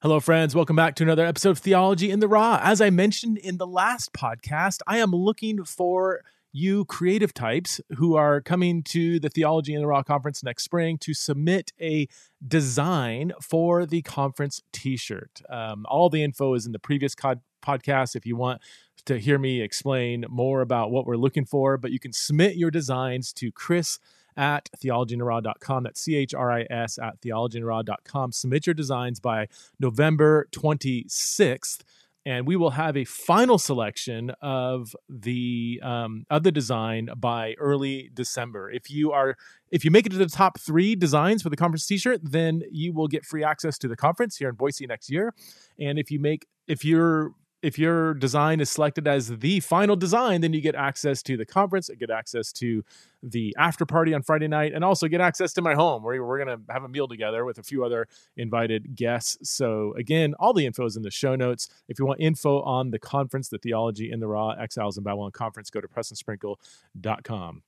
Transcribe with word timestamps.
Hello, 0.00 0.20
friends. 0.20 0.54
Welcome 0.54 0.76
back 0.76 0.94
to 0.94 1.02
another 1.02 1.26
episode 1.26 1.50
of 1.50 1.58
Theology 1.58 2.12
in 2.12 2.20
the 2.20 2.28
Raw. 2.28 2.60
As 2.62 2.80
I 2.80 2.88
mentioned 2.88 3.36
in 3.36 3.56
the 3.58 3.66
last 3.66 4.12
podcast, 4.12 4.78
I 4.86 4.98
am 4.98 5.10
looking 5.10 5.64
for 5.64 6.20
you 6.52 6.84
creative 6.84 7.34
types 7.34 7.80
who 7.96 8.14
are 8.14 8.40
coming 8.40 8.84
to 8.84 9.18
the 9.18 9.28
Theology 9.28 9.74
in 9.74 9.80
the 9.80 9.88
Raw 9.88 10.04
conference 10.04 10.44
next 10.44 10.62
spring 10.62 10.98
to 10.98 11.14
submit 11.14 11.72
a 11.80 12.06
design 12.46 13.32
for 13.42 13.86
the 13.86 14.02
conference 14.02 14.62
t 14.70 14.96
shirt. 14.96 15.42
Um, 15.50 15.84
all 15.88 16.08
the 16.08 16.22
info 16.22 16.54
is 16.54 16.64
in 16.64 16.70
the 16.70 16.78
previous 16.78 17.16
co- 17.16 17.40
podcast 17.60 18.14
if 18.14 18.24
you 18.24 18.36
want 18.36 18.62
to 19.06 19.18
hear 19.18 19.36
me 19.36 19.60
explain 19.62 20.24
more 20.28 20.60
about 20.60 20.92
what 20.92 21.06
we're 21.06 21.16
looking 21.16 21.44
for, 21.44 21.76
but 21.76 21.90
you 21.90 21.98
can 21.98 22.12
submit 22.12 22.54
your 22.54 22.70
designs 22.70 23.32
to 23.32 23.50
Chris 23.50 23.98
at 24.38 24.70
theologyintheraw.com. 24.78 25.82
That's 25.82 26.00
C 26.00 26.14
H 26.14 26.32
R 26.32 26.50
I 26.50 26.66
S 26.70 26.98
at 26.98 27.20
theologyintheraw.com. 27.20 28.32
Submit 28.32 28.66
your 28.66 28.74
designs 28.74 29.20
by 29.20 29.48
November 29.78 30.48
26th. 30.52 31.80
And 32.24 32.46
we 32.46 32.56
will 32.56 32.70
have 32.70 32.96
a 32.96 33.04
final 33.04 33.58
selection 33.58 34.30
of 34.42 34.94
the 35.08 35.80
um, 35.82 36.26
of 36.28 36.42
the 36.42 36.52
design 36.52 37.08
by 37.16 37.54
early 37.58 38.10
December. 38.12 38.70
If 38.70 38.90
you 38.90 39.12
are 39.12 39.36
if 39.70 39.84
you 39.84 39.90
make 39.90 40.04
it 40.04 40.10
to 40.10 40.18
the 40.18 40.26
top 40.26 40.60
three 40.60 40.94
designs 40.94 41.42
for 41.42 41.48
the 41.48 41.56
conference 41.56 41.86
T-shirt, 41.86 42.20
then 42.22 42.62
you 42.70 42.92
will 42.92 43.08
get 43.08 43.24
free 43.24 43.44
access 43.44 43.78
to 43.78 43.88
the 43.88 43.96
conference 43.96 44.36
here 44.36 44.50
in 44.50 44.56
Boise 44.56 44.86
next 44.86 45.10
year. 45.10 45.32
And 45.78 45.98
if 45.98 46.10
you 46.10 46.18
make 46.20 46.46
if 46.66 46.84
you're 46.84 47.32
if 47.62 47.78
your 47.78 48.14
design 48.14 48.60
is 48.60 48.70
selected 48.70 49.08
as 49.08 49.38
the 49.38 49.60
final 49.60 49.96
design, 49.96 50.40
then 50.40 50.52
you 50.52 50.60
get 50.60 50.74
access 50.74 51.22
to 51.24 51.36
the 51.36 51.44
conference, 51.44 51.90
get 51.98 52.10
access 52.10 52.52
to 52.52 52.84
the 53.22 53.54
after 53.58 53.84
party 53.84 54.14
on 54.14 54.22
Friday 54.22 54.46
night, 54.46 54.72
and 54.72 54.84
also 54.84 55.08
get 55.08 55.20
access 55.20 55.52
to 55.54 55.62
my 55.62 55.74
home 55.74 56.02
where 56.02 56.22
we're 56.24 56.44
going 56.44 56.56
to 56.56 56.72
have 56.72 56.84
a 56.84 56.88
meal 56.88 57.08
together 57.08 57.44
with 57.44 57.58
a 57.58 57.62
few 57.62 57.84
other 57.84 58.06
invited 58.36 58.94
guests. 58.94 59.50
So, 59.50 59.92
again, 59.94 60.34
all 60.38 60.52
the 60.52 60.66
info 60.66 60.84
is 60.84 60.96
in 60.96 61.02
the 61.02 61.10
show 61.10 61.34
notes. 61.34 61.68
If 61.88 61.98
you 61.98 62.06
want 62.06 62.20
info 62.20 62.62
on 62.62 62.90
the 62.90 62.98
conference, 62.98 63.48
the 63.48 63.58
Theology 63.58 64.10
in 64.12 64.20
the 64.20 64.28
Raw 64.28 64.50
Exiles 64.50 64.96
in 64.96 65.04
Babylon 65.04 65.32
conference, 65.32 65.70
go 65.70 65.80
to 65.80 65.88
Prestonsprinkle.com. 65.88 67.62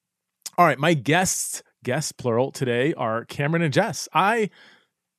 All 0.58 0.66
right, 0.66 0.78
my 0.78 0.94
guests, 0.94 1.62
guests 1.82 2.12
plural 2.12 2.52
today 2.52 2.92
are 2.94 3.24
Cameron 3.24 3.62
and 3.62 3.72
Jess. 3.72 4.08
I 4.12 4.50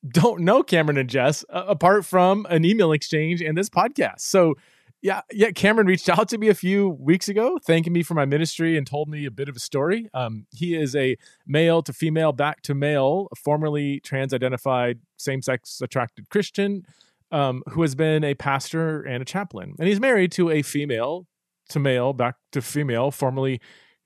don't 0.07 0.41
know 0.41 0.63
Cameron 0.63 0.97
and 0.97 1.09
Jess 1.09 1.45
uh, 1.49 1.65
apart 1.67 2.05
from 2.05 2.45
an 2.49 2.65
email 2.65 2.91
exchange 2.91 3.41
and 3.41 3.57
this 3.57 3.69
podcast. 3.69 4.21
So, 4.21 4.55
yeah, 5.01 5.21
yeah. 5.31 5.51
Cameron 5.51 5.87
reached 5.87 6.09
out 6.09 6.29
to 6.29 6.37
me 6.37 6.49
a 6.49 6.53
few 6.53 6.89
weeks 6.89 7.27
ago, 7.27 7.59
thanking 7.63 7.91
me 7.91 8.03
for 8.03 8.13
my 8.13 8.25
ministry 8.25 8.77
and 8.77 8.85
told 8.85 9.09
me 9.09 9.25
a 9.25 9.31
bit 9.31 9.49
of 9.49 9.55
a 9.55 9.59
story. 9.59 10.09
Um, 10.13 10.45
he 10.51 10.75
is 10.75 10.95
a 10.95 11.17
male 11.47 11.81
to 11.83 11.93
female, 11.93 12.33
back 12.33 12.61
to 12.63 12.75
male, 12.75 13.27
formerly 13.35 13.99
trans-identified, 14.01 14.99
same-sex 15.17 15.81
attracted 15.81 16.29
Christian 16.29 16.85
um, 17.31 17.63
who 17.69 17.81
has 17.81 17.95
been 17.95 18.23
a 18.23 18.35
pastor 18.35 19.01
and 19.01 19.21
a 19.21 19.25
chaplain, 19.25 19.73
and 19.79 19.87
he's 19.87 19.99
married 19.99 20.31
to 20.33 20.51
a 20.51 20.61
female 20.61 21.25
to 21.69 21.79
male, 21.79 22.13
back 22.13 22.35
to 22.51 22.61
female, 22.61 23.09
formerly 23.09 23.59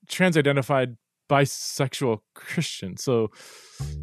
trans-identified 0.07 0.95
bisexual 1.29 2.19
Christian. 2.33 2.97
So, 2.97 3.31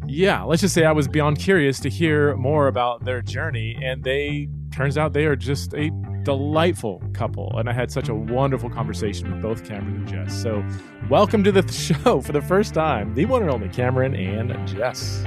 yeah, 0.07 0.43
let's 0.43 0.61
just 0.61 0.73
say 0.73 0.85
I 0.85 0.91
was 0.91 1.07
beyond 1.07 1.39
curious 1.39 1.79
to 1.81 1.89
hear 1.89 2.35
more 2.35 2.67
about 2.67 3.05
their 3.05 3.21
journey, 3.21 3.77
and 3.81 4.03
they 4.03 4.49
turns 4.71 4.97
out 4.97 5.13
they 5.13 5.25
are 5.25 5.35
just 5.35 5.73
a 5.73 5.91
delightful 6.23 7.01
couple. 7.13 7.57
And 7.57 7.69
I 7.69 7.73
had 7.73 7.91
such 7.91 8.09
a 8.09 8.15
wonderful 8.15 8.69
conversation 8.69 9.31
with 9.31 9.41
both 9.41 9.65
Cameron 9.65 9.95
and 9.95 10.07
Jess. 10.07 10.41
So, 10.41 10.63
welcome 11.09 11.43
to 11.43 11.51
the 11.51 11.69
show 12.03 12.21
for 12.21 12.31
the 12.31 12.41
first 12.41 12.73
time, 12.73 13.13
the 13.15 13.25
one 13.25 13.41
and 13.41 13.51
only 13.51 13.69
Cameron 13.69 14.15
and 14.15 14.67
Jess. 14.67 15.23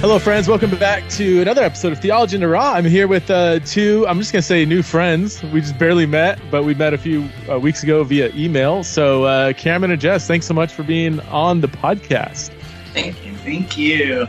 Hello, 0.00 0.20
friends. 0.20 0.46
Welcome 0.46 0.70
back 0.78 1.08
to 1.08 1.42
another 1.42 1.64
episode 1.64 1.90
of 1.90 1.98
Theology 1.98 2.36
in 2.36 2.40
the 2.40 2.46
Raw. 2.46 2.72
I'm 2.72 2.84
here 2.84 3.08
with 3.08 3.28
uh, 3.32 3.58
two, 3.58 4.06
I'm 4.06 4.20
just 4.20 4.32
going 4.32 4.42
to 4.42 4.46
say 4.46 4.64
new 4.64 4.80
friends. 4.80 5.42
We 5.42 5.60
just 5.60 5.76
barely 5.76 6.06
met, 6.06 6.38
but 6.52 6.62
we 6.62 6.72
met 6.72 6.94
a 6.94 6.98
few 6.98 7.28
uh, 7.50 7.58
weeks 7.58 7.82
ago 7.82 8.04
via 8.04 8.32
email. 8.32 8.84
So, 8.84 9.24
uh, 9.24 9.54
Cameron 9.54 9.90
and 9.90 10.00
Jess, 10.00 10.28
thanks 10.28 10.46
so 10.46 10.54
much 10.54 10.72
for 10.72 10.84
being 10.84 11.18
on 11.22 11.62
the 11.62 11.66
podcast. 11.66 12.52
Thank 12.94 13.26
you. 13.26 13.34
Thank 13.38 13.76
you. 13.76 14.28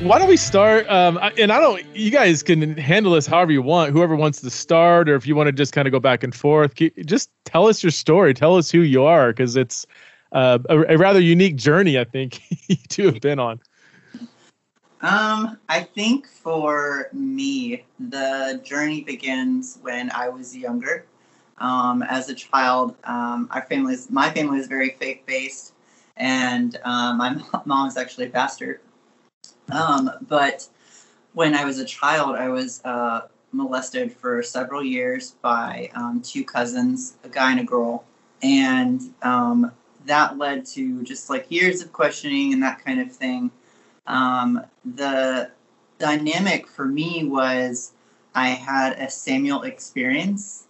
Why 0.00 0.18
don't 0.18 0.28
we 0.28 0.36
start? 0.36 0.86
Um, 0.90 1.18
and 1.38 1.52
I 1.52 1.58
don't, 1.58 1.82
you 1.96 2.10
guys 2.10 2.42
can 2.42 2.76
handle 2.76 3.12
this 3.12 3.26
however 3.26 3.50
you 3.50 3.62
want, 3.62 3.92
whoever 3.92 4.14
wants 4.14 4.42
to 4.42 4.50
start, 4.50 5.08
or 5.08 5.14
if 5.14 5.26
you 5.26 5.34
want 5.34 5.46
to 5.46 5.52
just 5.52 5.72
kind 5.72 5.88
of 5.88 5.92
go 5.92 6.00
back 6.00 6.22
and 6.22 6.34
forth, 6.34 6.74
just 7.06 7.30
tell 7.46 7.66
us 7.66 7.82
your 7.82 7.92
story. 7.92 8.34
Tell 8.34 8.56
us 8.56 8.70
who 8.70 8.80
you 8.80 9.04
are, 9.04 9.28
because 9.32 9.56
it's 9.56 9.86
uh, 10.32 10.58
a, 10.68 10.80
a 10.80 10.98
rather 10.98 11.18
unique 11.18 11.56
journey, 11.56 11.98
I 11.98 12.04
think, 12.04 12.42
you 12.68 12.76
two 12.90 13.06
have 13.06 13.22
been 13.22 13.38
on. 13.38 13.58
Um, 15.00 15.58
I 15.68 15.82
think 15.82 16.26
for 16.26 17.08
me, 17.12 17.84
the 18.00 18.60
journey 18.64 19.02
begins 19.02 19.78
when 19.82 20.10
I 20.10 20.28
was 20.28 20.56
younger. 20.56 21.04
Um, 21.58 22.02
as 22.02 22.28
a 22.28 22.34
child, 22.34 22.96
um, 23.04 23.48
our 23.52 23.62
family 23.62 23.94
is, 23.94 24.10
my 24.10 24.30
family 24.30 24.58
is 24.58 24.66
very 24.66 24.90
faith 24.90 25.20
based, 25.26 25.72
and 26.16 26.76
um, 26.84 27.18
my 27.18 27.40
mom 27.64 27.88
is 27.88 27.96
actually 27.96 28.26
a 28.26 28.30
pastor. 28.30 28.80
Um, 29.70 30.10
but 30.28 30.68
when 31.32 31.54
I 31.54 31.64
was 31.64 31.78
a 31.78 31.84
child, 31.84 32.36
I 32.36 32.48
was 32.48 32.80
uh, 32.84 33.22
molested 33.52 34.12
for 34.12 34.42
several 34.42 34.82
years 34.82 35.32
by 35.42 35.90
um, 35.94 36.22
two 36.22 36.44
cousins, 36.44 37.14
a 37.22 37.28
guy 37.28 37.52
and 37.52 37.60
a 37.60 37.64
girl, 37.64 38.04
and 38.42 39.00
um, 39.22 39.72
that 40.06 40.38
led 40.38 40.66
to 40.66 41.02
just 41.02 41.30
like 41.30 41.50
years 41.50 41.82
of 41.82 41.92
questioning 41.92 42.52
and 42.52 42.62
that 42.62 42.84
kind 42.84 43.00
of 43.00 43.12
thing. 43.12 43.50
Um, 44.08 44.60
the 44.84 45.50
dynamic 45.98 46.66
for 46.66 46.86
me 46.86 47.24
was 47.24 47.92
I 48.34 48.48
had 48.48 48.98
a 48.98 49.10
Samuel 49.10 49.62
experience. 49.62 50.66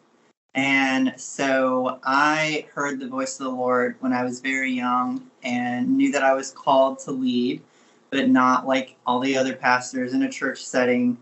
And 0.55 1.15
so 1.17 2.01
I 2.05 2.67
heard 2.75 2.99
the 2.99 3.07
voice 3.07 3.39
of 3.39 3.45
the 3.45 3.53
Lord 3.53 3.97
when 4.01 4.13
I 4.13 4.25
was 4.25 4.41
very 4.41 4.73
young 4.73 5.31
and 5.43 5.97
knew 5.97 6.11
that 6.13 6.25
I 6.25 6.35
was 6.35 6.51
called 6.51 6.99
to 7.01 7.13
lead, 7.13 7.63
but 8.11 8.29
not 8.29 8.67
like 8.67 8.97
all 9.07 9.21
the 9.21 9.37
other 9.37 9.55
pastors 9.55 10.15
in 10.15 10.23
a 10.25 10.31
church 10.31 10.65
setting. 10.65 11.17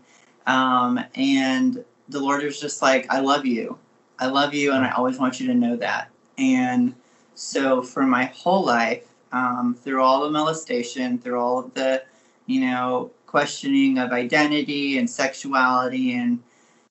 Um, 0.47 0.99
and 1.15 1.83
the 2.09 2.19
Lord 2.19 2.43
was 2.43 2.59
just 2.59 2.81
like, 2.81 3.11
I 3.11 3.19
love 3.19 3.45
you. 3.45 3.77
I 4.19 4.27
love 4.27 4.55
you, 4.55 4.73
and 4.73 4.83
I 4.83 4.91
always 4.91 5.19
want 5.19 5.39
you 5.39 5.47
to 5.47 5.53
know 5.53 5.75
that. 5.75 6.09
And 6.39 6.95
so 7.35 7.83
for 7.83 8.03
my 8.03 8.25
whole 8.25 8.65
life, 8.65 9.03
um, 9.31 9.75
through 9.75 10.01
all 10.01 10.23
the 10.23 10.31
molestation, 10.31 11.17
through 11.19 11.39
all 11.39 11.59
of 11.59 11.73
the, 11.73 12.03
you 12.45 12.61
know, 12.61 13.11
questioning 13.25 13.97
of 13.97 14.11
identity 14.11 14.97
and 14.97 15.09
sexuality 15.09 16.13
and, 16.13 16.39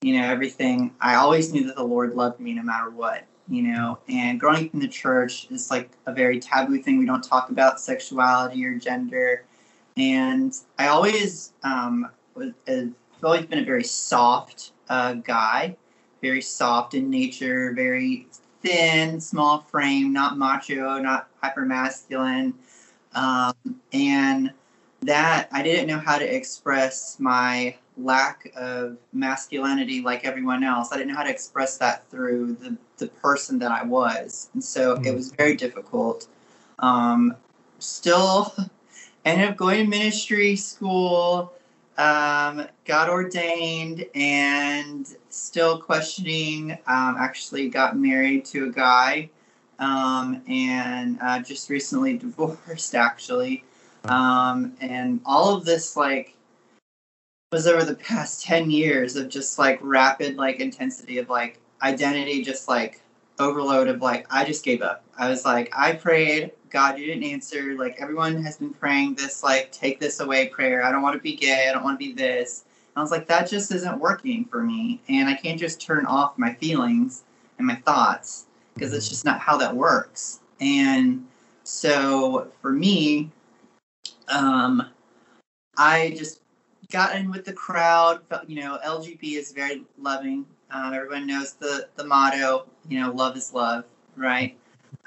you 0.03 0.19
know, 0.19 0.27
everything, 0.27 0.95
I 1.01 1.15
always 1.15 1.53
knew 1.53 1.67
that 1.67 1.77
the 1.77 1.85
Lord 1.85 2.15
loved 2.15 2.39
me 2.41 2.53
no 2.53 2.63
matter 2.63 2.91
what, 2.91 3.25
you 3.49 3.63
know. 3.63 3.99
And 4.09 4.39
growing 4.39 4.67
up 4.67 4.75
in 4.75 4.81
the 4.81 4.89
church 4.89 5.49
is 5.51 5.71
like 5.71 5.91
a 6.07 6.13
very 6.13 6.39
taboo 6.39 6.83
thing. 6.83 6.99
We 6.99 7.07
don't 7.07 7.25
talk 7.25 7.51
about 7.51 7.81
sexuality 7.81 8.65
or 8.65 8.75
gender. 8.75 9.45
And 9.97 10.55
I 10.79 10.89
always, 10.89 11.55
um, 11.63 12.11
was, 12.35 12.53
I've 12.69 12.93
always 13.25 13.47
been 13.47 13.61
a 13.61 13.65
very 13.65 13.85
soft 13.85 14.73
uh, 14.91 15.15
guy, 15.15 15.77
very 16.21 16.43
soft 16.43 16.95
in 16.95 17.09
nature, 17.09 17.73
very 17.75 18.27
thin, 18.66 19.21
small 19.21 19.60
frame, 19.60 20.12
not 20.12 20.37
macho, 20.37 20.99
not 20.99 21.28
hyper 21.41 21.65
masculine. 21.65 22.54
Um, 23.15 23.54
and 23.93 24.53
that 25.03 25.49
I 25.53 25.62
didn't 25.62 25.87
know 25.87 25.99
how 25.99 26.19
to 26.19 26.25
express 26.25 27.19
my 27.21 27.76
lack 27.97 28.50
of 28.56 28.99
masculinity 29.12 30.02
like 30.02 30.25
everyone 30.25 30.64
else. 30.64 30.91
I 30.93 30.96
didn't 30.96 31.12
know 31.12 31.17
how 31.17 31.23
to 31.23 31.31
express 31.31 31.79
that 31.79 32.11
through 32.11 32.55
the, 32.55 32.76
the 32.99 33.06
person 33.06 33.58
that 33.61 33.70
I 33.70 33.85
was. 33.85 34.50
And 34.52 34.62
so 34.62 34.96
mm. 34.96 35.06
it 35.06 35.14
was 35.14 35.31
very 35.32 35.56
difficult. 35.56 36.26
Um, 36.81 37.37
still 37.79 38.55
ended 39.25 39.49
up 39.49 39.56
going 39.56 39.85
to 39.85 39.91
ministry 39.91 40.56
school, 40.56 41.52
um, 41.98 42.66
got 42.84 43.08
ordained, 43.08 44.06
and 44.14 45.06
still 45.31 45.78
questioning. 45.78 46.72
Um, 46.87 47.16
actually, 47.19 47.69
got 47.69 47.96
married 47.96 48.44
to 48.46 48.66
a 48.66 48.70
guy 48.70 49.31
um, 49.78 50.43
and 50.48 51.19
uh, 51.20 51.40
just 51.40 51.70
recently 51.70 52.19
divorced, 52.19 52.94
actually. 52.94 53.64
Um, 54.04 54.76
and 54.81 55.20
all 55.25 55.56
of 55.56 55.64
this, 55.64 55.96
like, 55.96 56.34
was 57.52 57.66
over 57.66 57.84
the 57.84 57.94
past 57.94 58.44
10 58.44 58.70
years 58.70 59.16
of 59.16 59.28
just 59.28 59.58
like 59.58 59.78
rapid, 59.82 60.37
like, 60.37 60.60
intensity 60.60 61.19
of 61.19 61.28
like 61.28 61.58
identity, 61.82 62.43
just 62.43 62.69
like 62.69 63.00
overload 63.38 63.88
of 63.88 64.00
like, 64.00 64.27
I 64.31 64.44
just 64.44 64.65
gave 64.65 64.83
up. 64.83 65.05
I 65.19 65.29
was 65.29 65.44
like, 65.44 65.73
I 65.77 65.93
prayed, 65.93 66.53
God, 66.71 66.99
you 66.99 67.06
didn't 67.06 67.25
answer. 67.25 67.75
Like, 67.77 67.97
everyone 67.99 68.43
has 68.43 68.59
been 68.59 68.73
praying 68.73 69.15
this, 69.15 69.43
like, 69.43 69.73
take 69.73 70.00
this 70.00 70.21
away 70.21 70.49
prayer. 70.49 70.83
I 70.83 70.93
don't 70.93 71.03
want 71.03 71.17
to 71.17 71.23
be 71.23 71.37
gay. 71.37 71.69
I 71.69 71.73
don't 71.73 71.85
want 71.85 71.99
to 71.99 72.06
be 72.06 72.12
this. 72.12 72.65
I 72.97 73.03
was 73.03 73.11
like, 73.11 73.27
that 73.29 73.49
just 73.49 73.73
isn't 73.73 73.99
working 73.99 74.47
for 74.47 74.62
me. 74.62 75.03
And 75.09 75.29
I 75.29 75.35
can't 75.35 75.61
just 75.61 75.81
turn 75.81 76.06
off 76.06 76.38
my 76.38 76.55
feelings 76.55 77.25
and 77.59 77.67
my 77.67 77.77
thoughts 77.77 78.47
because 78.75 78.93
it's 78.93 79.09
just 79.09 79.25
not 79.25 79.39
how 79.39 79.56
that 79.59 79.75
works. 79.75 80.41
And 80.61 81.27
so 81.62 82.50
for 82.62 82.73
me, 82.73 83.31
um, 84.29 84.89
I 85.77 86.15
just 86.17 86.41
got 86.91 87.17
in 87.17 87.31
with 87.31 87.44
the 87.44 87.53
crowd. 87.53 88.23
You 88.47 88.61
know, 88.61 88.79
LGB 88.85 89.37
is 89.37 89.53
very 89.53 89.85
loving. 89.99 90.47
Um, 90.71 90.95
everyone 90.95 91.27
knows 91.27 91.55
the 91.55 91.89
the 91.97 92.05
motto. 92.05 92.67
You 92.89 93.01
know, 93.01 93.13
love 93.13 93.37
is 93.37 93.53
love, 93.53 93.85
right? 94.17 94.57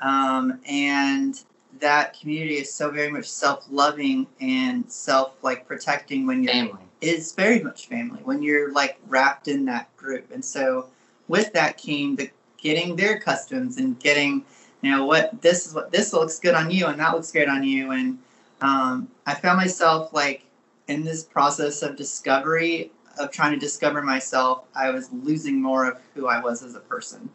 Um, 0.01 0.59
and 0.67 1.39
that 1.79 2.19
community 2.19 2.55
is 2.55 2.73
so 2.73 2.89
very 2.89 3.09
much 3.09 3.29
self-loving 3.29 4.27
and 4.41 4.89
self 4.91 5.35
like 5.43 5.67
protecting 5.67 6.25
when 6.25 6.43
you're 6.43 6.53
Family. 6.53 6.79
is 7.01 7.33
very 7.33 7.61
much 7.61 7.87
family 7.87 8.19
when 8.23 8.41
you're 8.41 8.71
like 8.73 8.99
wrapped 9.07 9.47
in 9.47 9.65
that 9.65 9.95
group 9.95 10.31
and 10.31 10.43
so 10.43 10.87
with 11.27 11.53
that 11.53 11.77
came 11.77 12.15
the 12.15 12.29
getting 12.57 12.95
their 12.95 13.19
customs 13.19 13.77
and 13.77 13.99
getting 13.99 14.43
you 14.81 14.91
know 14.91 15.05
what 15.05 15.41
this 15.41 15.67
is 15.67 15.73
what 15.73 15.91
this 15.91 16.11
looks 16.11 16.39
good 16.39 16.55
on 16.55 16.69
you 16.69 16.87
and 16.87 16.99
that 16.99 17.13
looks 17.13 17.31
great 17.31 17.47
on 17.47 17.63
you 17.63 17.91
and 17.91 18.17
um, 18.61 19.07
i 19.25 19.33
found 19.33 19.57
myself 19.57 20.11
like 20.11 20.43
in 20.87 21.03
this 21.03 21.23
process 21.23 21.81
of 21.81 21.95
discovery 21.95 22.91
of 23.19 23.31
trying 23.31 23.51
to 23.51 23.59
discover 23.59 24.01
myself 24.01 24.63
i 24.75 24.89
was 24.89 25.11
losing 25.11 25.61
more 25.61 25.89
of 25.91 25.99
who 26.15 26.27
i 26.27 26.39
was 26.39 26.63
as 26.63 26.75
a 26.75 26.79
person. 26.79 27.29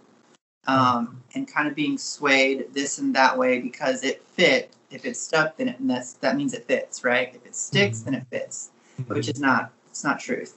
Um, 0.66 1.22
and 1.34 1.46
kind 1.46 1.68
of 1.68 1.74
being 1.74 1.98
swayed 1.98 2.72
this 2.72 2.98
and 2.98 3.14
that 3.14 3.36
way 3.36 3.60
because 3.60 4.02
it 4.02 4.22
fit 4.22 4.72
if 4.90 5.04
it's 5.04 5.20
stuck 5.20 5.58
then 5.58 5.68
it, 5.68 5.76
that's, 5.80 6.14
that 6.14 6.36
means 6.36 6.54
it 6.54 6.64
fits 6.66 7.04
right? 7.04 7.34
If 7.34 7.44
it 7.44 7.54
sticks 7.54 8.00
then 8.00 8.14
it 8.14 8.26
fits 8.30 8.70
which 9.06 9.28
is 9.28 9.38
not 9.38 9.72
it's 9.90 10.04
not 10.04 10.20
truth. 10.20 10.56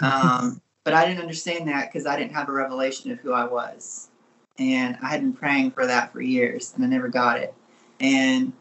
Um, 0.00 0.60
but 0.84 0.92
i 0.92 1.06
didn't 1.06 1.20
understand 1.20 1.66
that 1.68 1.90
because 1.90 2.06
i 2.06 2.16
didn't 2.16 2.34
have 2.34 2.48
a 2.48 2.52
revelation 2.52 3.10
of 3.10 3.20
who 3.20 3.32
i 3.32 3.44
was. 3.44 4.10
And 4.58 4.98
i 5.02 5.08
had 5.08 5.22
been 5.22 5.32
praying 5.32 5.70
for 5.70 5.86
that 5.86 6.12
for 6.12 6.20
years 6.20 6.74
and 6.76 6.84
i 6.84 6.88
never 6.88 7.08
got 7.08 7.38
it. 7.38 7.54
And 8.00 8.52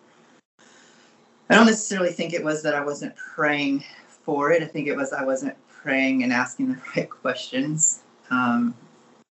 i 1.49 1.55
don't 1.55 1.65
necessarily 1.65 2.13
think 2.13 2.33
it 2.33 2.43
was 2.43 2.63
that 2.63 2.75
i 2.75 2.81
wasn't 2.81 3.13
praying 3.17 3.83
for 4.07 4.53
it. 4.53 4.63
I 4.63 4.67
think 4.67 4.87
it 4.87 4.95
was 4.95 5.11
i 5.11 5.25
wasn't 5.25 5.57
praying 5.81 6.23
and 6.23 6.33
asking 6.33 6.69
the 6.69 6.81
right 6.95 7.09
questions 7.09 8.01
um, 8.29 8.73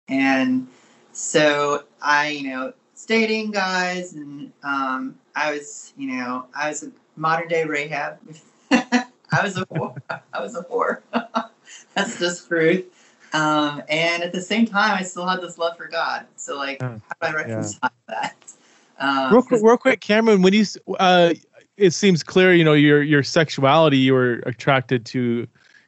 and 0.08 0.66
so 1.12 1.84
i 2.02 2.28
you 2.28 2.48
know 2.48 2.72
dating 3.06 3.50
guys 3.50 4.14
and 4.14 4.52
um, 4.64 5.16
i 5.34 5.52
was 5.52 5.92
you 5.96 6.08
know 6.08 6.46
i 6.54 6.68
was 6.68 6.82
a 6.82 6.90
modern 7.16 7.48
day 7.48 7.64
rahab 7.64 8.18
I 9.30 9.42
was 9.42 9.56
a 9.56 9.66
whore. 9.66 9.96
I 10.32 10.40
was 10.40 10.56
a 10.56 10.62
whore. 10.62 11.02
That's 11.94 12.18
just 12.18 12.48
truth. 12.48 12.86
Um, 13.32 13.82
and 13.88 14.22
at 14.22 14.32
the 14.32 14.40
same 14.40 14.66
time, 14.66 14.96
I 14.96 15.02
still 15.02 15.26
had 15.26 15.40
this 15.40 15.58
love 15.58 15.76
for 15.76 15.86
God. 15.86 16.26
So, 16.36 16.56
like, 16.56 16.80
how 16.80 16.88
do 16.88 17.00
I 17.20 17.32
reconcile 17.32 17.90
that? 18.08 18.36
Um, 18.98 19.32
real 19.32 19.42
quick, 19.42 19.62
real 19.62 19.76
quick, 19.76 20.00
Cameron. 20.00 20.42
When 20.42 20.54
you, 20.54 20.64
uh, 20.98 21.34
it 21.76 21.90
seems 21.90 22.22
clear, 22.22 22.54
you 22.54 22.64
know, 22.64 22.72
your 22.72 23.02
your 23.02 23.22
sexuality, 23.22 23.98
you 23.98 24.14
were 24.14 24.42
attracted 24.46 25.04
to 25.06 25.46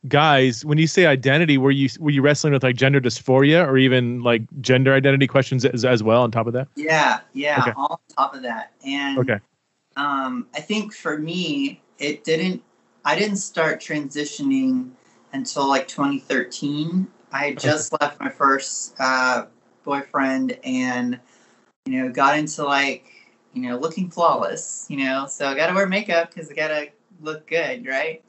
guys. 0.08 0.64
When 0.64 0.78
you 0.78 0.86
say 0.86 1.06
identity, 1.06 1.58
were 1.58 1.70
you 1.70 1.88
were 1.98 2.10
you 2.10 2.22
wrestling 2.22 2.52
with 2.52 2.62
like 2.62 2.76
gender 2.76 3.00
dysphoria 3.00 3.66
or 3.66 3.78
even 3.78 4.22
like 4.22 4.42
gender 4.60 4.94
identity 4.94 5.26
questions 5.26 5.64
as, 5.64 5.84
as 5.84 6.02
well? 6.02 6.22
On 6.22 6.30
top 6.30 6.46
of 6.46 6.52
that, 6.54 6.68
yeah, 6.76 7.20
yeah, 7.32 7.60
Okay. 7.60 7.72
all 7.76 7.92
on 7.92 8.14
top 8.16 8.34
of 8.34 8.42
that. 8.42 8.72
And 8.84 9.18
okay, 9.18 9.40
um, 9.96 10.46
I 10.54 10.60
think 10.60 10.94
for 10.94 11.18
me, 11.18 11.82
it 11.98 12.24
didn't. 12.24 12.62
I 13.04 13.18
didn't 13.18 13.36
start 13.36 13.80
transitioning 13.80 14.90
until 15.32 15.68
like 15.68 15.88
2013. 15.88 17.06
I 17.32 17.46
had 17.46 17.58
just 17.58 17.92
left 18.00 18.20
my 18.20 18.28
first 18.28 18.94
uh, 18.98 19.46
boyfriend, 19.84 20.58
and 20.64 21.18
you 21.86 22.02
know, 22.02 22.10
got 22.10 22.38
into 22.38 22.64
like 22.64 23.06
you 23.52 23.62
know 23.62 23.78
looking 23.78 24.10
flawless. 24.10 24.86
You 24.88 24.98
know, 24.98 25.26
so 25.26 25.48
I 25.48 25.54
got 25.54 25.68
to 25.68 25.74
wear 25.74 25.86
makeup 25.86 26.32
because 26.32 26.50
I 26.50 26.54
got 26.54 26.68
to 26.68 26.88
look 27.20 27.46
good, 27.46 27.86
right? 27.86 28.22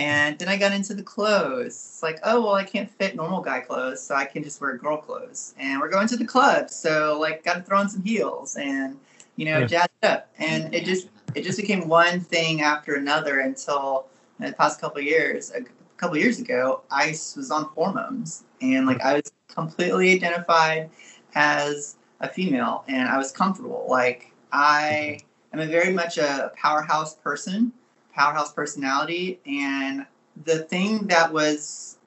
And 0.00 0.38
then 0.38 0.48
I 0.48 0.56
got 0.56 0.72
into 0.72 0.94
the 0.94 1.02
clothes. 1.02 1.66
It's 1.74 2.02
like, 2.02 2.18
oh 2.24 2.40
well, 2.42 2.54
I 2.54 2.64
can't 2.64 2.90
fit 2.90 3.16
normal 3.16 3.42
guy 3.42 3.60
clothes, 3.60 4.00
so 4.02 4.14
I 4.14 4.24
can 4.24 4.42
just 4.42 4.60
wear 4.60 4.76
girl 4.76 4.96
clothes. 4.96 5.54
And 5.58 5.80
we're 5.80 5.90
going 5.90 6.08
to 6.08 6.16
the 6.16 6.24
club, 6.24 6.70
so 6.70 7.18
like, 7.20 7.44
got 7.44 7.54
to 7.54 7.62
throw 7.62 7.78
on 7.78 7.88
some 7.88 8.02
heels 8.02 8.56
and 8.56 8.98
you 9.36 9.46
know, 9.46 9.60
Yeah. 9.60 9.66
jazz 9.66 9.88
it 10.02 10.06
up. 10.06 10.28
And 10.38 10.74
it 10.74 10.84
just 10.84 11.08
it 11.34 11.44
just 11.44 11.58
became 11.58 11.88
one 11.88 12.20
thing 12.20 12.62
after 12.62 12.94
another 12.96 13.40
until 13.40 14.06
in 14.38 14.46
the 14.46 14.52
past 14.54 14.80
couple 14.80 14.98
of 14.98 15.04
years 15.04 15.50
a 15.52 15.62
couple 15.96 16.16
of 16.16 16.22
years 16.22 16.38
ago 16.40 16.82
i 16.90 17.08
was 17.08 17.50
on 17.50 17.64
hormones 17.64 18.44
and 18.62 18.86
like 18.86 19.00
i 19.02 19.14
was 19.14 19.30
completely 19.48 20.12
identified 20.12 20.90
as 21.34 21.96
a 22.20 22.28
female 22.28 22.84
and 22.88 23.08
i 23.08 23.18
was 23.18 23.30
comfortable 23.30 23.86
like 23.88 24.32
i 24.52 25.18
am 25.52 25.60
a 25.60 25.66
very 25.66 25.92
much 25.92 26.16
a 26.18 26.50
powerhouse 26.56 27.14
person 27.16 27.72
powerhouse 28.14 28.52
personality 28.52 29.40
and 29.46 30.06
the 30.44 30.60
thing 30.60 31.06
that 31.08 31.32
was 31.32 31.98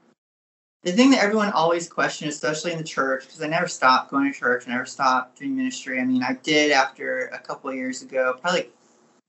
the 0.84 0.92
thing 0.92 1.12
that 1.12 1.24
everyone 1.24 1.52
always 1.52 1.88
questioned 1.88 2.30
especially 2.30 2.72
in 2.72 2.78
the 2.78 2.84
church 2.84 3.26
because 3.26 3.42
i 3.42 3.48
never 3.48 3.68
stopped 3.68 4.12
going 4.12 4.32
to 4.32 4.38
church 4.38 4.66
I 4.68 4.72
never 4.72 4.86
stopped 4.86 5.40
doing 5.40 5.56
ministry 5.56 6.00
i 6.00 6.06
mean 6.06 6.24
i 6.24 6.34
did 6.44 6.72
after 6.72 7.28
a 7.28 7.40
couple 7.40 7.70
of 7.70 7.76
years 7.76 8.02
ago 8.02 8.38
probably 8.42 8.62
like 8.62 8.74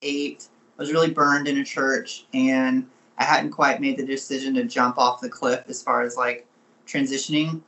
eight 0.03 0.49
I 0.79 0.82
was 0.82 0.93
really 0.93 1.11
burned 1.11 1.47
in 1.47 1.59
a 1.59 1.65
church 1.65 2.26
and 2.35 2.87
I 3.17 3.25
hadn't 3.25 3.50
quite 3.50 3.81
made 3.81 3.97
the 3.97 4.05
decision 4.05 4.55
to 4.55 4.65
jump 4.65 4.99
off 4.99 5.20
the 5.20 5.29
cliff 5.29 5.65
as 5.69 5.82
far 5.82 6.03
as 6.03 6.17
like 6.17 6.47
transitioning. 6.87 7.61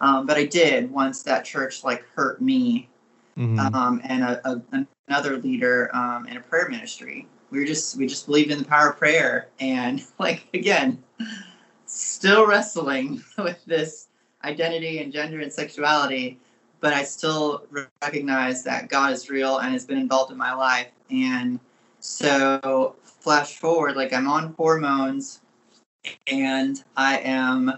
Um, 0.00 0.26
but 0.26 0.36
I 0.36 0.46
did 0.46 0.90
once 0.90 1.22
that 1.22 1.44
church 1.44 1.84
like 1.84 2.04
hurt 2.14 2.40
me 2.40 2.88
Mhm. 3.38 3.74
um, 3.74 4.00
and 4.04 4.24
a, 4.24 4.40
a, 4.48 4.86
another 5.08 5.38
leader 5.38 5.94
um, 5.94 6.26
in 6.26 6.36
a 6.36 6.40
prayer 6.40 6.68
ministry. 6.68 7.28
We 7.50 7.58
were 7.58 7.64
just 7.64 7.96
we 7.96 8.06
just 8.06 8.26
believed 8.26 8.50
in 8.50 8.58
the 8.58 8.64
power 8.64 8.90
of 8.90 8.98
prayer 8.98 9.48
and 9.58 10.04
like 10.18 10.46
again, 10.54 11.02
still 11.86 12.46
wrestling 12.46 13.22
with 13.38 13.64
this 13.64 14.08
identity 14.44 15.00
and 15.00 15.12
gender 15.12 15.40
and 15.40 15.52
sexuality, 15.52 16.38
but 16.80 16.92
I 16.92 17.02
still 17.02 17.66
recognize 18.02 18.62
that 18.64 18.88
God 18.88 19.12
is 19.12 19.28
real 19.28 19.58
and 19.58 19.72
has 19.72 19.84
been 19.84 19.98
involved 19.98 20.32
in 20.32 20.38
my 20.38 20.54
life. 20.54 20.88
And 21.10 21.60
so 21.98 22.96
flash 23.02 23.56
forward, 23.56 23.96
like 23.96 24.12
I'm 24.12 24.28
on 24.28 24.54
hormones 24.54 25.40
and 26.26 26.82
I 26.96 27.18
am 27.18 27.72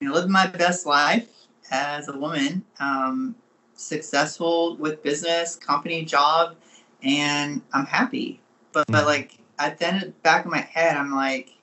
you 0.00 0.08
know 0.08 0.14
living 0.14 0.32
my 0.32 0.46
best 0.46 0.86
life 0.86 1.28
as 1.70 2.08
a 2.08 2.18
woman. 2.18 2.64
Um, 2.80 3.34
successful 3.76 4.76
with 4.76 5.02
business, 5.02 5.56
company, 5.56 6.04
job, 6.04 6.56
and 7.02 7.60
I'm 7.72 7.86
happy. 7.86 8.40
But, 8.74 8.86
but 8.88 9.04
Mhm. 9.04 9.06
like 9.06 9.38
at 9.58 9.78
the 9.78 9.86
end 9.86 10.22
back 10.22 10.44
of 10.44 10.50
my 10.50 10.60
head, 10.60 10.96
I'm 10.96 11.12
like, 11.14 11.54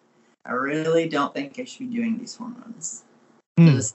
I 0.46 0.54
really 0.54 1.08
don't 1.08 1.34
think 1.34 1.60
I 1.60 1.66
should 1.66 1.80
be 1.92 1.96
doing 1.98 2.18
these 2.18 2.36
hormones. 2.36 3.04
Hmm. 3.58 3.76
This 3.76 3.94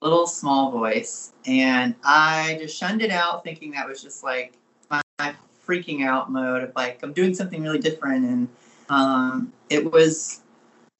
little 0.00 0.26
small 0.26 0.70
voice, 0.70 1.32
and 1.46 1.94
I 2.04 2.58
just 2.60 2.76
shunned 2.76 3.02
it 3.02 3.10
out, 3.10 3.42
thinking 3.42 3.72
that 3.72 3.88
was 3.88 4.02
just 4.02 4.22
like 4.22 4.52
my, 4.90 5.00
my 5.18 5.34
freaking 5.66 6.06
out 6.06 6.30
mode 6.30 6.62
of 6.62 6.72
like 6.76 7.02
I'm 7.02 7.12
doing 7.14 7.34
something 7.34 7.62
really 7.62 7.80
different, 7.80 8.24
and 8.24 8.48
um, 8.88 9.52
it 9.70 9.90
was. 9.90 10.42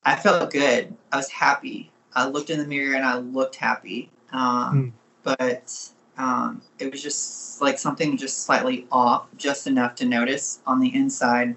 I 0.06 0.16
felt 0.16 0.50
good. 0.50 0.94
I 1.12 1.16
was 1.16 1.30
happy. 1.30 1.90
I 2.14 2.26
looked 2.26 2.50
in 2.50 2.58
the 2.58 2.66
mirror 2.66 2.94
and 2.94 3.04
I 3.06 3.18
looked 3.18 3.56
happy. 3.56 4.10
Um, 4.32 4.92
But 5.22 5.90
um, 6.16 6.62
it 6.78 6.90
was 6.90 7.02
just 7.02 7.60
like 7.60 7.78
something 7.78 8.16
just 8.16 8.44
slightly 8.44 8.86
off, 8.90 9.26
just 9.36 9.66
enough 9.66 9.94
to 9.96 10.04
notice 10.04 10.60
on 10.66 10.80
the 10.80 10.94
inside. 10.94 11.56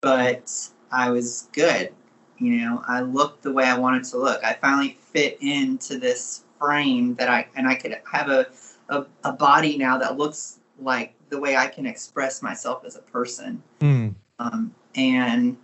But 0.00 0.70
I 0.90 1.10
was 1.10 1.48
good. 1.52 1.92
You 2.38 2.56
know, 2.56 2.82
I 2.86 3.00
looked 3.00 3.42
the 3.42 3.52
way 3.52 3.64
I 3.64 3.76
wanted 3.76 4.04
to 4.04 4.18
look. 4.18 4.42
I 4.42 4.54
finally 4.54 4.96
fit 5.12 5.38
into 5.40 5.98
this 5.98 6.44
frame 6.58 7.14
that 7.16 7.28
I 7.28 7.46
and 7.54 7.66
I 7.66 7.74
could 7.74 7.96
have 8.10 8.28
a 8.28 8.46
a, 8.88 9.06
a 9.24 9.32
body 9.32 9.76
now 9.76 9.98
that 9.98 10.16
looks 10.16 10.58
like 10.80 11.14
the 11.28 11.38
way 11.38 11.56
I 11.56 11.66
can 11.66 11.86
express 11.86 12.42
myself 12.42 12.84
as 12.84 12.96
a 12.96 13.00
person. 13.00 13.62
Hmm. 13.80 14.08
Um, 14.38 14.74
and 14.94 15.56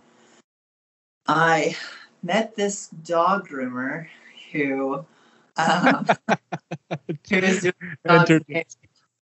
I 1.27 1.75
met 2.23 2.55
this 2.55 2.87
dog 2.87 3.49
groomer 3.49 4.07
who 4.51 5.05
um, 5.57 6.05
who 7.29 7.41
was 7.41 7.61
doing 7.61 7.73
dog 8.05 8.29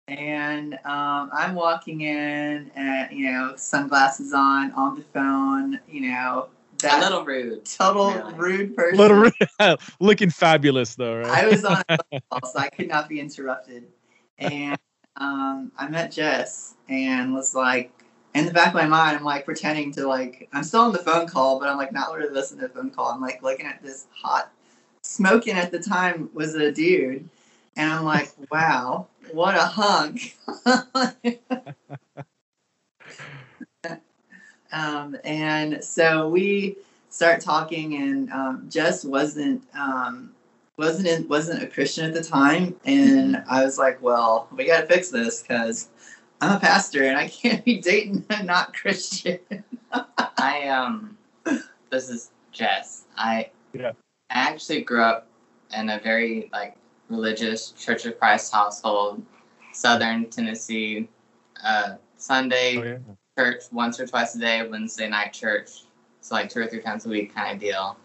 and 0.08 0.76
um, 0.86 1.30
I'm 1.34 1.54
walking 1.54 2.02
in 2.02 2.72
and 2.76 3.12
you 3.12 3.32
know 3.32 3.54
sunglasses 3.56 4.34
on 4.34 4.72
on 4.72 4.96
the 4.96 5.04
phone 5.04 5.80
you 5.90 6.10
know 6.10 6.50
A 6.76 6.82
that 6.84 7.02
little 7.02 7.26
rude. 7.26 7.66
total 7.66 8.14
really. 8.14 8.34
rude 8.36 8.76
person 8.76 8.98
little 8.98 9.18
rude, 9.18 9.34
looking 10.00 10.30
fabulous 10.30 10.96
though, 10.96 11.18
right? 11.18 11.44
I 11.44 11.48
was 11.48 11.66
on 11.66 11.84
a 11.90 11.98
call, 12.32 12.50
so 12.50 12.60
I 12.60 12.70
could 12.70 12.88
not 12.88 13.10
be 13.10 13.20
interrupted. 13.20 13.88
And 14.40 14.78
um, 15.18 15.72
I 15.78 15.88
met 15.90 16.12
Jess 16.12 16.76
and 16.88 17.34
was 17.34 17.56
like, 17.56 17.92
in 18.34 18.46
the 18.46 18.54
back 18.54 18.68
of 18.68 18.76
my 18.76 18.86
mind, 18.86 19.18
I'm 19.18 19.24
like 19.24 19.46
pretending 19.46 19.92
to 19.94 20.08
like 20.08 20.48
I'm 20.54 20.64
still 20.64 20.82
on 20.82 20.94
the 20.94 21.00
phone 21.00 21.28
call, 21.28 21.60
but 21.60 21.68
I'm 21.68 21.78
like 21.78 21.92
not 21.92 22.14
really 22.16 22.34
listening 22.34 22.62
to 22.62 22.68
the 22.68 22.74
phone 22.74 22.92
call. 22.92 23.12
I'm 23.12 23.22
like 23.22 23.42
looking 23.44 23.66
at 23.66 23.82
this 23.82 24.08
hot 24.12 24.52
smoking 25.08 25.56
at 25.56 25.72
the 25.72 25.80
time 25.80 26.30
was 26.34 26.54
a 26.56 26.72
dude, 26.72 27.30
and 27.76 27.92
I'm 27.92 28.04
like, 28.04 28.32
wow, 28.52 29.08
what 29.32 29.56
a 29.56 29.66
hunk. 29.66 30.38
um, 34.72 35.18
and 35.24 35.84
so 35.84 36.30
we 36.30 36.78
start 37.10 37.42
talking, 37.42 37.96
and 37.96 38.32
um, 38.32 38.68
Jess 38.70 39.04
wasn't 39.06 39.64
um, 39.74 40.34
wasn't 40.78 41.08
in, 41.08 41.28
wasn't 41.28 41.64
a 41.64 41.68
Christian 41.68 42.06
at 42.06 42.14
the 42.14 42.24
time, 42.24 42.76
and 42.86 43.44
I 43.50 43.64
was 43.64 43.78
like, 43.78 44.02
well, 44.02 44.48
we 44.56 44.66
got 44.66 44.82
to 44.82 44.88
fix 44.88 45.10
this 45.10 45.42
because 45.42 45.90
I'm 46.42 46.58
a 46.58 46.60
pastor 46.60 47.04
and 47.04 47.18
I 47.18 47.30
can't 47.30 47.64
be 47.66 47.80
dating 47.80 48.26
a 48.30 48.44
not 48.44 48.76
Christian. 48.76 49.40
I 50.38 50.68
um, 50.68 51.18
this 51.90 52.10
is 52.10 52.30
Jess. 52.52 53.06
I 53.18 53.50
Yeah. 53.74 53.94
I 54.30 54.40
actually 54.40 54.82
grew 54.82 55.02
up 55.02 55.28
in 55.78 55.90
a 55.90 56.00
very 56.00 56.50
like 56.52 56.76
religious 57.10 57.72
Church 57.72 58.06
of 58.06 58.20
Christ 58.20 58.52
household, 58.54 59.24
Southern 59.74 60.30
Tennessee. 60.30 61.10
Uh, 61.64 61.96
Sunday 62.18 62.78
Oh, 62.78 62.84
yeah. 62.84 62.98
church 63.38 63.64
once 63.72 64.00
or 64.00 64.08
twice 64.08 64.36
a 64.36 64.40
day, 64.40 64.68
Wednesday 64.68 65.10
night 65.10 65.34
church, 65.34 65.86
so 66.22 66.36
like 66.36 66.50
two 66.50 66.60
or 66.60 66.68
three 66.68 66.82
times 66.82 67.06
a 67.06 67.10
week 67.10 67.34
kind 67.34 67.54
of 67.54 67.60
deal. 67.60 67.98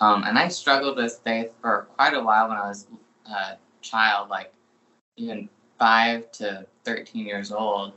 Um, 0.00 0.24
and 0.24 0.38
I 0.38 0.48
struggled 0.48 0.96
with 0.96 1.20
faith 1.24 1.54
for 1.60 1.86
quite 1.96 2.14
a 2.14 2.20
while 2.20 2.48
when 2.48 2.58
I 2.58 2.68
was 2.68 2.86
a 3.30 3.56
child, 3.80 4.28
like 4.28 4.52
even 5.16 5.48
five 5.78 6.30
to 6.32 6.66
13 6.84 7.26
years 7.26 7.50
old. 7.50 7.92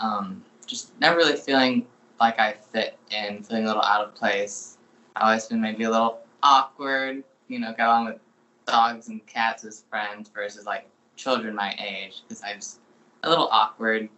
Um, 0.00 0.42
just 0.66 0.98
never 1.00 1.16
really 1.16 1.36
feeling 1.36 1.86
like 2.18 2.38
I 2.38 2.52
fit 2.54 2.96
in, 3.10 3.42
feeling 3.42 3.64
a 3.64 3.66
little 3.66 3.82
out 3.82 4.06
of 4.06 4.14
place. 4.14 4.78
I 5.16 5.26
always 5.28 5.46
been 5.46 5.60
maybe 5.60 5.84
a 5.84 5.90
little 5.90 6.20
awkward, 6.42 7.24
you 7.48 7.58
know, 7.58 7.72
got 7.72 7.88
along 7.88 8.06
with 8.06 8.18
dogs 8.66 9.08
and 9.08 9.24
cats 9.26 9.64
as 9.64 9.84
friends 9.90 10.30
versus 10.34 10.66
like 10.66 10.88
children 11.16 11.54
my 11.54 11.74
age 11.78 12.22
because 12.22 12.42
I 12.42 12.54
was 12.54 12.78
a 13.22 13.28
little 13.28 13.48
awkward, 13.50 14.08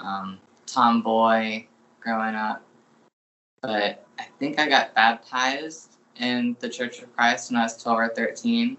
um, 0.00 0.38
tomboy 0.66 1.66
growing 2.00 2.34
up. 2.34 2.62
But 3.62 4.06
I 4.18 4.26
think 4.38 4.58
I 4.58 4.68
got 4.68 4.94
baptized 4.94 5.96
in 6.16 6.56
the 6.60 6.68
Church 6.68 7.00
of 7.00 7.14
Christ 7.14 7.50
when 7.50 7.60
I 7.60 7.64
was 7.64 7.82
12 7.82 7.98
or 7.98 8.08
13. 8.08 8.76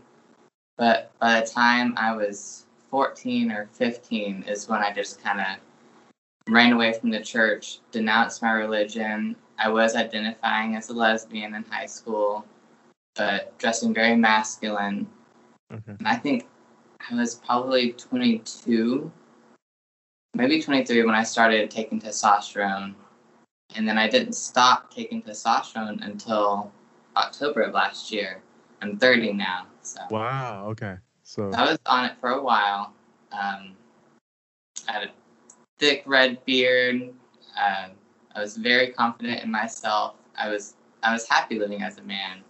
But 0.78 1.12
by 1.20 1.42
the 1.42 1.48
time 1.48 1.94
I 1.98 2.16
was 2.16 2.66
14 2.90 3.52
or 3.52 3.68
15 3.74 4.46
is 4.48 4.68
when 4.68 4.80
I 4.80 4.92
just 4.94 5.22
kind 5.22 5.40
of 5.40 5.46
ran 6.48 6.74
away 6.74 6.94
from 6.94 7.12
the 7.12 7.20
church, 7.20 7.80
denounced 7.92 8.42
my 8.42 8.52
religion. 8.52 9.36
I 9.58 9.70
was 9.70 9.96
identifying 9.96 10.76
as 10.76 10.90
a 10.90 10.94
lesbian 10.94 11.54
in 11.54 11.64
high 11.70 11.86
school, 11.86 12.46
but 13.20 13.56
dressing 13.60 13.94
very 13.94 14.16
masculine. 14.16 15.06
Okay. 15.72 15.92
And 16.00 16.08
I 16.08 16.16
think 16.16 16.48
I 17.12 17.16
was 17.16 17.36
probably 17.36 17.92
22, 17.92 19.12
maybe 20.36 20.62
23 20.62 21.04
when 21.04 21.14
I 21.14 21.24
started 21.24 21.70
taking 21.70 22.00
testosterone. 22.00 22.96
And 23.76 23.88
then 23.88 23.98
I 23.98 24.10
didn't 24.10 24.34
stop 24.34 24.92
taking 24.92 25.22
testosterone 25.22 26.04
until 26.04 26.72
October 27.18 27.62
of 27.64 27.74
last 27.74 28.10
year. 28.10 28.42
I'm 28.82 28.98
30 28.98 29.34
now, 29.34 29.68
so 29.82 30.00
Wow. 30.10 30.68
Okay. 30.70 30.96
So 31.24 31.52
I 31.52 31.70
was 31.70 31.78
on 31.86 32.06
it 32.06 32.14
for 32.22 32.30
a 32.30 32.42
while. 32.42 32.94
Um, 33.34 33.76
I 34.88 34.94
had 34.94 35.04
a 35.04 35.12
thick 35.78 36.04
red 36.06 36.44
beard. 36.46 37.14
Uh, 37.60 37.90
I 38.34 38.40
was 38.40 38.56
very 38.56 38.88
confident 38.88 39.44
in 39.44 39.52
myself. 39.52 40.16
I 40.38 40.48
was 40.48 40.76
I 41.04 41.12
was 41.14 41.28
happy 41.28 41.60
living 41.60 41.84
as 41.84 41.98
a 41.98 42.04
man. 42.04 42.44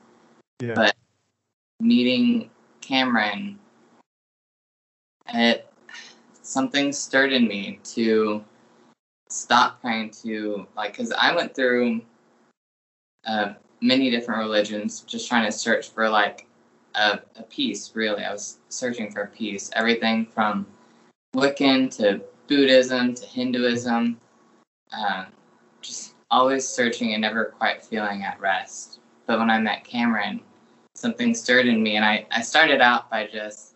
Yeah. 0.62 0.74
but- 0.76 0.96
Meeting 1.82 2.50
Cameron, 2.82 3.58
it 5.34 5.72
something 6.42 6.92
stirred 6.92 7.32
in 7.32 7.48
me 7.48 7.80
to 7.84 8.44
stop 9.30 9.80
trying 9.80 10.10
to 10.10 10.68
like 10.76 10.92
because 10.92 11.14
I 11.14 11.34
went 11.34 11.56
through 11.56 12.02
uh, 13.26 13.54
many 13.82 14.10
different 14.10 14.40
religions, 14.40 15.02
just 15.02 15.30
trying 15.30 15.46
to 15.46 15.52
search 15.52 15.90
for 15.90 16.10
like 16.10 16.48
a, 16.96 17.20
a 17.38 17.44
peace. 17.44 17.92
Really, 17.94 18.24
I 18.24 18.32
was 18.32 18.60
searching 18.70 19.12
for 19.12 19.28
peace. 19.28 19.70
Everything 19.74 20.26
from 20.26 20.66
Wiccan 21.36 21.96
to 21.98 22.22
Buddhism 22.48 23.14
to 23.14 23.26
Hinduism, 23.26 24.20
uh, 24.92 25.26
just 25.82 26.16
always 26.32 26.68
searching 26.68 27.14
and 27.14 27.22
never 27.22 27.46
quite 27.46 27.84
feeling 27.84 28.24
at 28.24 28.40
rest. 28.40 29.00
But 29.28 29.40
when 29.40 29.50
I 29.50 29.60
met 29.60 29.84
Cameron, 29.84 30.42
something 31.00 31.34
stirred 31.34 31.68
in 31.68 31.82
me, 31.82 31.96
and 31.96 32.04
I, 32.06 32.26
I 32.32 32.42
started 32.42 32.82
out 32.82 33.10
by 33.10 33.28
just 33.28 33.76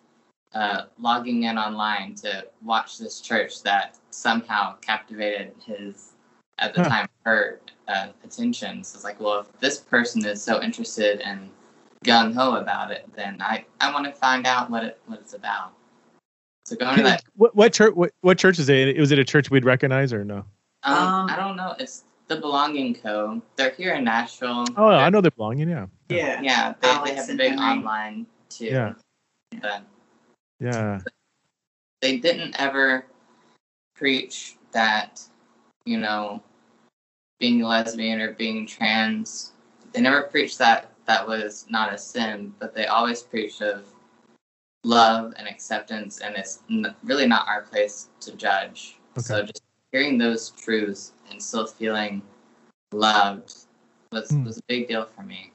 uh, 0.54 0.84
logging 1.00 1.44
in 1.44 1.58
online 1.58 2.16
to 2.16 2.46
watch 2.64 2.98
this 2.98 3.22
church 3.22 3.64
that 3.64 3.98
somehow 4.10 4.76
captivated 4.78 5.54
his, 5.66 6.12
at 6.60 6.74
the 6.74 6.82
Huh. 6.82 6.90
time, 6.90 7.08
her 7.26 7.62
uh, 7.88 8.10
attention. 8.24 8.84
So 8.84 8.98
it's 8.98 9.04
like, 9.04 9.20
well, 9.20 9.40
if 9.40 9.60
this 9.60 9.80
person 9.80 10.24
is 10.26 10.42
so 10.44 10.62
interested 10.62 11.22
and 11.22 11.50
gung 12.06 12.34
ho 12.34 12.58
about 12.58 12.92
it, 12.92 13.10
then 13.16 13.42
I, 13.42 13.66
I 13.80 13.92
want 13.94 14.06
to 14.06 14.12
find 14.12 14.46
out 14.46 14.70
what 14.70 14.84
it 14.84 15.00
what 15.06 15.20
it's 15.20 15.34
about. 15.34 15.74
So 16.66 16.76
going 16.76 16.98
to 16.98 17.04
that, 17.04 17.24
what 17.36 17.56
what 17.56 17.74
church? 17.74 17.94
What, 17.96 18.12
what 18.22 18.38
church 18.38 18.60
is 18.60 18.70
it? 18.70 18.98
Was 18.98 19.12
it 19.12 19.20
a 19.20 19.26
church 19.26 19.50
we'd 19.50 19.66
recognize 19.66 20.14
or 20.14 20.24
no? 20.24 20.46
um, 20.84 20.96
Um, 20.96 21.30
I 21.30 21.36
don't 21.38 21.56
know. 21.56 21.76
It's 21.80 22.04
the 22.36 22.42
Belonging 22.42 22.96
Co. 22.96 23.42
They're 23.56 23.72
here 23.72 23.94
in 23.94 24.04
Nashville. 24.04 24.66
Oh, 24.78 24.88
I 24.88 25.10
know 25.10 25.22
they're 25.22 25.32
belonging. 25.32 25.70
Yeah. 25.70 25.88
Yeah. 26.10 26.42
Yeah, 26.42 26.74
they, 26.82 27.10
they 27.10 27.16
have 27.16 27.30
a 27.30 27.36
big 27.36 27.52
Henry. 27.52 27.66
online 27.66 28.26
too. 28.50 28.66
Yeah. 28.66 28.94
But 29.62 29.84
Yeah. 30.60 31.02
they 32.02 32.18
didn't 32.18 32.60
ever 32.60 33.06
preach 33.96 34.56
that, 34.72 35.22
you 35.86 35.98
know, 35.98 36.42
being 37.40 37.62
lesbian 37.62 38.20
or 38.22 38.34
being 38.34 38.66
trans. 38.66 39.52
They 39.92 40.02
never 40.02 40.24
preached 40.24 40.58
that 40.58 40.90
that 41.06 41.28
was 41.28 41.66
not 41.70 41.94
a 41.94 41.98
sin, 41.98 42.54
but 42.60 42.74
they 42.74 42.88
always 42.88 43.22
preached 43.22 43.62
of 43.62 43.86
love 44.86 45.34
and 45.38 45.48
acceptance, 45.48 46.20
and 46.20 46.36
it's 46.36 46.64
n- 46.70 46.96
really 47.04 47.28
not 47.28 47.48
our 47.48 47.62
place 47.62 48.10
to 48.22 48.36
judge. 48.36 48.98
Okay. 49.18 49.22
So 49.24 49.44
just 49.44 49.62
hearing 49.92 50.18
those 50.18 50.50
truths 50.50 51.14
and 51.34 51.42
still 51.44 51.68
feeling 51.68 52.22
loved 52.94 53.54
was 54.12 54.30
Hmm. 54.30 54.46
was 54.46 54.60
a 54.60 54.64
big 54.68 54.88
deal 54.88 55.06
for 55.06 55.24
me. 55.24 55.52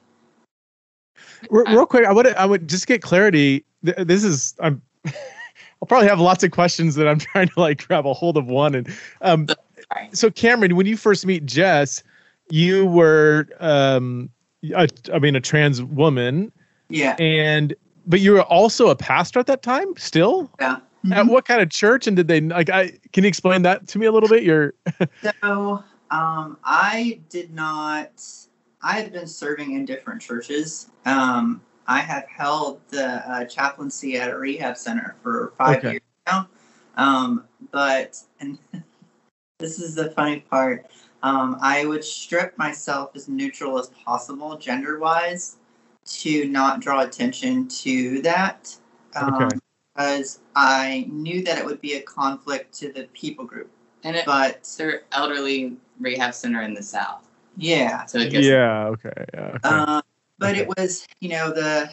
Re- 1.49 1.63
I- 1.65 1.73
real 1.73 1.85
quick, 1.85 2.05
I 2.05 2.11
would 2.11 2.27
I 2.27 2.45
would 2.45 2.67
just 2.69 2.85
get 2.85 3.01
clarity. 3.01 3.65
This 3.81 4.23
is 4.23 4.53
I'm. 4.59 4.81
I'll 5.81 5.87
probably 5.87 6.09
have 6.09 6.19
lots 6.19 6.43
of 6.43 6.51
questions 6.51 6.95
that 6.95 7.07
I'm 7.07 7.19
trying 7.31 7.47
to 7.47 7.59
like 7.59 7.87
grab 7.87 8.05
a 8.05 8.13
hold 8.13 8.35
of 8.35 8.47
one. 8.47 8.75
And 8.75 8.93
um, 9.21 9.47
so 10.11 10.29
Cameron, 10.29 10.75
when 10.75 10.85
you 10.85 10.97
first 10.97 11.25
meet 11.25 11.45
Jess, 11.45 12.03
you 12.49 12.85
were 12.85 13.47
um, 13.61 14.29
a, 14.75 14.89
I 15.13 15.19
mean, 15.19 15.37
a 15.37 15.39
trans 15.39 15.81
woman, 15.81 16.51
Yeah. 16.89 17.15
and 17.17 17.73
but 18.05 18.19
you 18.19 18.33
were 18.33 18.41
also 18.41 18.89
a 18.89 18.95
pastor 18.97 19.39
at 19.39 19.45
that 19.45 19.61
time. 19.61 19.95
Still, 19.95 20.51
Yeah. 20.59 20.79
At 21.11 21.27
what 21.27 21.45
kind 21.45 21.61
of 21.61 21.69
church? 21.69 22.07
And 22.07 22.15
did 22.15 22.27
they 22.27 22.41
like? 22.41 22.69
I 22.69 22.97
can 23.13 23.23
you 23.23 23.27
explain 23.27 23.61
that 23.63 23.87
to 23.89 23.99
me 23.99 24.05
a 24.05 24.11
little 24.11 24.29
bit? 24.29 24.43
Your 24.43 24.73
So, 25.23 25.83
um, 26.11 26.57
I 26.63 27.19
did 27.29 27.53
not. 27.53 28.23
I 28.81 28.93
had 28.93 29.11
been 29.11 29.27
serving 29.27 29.73
in 29.73 29.85
different 29.85 30.21
churches. 30.21 30.89
Um, 31.05 31.61
I 31.87 31.99
have 31.99 32.25
held 32.29 32.81
the 32.89 33.29
uh, 33.29 33.45
chaplaincy 33.45 34.17
at 34.17 34.29
a 34.29 34.37
rehab 34.37 34.77
center 34.77 35.15
for 35.21 35.53
five 35.57 35.77
Okay. 35.79 35.91
years 35.91 36.01
now. 36.27 36.47
Um, 36.95 37.45
but 37.71 38.17
and 38.39 38.57
this 39.59 39.79
is 39.79 39.95
the 39.95 40.11
funny 40.11 40.41
part. 40.41 40.85
Um, 41.21 41.57
I 41.61 41.85
would 41.85 42.03
strip 42.03 42.57
myself 42.57 43.11
as 43.15 43.27
neutral 43.27 43.77
as 43.77 43.89
possible, 43.89 44.57
gender 44.57 44.99
wise, 44.99 45.57
to 46.05 46.47
not 46.47 46.79
draw 46.79 47.01
attention 47.01 47.67
to 47.67 48.21
that. 48.21 48.75
Um, 49.15 49.33
Okay. 49.33 49.58
Because 49.99 50.39
I 50.55 51.07
knew 51.11 51.43
that 51.43 51.57
it 51.57 51.65
would 51.65 51.81
be 51.81 51.95
a 51.95 52.01
conflict 52.01 52.73
to 52.75 52.89
the 52.93 53.03
people 53.13 53.43
group. 53.43 53.69
And 54.05 54.15
it, 54.15 54.25
But 54.25 54.73
they're 54.77 55.01
elderly 55.11 55.75
rehab 55.99 56.33
center 56.33 56.61
in 56.61 56.73
the 56.73 56.81
south, 56.81 57.27
yeah, 57.57 58.05
so 58.05 58.19
it 58.19 58.31
gets 58.31 58.47
yeah. 58.47 58.85
Okay. 58.87 59.25
Yeah. 59.33 59.39
Okay. 59.41 59.67
Um, 59.67 60.01
but 60.37 60.51
Okay. 60.51 60.59
it 60.61 60.67
was, 60.77 61.05
you 61.19 61.27
know, 61.27 61.51
the 61.51 61.89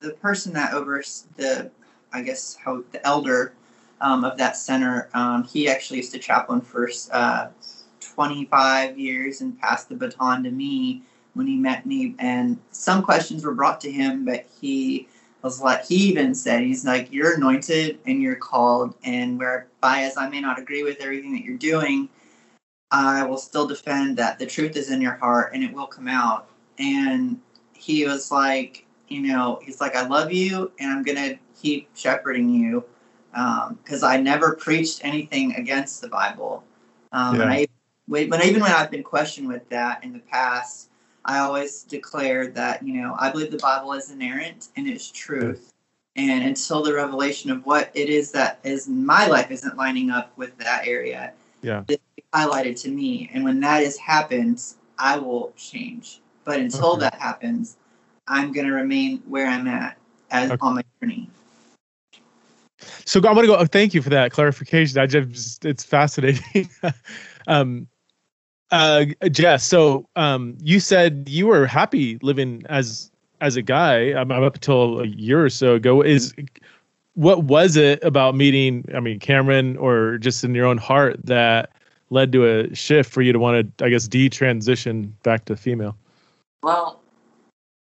the 0.00 0.12
person 0.12 0.54
that 0.54 0.72
over 0.72 1.02
the, 1.36 1.70
I 2.10 2.22
guess 2.22 2.56
how 2.56 2.82
the 2.92 3.06
elder 3.06 3.52
um, 4.00 4.24
of 4.24 4.38
that 4.38 4.56
center. 4.56 5.10
Um, 5.12 5.44
he 5.44 5.68
actually 5.68 5.98
used 5.98 6.12
to 6.12 6.18
chaplain 6.18 6.62
for 6.62 6.88
uh, 7.12 7.48
25 8.00 8.98
years 8.98 9.42
and 9.42 9.60
passed 9.60 9.90
the 9.90 9.94
baton 9.94 10.42
to 10.44 10.50
me 10.50 11.02
when 11.34 11.46
he 11.46 11.56
met 11.56 11.84
me. 11.84 12.14
And 12.18 12.58
some 12.70 13.02
questions 13.02 13.44
were 13.44 13.54
brought 13.54 13.78
to 13.82 13.92
him, 13.92 14.24
but 14.24 14.46
he 14.58 15.08
was 15.46 15.60
like, 15.60 15.84
he 15.84 15.94
even 16.08 16.34
said, 16.34 16.62
he's 16.62 16.84
like, 16.84 17.12
you're 17.12 17.36
anointed 17.36 18.00
and 18.04 18.20
you're 18.20 18.34
called, 18.34 18.96
and 19.04 19.38
whereby 19.38 20.02
as 20.02 20.16
I 20.16 20.28
may 20.28 20.40
not 20.40 20.58
agree 20.58 20.82
with 20.82 21.00
everything 21.00 21.32
that 21.34 21.44
you're 21.44 21.56
doing. 21.56 22.08
I 22.90 23.24
will 23.24 23.38
still 23.38 23.66
defend 23.66 24.16
that 24.16 24.38
the 24.38 24.46
truth 24.46 24.76
is 24.76 24.90
in 24.90 25.00
your 25.00 25.14
heart 25.14 25.54
and 25.54 25.62
it 25.62 25.72
will 25.72 25.86
come 25.86 26.08
out. 26.08 26.48
And 26.78 27.40
he 27.72 28.06
was 28.06 28.30
like, 28.30 28.86
you 29.08 29.22
know, 29.22 29.60
he's 29.62 29.80
like, 29.80 29.96
I 29.96 30.06
love 30.06 30.32
you 30.32 30.72
and 30.78 30.90
I'm 30.90 31.02
going 31.02 31.16
to 31.16 31.38
keep 31.60 31.88
shepherding 31.94 32.48
you 32.48 32.84
because 33.30 34.02
um, 34.02 34.10
I 34.10 34.16
never 34.18 34.54
preached 34.54 35.00
anything 35.04 35.54
against 35.56 36.00
the 36.00 36.08
Bible. 36.08 36.64
Um, 37.12 37.36
yeah. 37.36 37.42
And 37.42 37.50
I, 37.52 37.66
when, 38.06 38.42
even 38.42 38.62
when 38.62 38.72
I've 38.72 38.90
been 38.90 39.02
questioned 39.02 39.48
with 39.48 39.68
that 39.68 40.02
in 40.04 40.12
the 40.12 40.20
past, 40.20 40.90
I 41.26 41.40
always 41.40 41.82
declared 41.82 42.54
that, 42.54 42.86
you 42.86 43.02
know, 43.02 43.16
I 43.18 43.30
believe 43.30 43.50
the 43.50 43.58
Bible 43.58 43.92
is 43.92 44.10
inerrant 44.10 44.68
and 44.76 44.86
it's 44.86 45.10
truth. 45.10 45.72
And 46.14 46.44
until 46.44 46.82
the 46.82 46.94
revelation 46.94 47.50
of 47.50 47.66
what 47.66 47.90
it 47.94 48.08
is 48.08 48.30
that 48.32 48.60
is 48.62 48.86
in 48.86 49.04
my 49.04 49.26
life 49.26 49.50
isn't 49.50 49.76
lining 49.76 50.10
up 50.10 50.32
with 50.38 50.56
that 50.58 50.86
area, 50.86 51.32
yeah, 51.62 51.82
it's 51.88 52.02
highlighted 52.32 52.80
to 52.82 52.90
me. 52.90 53.28
And 53.34 53.44
when 53.44 53.60
that 53.60 53.82
has 53.82 53.98
happened, 53.98 54.62
I 54.98 55.18
will 55.18 55.52
change. 55.56 56.20
But 56.44 56.60
until 56.60 56.92
okay. 56.92 57.00
that 57.00 57.14
happens, 57.16 57.76
I'm 58.28 58.52
going 58.52 58.66
to 58.66 58.72
remain 58.72 59.18
where 59.26 59.46
I'm 59.46 59.66
at 59.66 59.98
as 60.30 60.52
okay. 60.52 60.58
on 60.62 60.76
my 60.76 60.84
journey. 61.02 61.28
So 63.04 63.20
I 63.20 63.32
want 63.32 63.40
to 63.40 63.46
go. 63.46 63.64
Thank 63.66 63.94
you 63.94 64.00
for 64.00 64.10
that 64.10 64.32
clarification. 64.32 64.98
I 64.98 65.06
just 65.06 65.64
it's 65.64 65.84
fascinating. 65.84 66.70
um, 67.46 67.88
uh, 68.70 69.06
Jess, 69.30 69.64
so 69.66 70.08
um, 70.16 70.56
you 70.60 70.80
said 70.80 71.28
you 71.28 71.46
were 71.46 71.66
happy 71.66 72.18
living 72.22 72.62
as 72.68 73.10
as 73.40 73.56
a 73.56 73.62
guy. 73.62 74.12
I'm, 74.12 74.32
I'm 74.32 74.42
up 74.42 74.56
until 74.56 75.00
a 75.00 75.06
year 75.06 75.44
or 75.44 75.50
so 75.50 75.74
ago. 75.74 76.02
Is 76.02 76.34
what 77.14 77.44
was 77.44 77.76
it 77.76 78.02
about 78.02 78.34
meeting? 78.34 78.84
I 78.94 79.00
mean, 79.00 79.20
Cameron, 79.20 79.76
or 79.76 80.18
just 80.18 80.44
in 80.44 80.54
your 80.54 80.66
own 80.66 80.78
heart 80.78 81.24
that 81.24 81.70
led 82.10 82.32
to 82.32 82.46
a 82.46 82.74
shift 82.74 83.10
for 83.10 83.22
you 83.22 83.32
to 83.32 83.38
want 83.38 83.78
to, 83.78 83.84
I 83.84 83.88
guess, 83.88 84.08
detransition 84.08 85.12
back 85.22 85.44
to 85.46 85.56
female? 85.56 85.96
Well, 86.62 87.00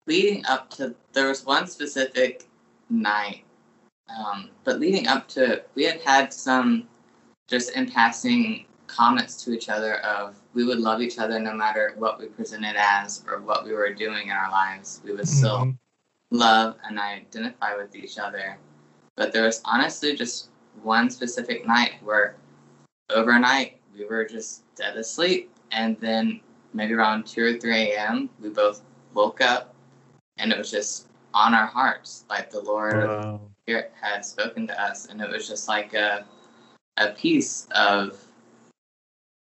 leading 0.06 0.44
up 0.46 0.70
to 0.70 0.94
there 1.12 1.28
was 1.28 1.46
one 1.46 1.66
specific 1.66 2.48
night, 2.90 3.44
um, 4.18 4.50
but 4.64 4.80
leading 4.80 5.06
up 5.06 5.28
to 5.28 5.62
we 5.74 5.84
had 5.84 6.00
had 6.00 6.32
some 6.32 6.88
just 7.48 7.76
in 7.76 7.90
passing 7.90 8.66
comments 8.86 9.42
to 9.44 9.52
each 9.52 9.68
other 9.68 9.96
of 9.98 10.41
we 10.54 10.64
would 10.64 10.78
love 10.78 11.00
each 11.00 11.18
other 11.18 11.38
no 11.40 11.54
matter 11.54 11.94
what 11.96 12.18
we 12.18 12.26
presented 12.26 12.76
as 12.76 13.24
or 13.26 13.40
what 13.40 13.64
we 13.64 13.72
were 13.72 13.92
doing 13.92 14.28
in 14.28 14.32
our 14.32 14.50
lives. 14.50 15.00
We 15.04 15.12
would 15.14 15.28
still 15.28 15.58
mm-hmm. 15.58 16.36
love 16.36 16.76
and 16.84 16.98
identify 16.98 17.74
with 17.74 17.94
each 17.94 18.18
other. 18.18 18.58
But 19.16 19.32
there 19.32 19.44
was 19.44 19.62
honestly 19.64 20.14
just 20.14 20.48
one 20.82 21.10
specific 21.10 21.66
night 21.66 21.94
where 22.02 22.36
overnight 23.10 23.80
we 23.96 24.04
were 24.04 24.24
just 24.24 24.62
dead 24.74 24.96
asleep. 24.96 25.50
And 25.70 25.98
then 26.00 26.40
maybe 26.74 26.92
around 26.92 27.26
2 27.26 27.44
or 27.44 27.58
3 27.58 27.92
a.m., 27.92 28.28
we 28.40 28.50
both 28.50 28.82
woke 29.14 29.40
up 29.40 29.74
and 30.38 30.52
it 30.52 30.58
was 30.58 30.70
just 30.70 31.08
on 31.32 31.54
our 31.54 31.66
hearts. 31.66 32.24
Like 32.28 32.50
the 32.50 32.60
Lord 32.60 32.96
wow. 32.96 33.40
Spirit 33.62 33.92
had 33.98 34.24
spoken 34.24 34.66
to 34.66 34.82
us. 34.82 35.06
And 35.06 35.20
it 35.20 35.30
was 35.30 35.48
just 35.48 35.66
like 35.66 35.94
a, 35.94 36.26
a 36.98 37.08
piece 37.12 37.66
of 37.70 38.22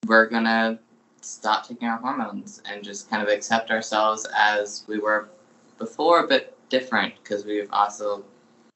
we're 0.06 0.26
going 0.26 0.44
to 0.44 0.78
stop 1.26 1.66
taking 1.66 1.88
our 1.88 1.98
hormones 1.98 2.62
and 2.70 2.84
just 2.84 3.10
kind 3.10 3.22
of 3.22 3.28
accept 3.28 3.70
ourselves 3.70 4.26
as 4.36 4.84
we 4.86 4.98
were 4.98 5.28
before, 5.78 6.26
but 6.26 6.56
different 6.68 7.14
because 7.22 7.44
we've 7.44 7.68
also, 7.72 8.24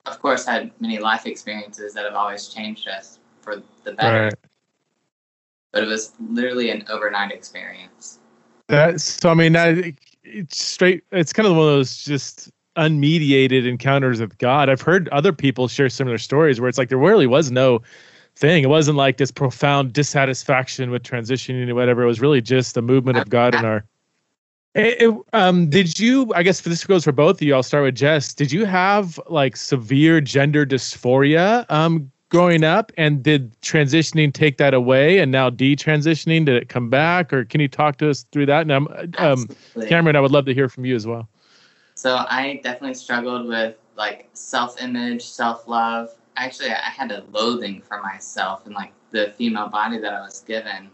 of 0.06 0.20
course, 0.20 0.44
had 0.44 0.70
many 0.80 0.98
life 0.98 1.26
experiences 1.26 1.94
that 1.94 2.04
have 2.04 2.14
always 2.14 2.48
changed 2.48 2.88
us 2.88 3.18
for 3.40 3.62
the 3.84 3.92
better. 3.92 4.24
Right. 4.24 4.34
But 5.72 5.84
it 5.84 5.86
was 5.86 6.12
literally 6.28 6.70
an 6.70 6.84
overnight 6.90 7.30
experience. 7.30 8.18
That 8.68 9.00
so 9.00 9.30
I 9.30 9.34
mean 9.34 9.52
that 9.52 9.94
it's 10.24 10.64
straight. 10.64 11.04
It's 11.12 11.32
kind 11.32 11.46
of 11.46 11.56
one 11.56 11.66
of 11.66 11.72
those 11.74 12.04
just 12.04 12.50
unmediated 12.76 13.66
encounters 13.66 14.20
with 14.20 14.38
God. 14.38 14.68
I've 14.68 14.80
heard 14.80 15.08
other 15.10 15.32
people 15.32 15.68
share 15.68 15.88
similar 15.88 16.18
stories 16.18 16.60
where 16.60 16.68
it's 16.68 16.78
like 16.78 16.88
there 16.88 16.98
really 16.98 17.26
was 17.26 17.50
no 17.50 17.82
thing. 18.40 18.64
It 18.64 18.68
wasn't 18.68 18.96
like 18.96 19.18
this 19.18 19.30
profound 19.30 19.92
dissatisfaction 19.92 20.90
with 20.90 21.02
transitioning 21.02 21.68
or 21.68 21.74
whatever. 21.74 22.02
It 22.02 22.06
was 22.06 22.20
really 22.20 22.40
just 22.40 22.74
the 22.74 22.82
movement 22.82 23.18
of 23.18 23.28
God 23.28 23.54
in 23.54 23.64
our. 23.64 23.84
It, 24.74 25.02
it, 25.02 25.14
um, 25.32 25.68
did 25.68 25.98
you? 25.98 26.32
I 26.34 26.42
guess 26.42 26.60
this 26.60 26.84
goes 26.84 27.04
for 27.04 27.12
both 27.12 27.36
of 27.36 27.42
you. 27.42 27.54
I'll 27.54 27.62
start 27.62 27.84
with 27.84 27.96
Jess. 27.96 28.32
Did 28.32 28.50
you 28.50 28.64
have 28.64 29.20
like 29.28 29.56
severe 29.56 30.20
gender 30.20 30.64
dysphoria 30.64 31.70
um, 31.70 32.10
growing 32.28 32.62
up, 32.62 32.92
and 32.96 33.22
did 33.22 33.52
transitioning 33.62 34.32
take 34.32 34.58
that 34.58 34.72
away? 34.72 35.18
And 35.18 35.32
now 35.32 35.50
detransitioning, 35.50 36.46
did 36.46 36.54
it 36.54 36.68
come 36.68 36.88
back, 36.88 37.32
or 37.32 37.44
can 37.44 37.60
you 37.60 37.68
talk 37.68 37.98
to 37.98 38.10
us 38.10 38.24
through 38.30 38.46
that? 38.46 38.62
And 38.62 38.72
um, 38.72 38.88
um, 39.18 39.48
Cameron, 39.88 40.14
I 40.14 40.20
would 40.20 40.30
love 40.30 40.46
to 40.46 40.54
hear 40.54 40.68
from 40.68 40.84
you 40.84 40.94
as 40.94 41.06
well. 41.06 41.28
So 41.94 42.16
I 42.16 42.60
definitely 42.62 42.94
struggled 42.94 43.48
with 43.48 43.74
like 43.96 44.30
self-image, 44.32 45.22
self-love, 45.22 46.14
actually 46.40 46.70
I 46.70 46.90
had 46.90 47.12
a 47.12 47.24
loathing 47.30 47.82
for 47.82 48.00
myself 48.02 48.66
and 48.66 48.74
like 48.74 48.92
the 49.10 49.32
female 49.36 49.68
body 49.68 49.98
that 49.98 50.14
I 50.14 50.20
was 50.20 50.40
given. 50.40 50.90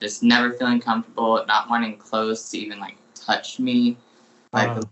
Just 0.00 0.22
never 0.22 0.52
feeling 0.52 0.80
comfortable, 0.80 1.44
not 1.46 1.70
wanting 1.70 1.96
clothes 1.96 2.48
to 2.50 2.58
even 2.58 2.78
like 2.78 2.96
touch 3.14 3.58
me. 3.58 3.96
Like 4.52 4.70
uh. 4.70 4.82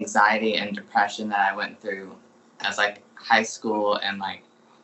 anxiety 0.00 0.56
and 0.56 0.74
depression 0.74 1.28
that 1.30 1.52
I 1.52 1.56
went 1.56 1.80
through 1.80 2.14
as 2.60 2.78
like 2.78 3.02
high 3.14 3.42
school 3.42 3.96
and 3.96 4.18
like 4.18 4.42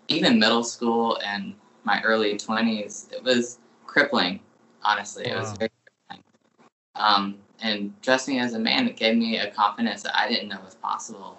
even 0.08 0.38
middle 0.38 0.64
school 0.64 1.18
and 1.24 1.54
my 1.84 2.02
early 2.02 2.36
twenties, 2.36 3.08
it 3.12 3.22
was 3.22 3.58
crippling, 3.86 4.40
honestly. 4.82 5.26
It 5.26 5.36
was 5.36 5.52
very 5.52 5.70
crippling. 6.08 6.24
Um, 6.96 7.38
and 7.60 7.98
dressing 8.02 8.40
as 8.40 8.54
a 8.54 8.58
man, 8.58 8.88
it 8.88 8.96
gave 8.96 9.16
me 9.16 9.38
a 9.38 9.50
confidence 9.50 10.02
that 10.02 10.18
I 10.18 10.28
didn't 10.28 10.48
know 10.48 10.58
was 10.64 10.74
possible. 10.74 11.38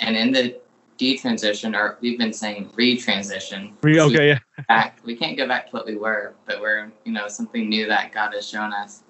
And 0.00 0.16
in 0.16 0.32
the 0.32 0.60
detransition, 0.98 1.76
or 1.76 1.96
we've 2.00 2.18
been 2.18 2.32
saying 2.32 2.70
retransition. 2.76 3.72
Re- 3.82 4.00
okay, 4.00 4.18
we 4.18 4.28
yeah. 4.28 4.38
Back, 4.68 4.98
we 5.04 5.16
can't 5.16 5.36
go 5.36 5.46
back 5.46 5.70
to 5.70 5.72
what 5.72 5.86
we 5.86 5.96
were, 5.96 6.34
but 6.44 6.60
we're 6.60 6.90
you 7.04 7.12
know 7.12 7.28
something 7.28 7.68
new 7.68 7.86
that 7.86 8.12
God 8.12 8.34
has 8.34 8.46
shown 8.46 8.72
us. 8.72 9.02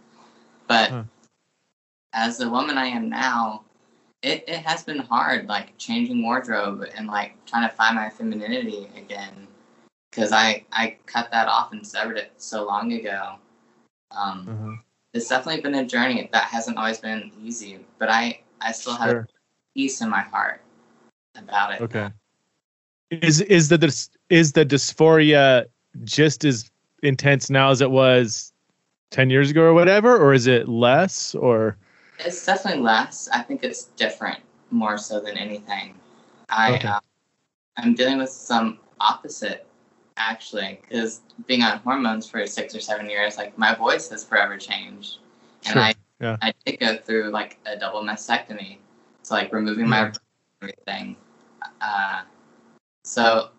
But 0.67 0.91
huh. 0.91 1.05
as 2.13 2.37
the 2.37 2.51
woman 2.51 2.77
I 2.77 2.87
am 2.87 3.09
now, 3.09 3.65
it, 4.23 4.45
it 4.47 4.59
has 4.67 4.85
been 4.85 4.99
hard, 4.99 5.49
like 5.49 5.77
changing 5.79 6.23
wardrobe 6.23 6.85
and 6.95 7.07
like 7.09 7.35
trying 7.47 7.69
to 7.69 7.75
find 7.75 7.97
my 7.97 8.11
femininity 8.11 8.89
again, 8.97 9.49
because 10.11 10.33
I 10.33 10.65
I 10.71 10.99
cut 11.07 11.31
that 11.31 11.49
off 11.49 11.73
and 11.73 11.87
severed 11.87 12.19
it 12.19 12.33
so 12.37 12.67
long 12.67 12.93
ago. 12.93 13.37
Um, 14.11 14.47
uh-huh. 14.49 14.77
It's 15.15 15.29
definitely 15.29 15.63
been 15.63 15.75
a 15.75 15.87
journey 15.87 16.29
that 16.33 16.45
hasn't 16.45 16.77
always 16.77 16.99
been 16.99 17.33
easy, 17.43 17.81
but 17.99 18.11
I 18.11 18.43
I 18.61 18.73
still 18.73 18.95
have 18.95 19.11
sure. 19.11 19.29
peace 19.75 20.03
in 20.03 20.11
my 20.11 20.21
heart 20.21 20.61
about 21.39 21.75
it. 21.75 21.81
Okay. 21.81 22.11
Is 23.11 23.41
is 23.41 23.69
the 23.69 24.09
is 24.29 24.53
the 24.53 24.67
dysphoria 24.67 25.67
just 26.05 26.45
as 26.45 26.71
intense 27.03 27.49
now 27.49 27.71
as 27.71 27.81
it 27.81 27.91
was 27.91 28.53
ten 29.11 29.31
years 29.31 29.51
ago 29.51 29.63
or 29.63 29.75
whatever, 29.75 30.17
or 30.17 30.35
is 30.35 30.47
it 30.47 30.69
less 30.69 31.35
or? 31.35 31.77
It's 32.19 32.45
definitely 32.45 32.83
less. 32.83 33.29
I 33.33 33.43
think 33.43 33.63
it's 33.63 33.85
different 33.85 34.41
more 34.71 34.99
so 34.99 35.21
than 35.21 35.37
anything. 35.39 35.95
I 36.51 36.75
okay. 36.75 36.89
uh, 36.89 37.01
I'm 37.77 37.95
dealing 37.95 38.19
with 38.19 38.31
some 38.31 38.79
opposite 39.01 39.67
actually 40.17 40.81
because 40.83 41.21
being 41.47 41.63
on 41.63 41.79
hormones 41.79 42.29
for 42.29 42.45
six 42.47 42.75
or 42.75 42.81
seven 42.81 43.09
years, 43.09 43.37
like 43.37 43.57
my 43.57 43.75
voice 43.75 44.09
has 44.11 44.25
forever 44.25 44.59
changed, 44.59 45.19
and 45.65 45.75
sure. 45.75 45.83
I 45.83 45.95
yeah. 46.21 46.37
I 46.43 46.53
did 46.67 46.81
go 46.81 46.97
through 46.97 47.31
like 47.31 47.59
a 47.67 47.79
double 47.79 48.03
mastectomy, 48.03 48.79
so 49.23 49.35
like 49.35 49.53
removing 49.53 49.89
my 49.89 50.13
everything. 50.61 51.17
Uh, 51.81 52.23
so 53.05 53.51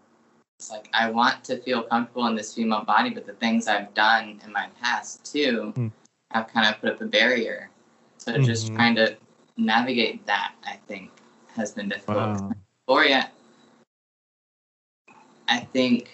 it's 0.60 0.70
like 0.70 0.90
I 0.94 1.10
want 1.10 1.44
to 1.46 1.58
feel 1.58 1.84
comfortable 1.84 2.28
in 2.28 2.36
this 2.36 2.54
female 2.54 2.84
body, 2.84 3.10
but 3.12 3.26
the 3.26 3.34
things 3.34 3.68
I've 3.68 3.94
done 3.94 4.42
in 4.44 4.52
my 4.52 4.68
past 4.82 5.32
too 5.32 5.74
mm. 5.76 5.92
have 6.32 6.48
kind 6.48 6.68
of 6.68 6.80
put 6.82 6.90
up 6.92 7.02
a 7.02 7.06
barrier. 7.06 7.70
So 8.18 8.34
mm-hmm. 8.34 8.44
just 8.44 8.74
trying 8.74 8.96
to 8.96 9.16
navigate 9.58 10.26
that, 10.26 10.54
I 10.66 10.78
think, 10.88 11.12
has 11.56 11.72
been 11.72 11.90
difficult. 11.90 12.18
Wow. 12.18 12.52
Dysphoria, 12.90 13.30
I 15.48 15.60
think, 15.60 16.10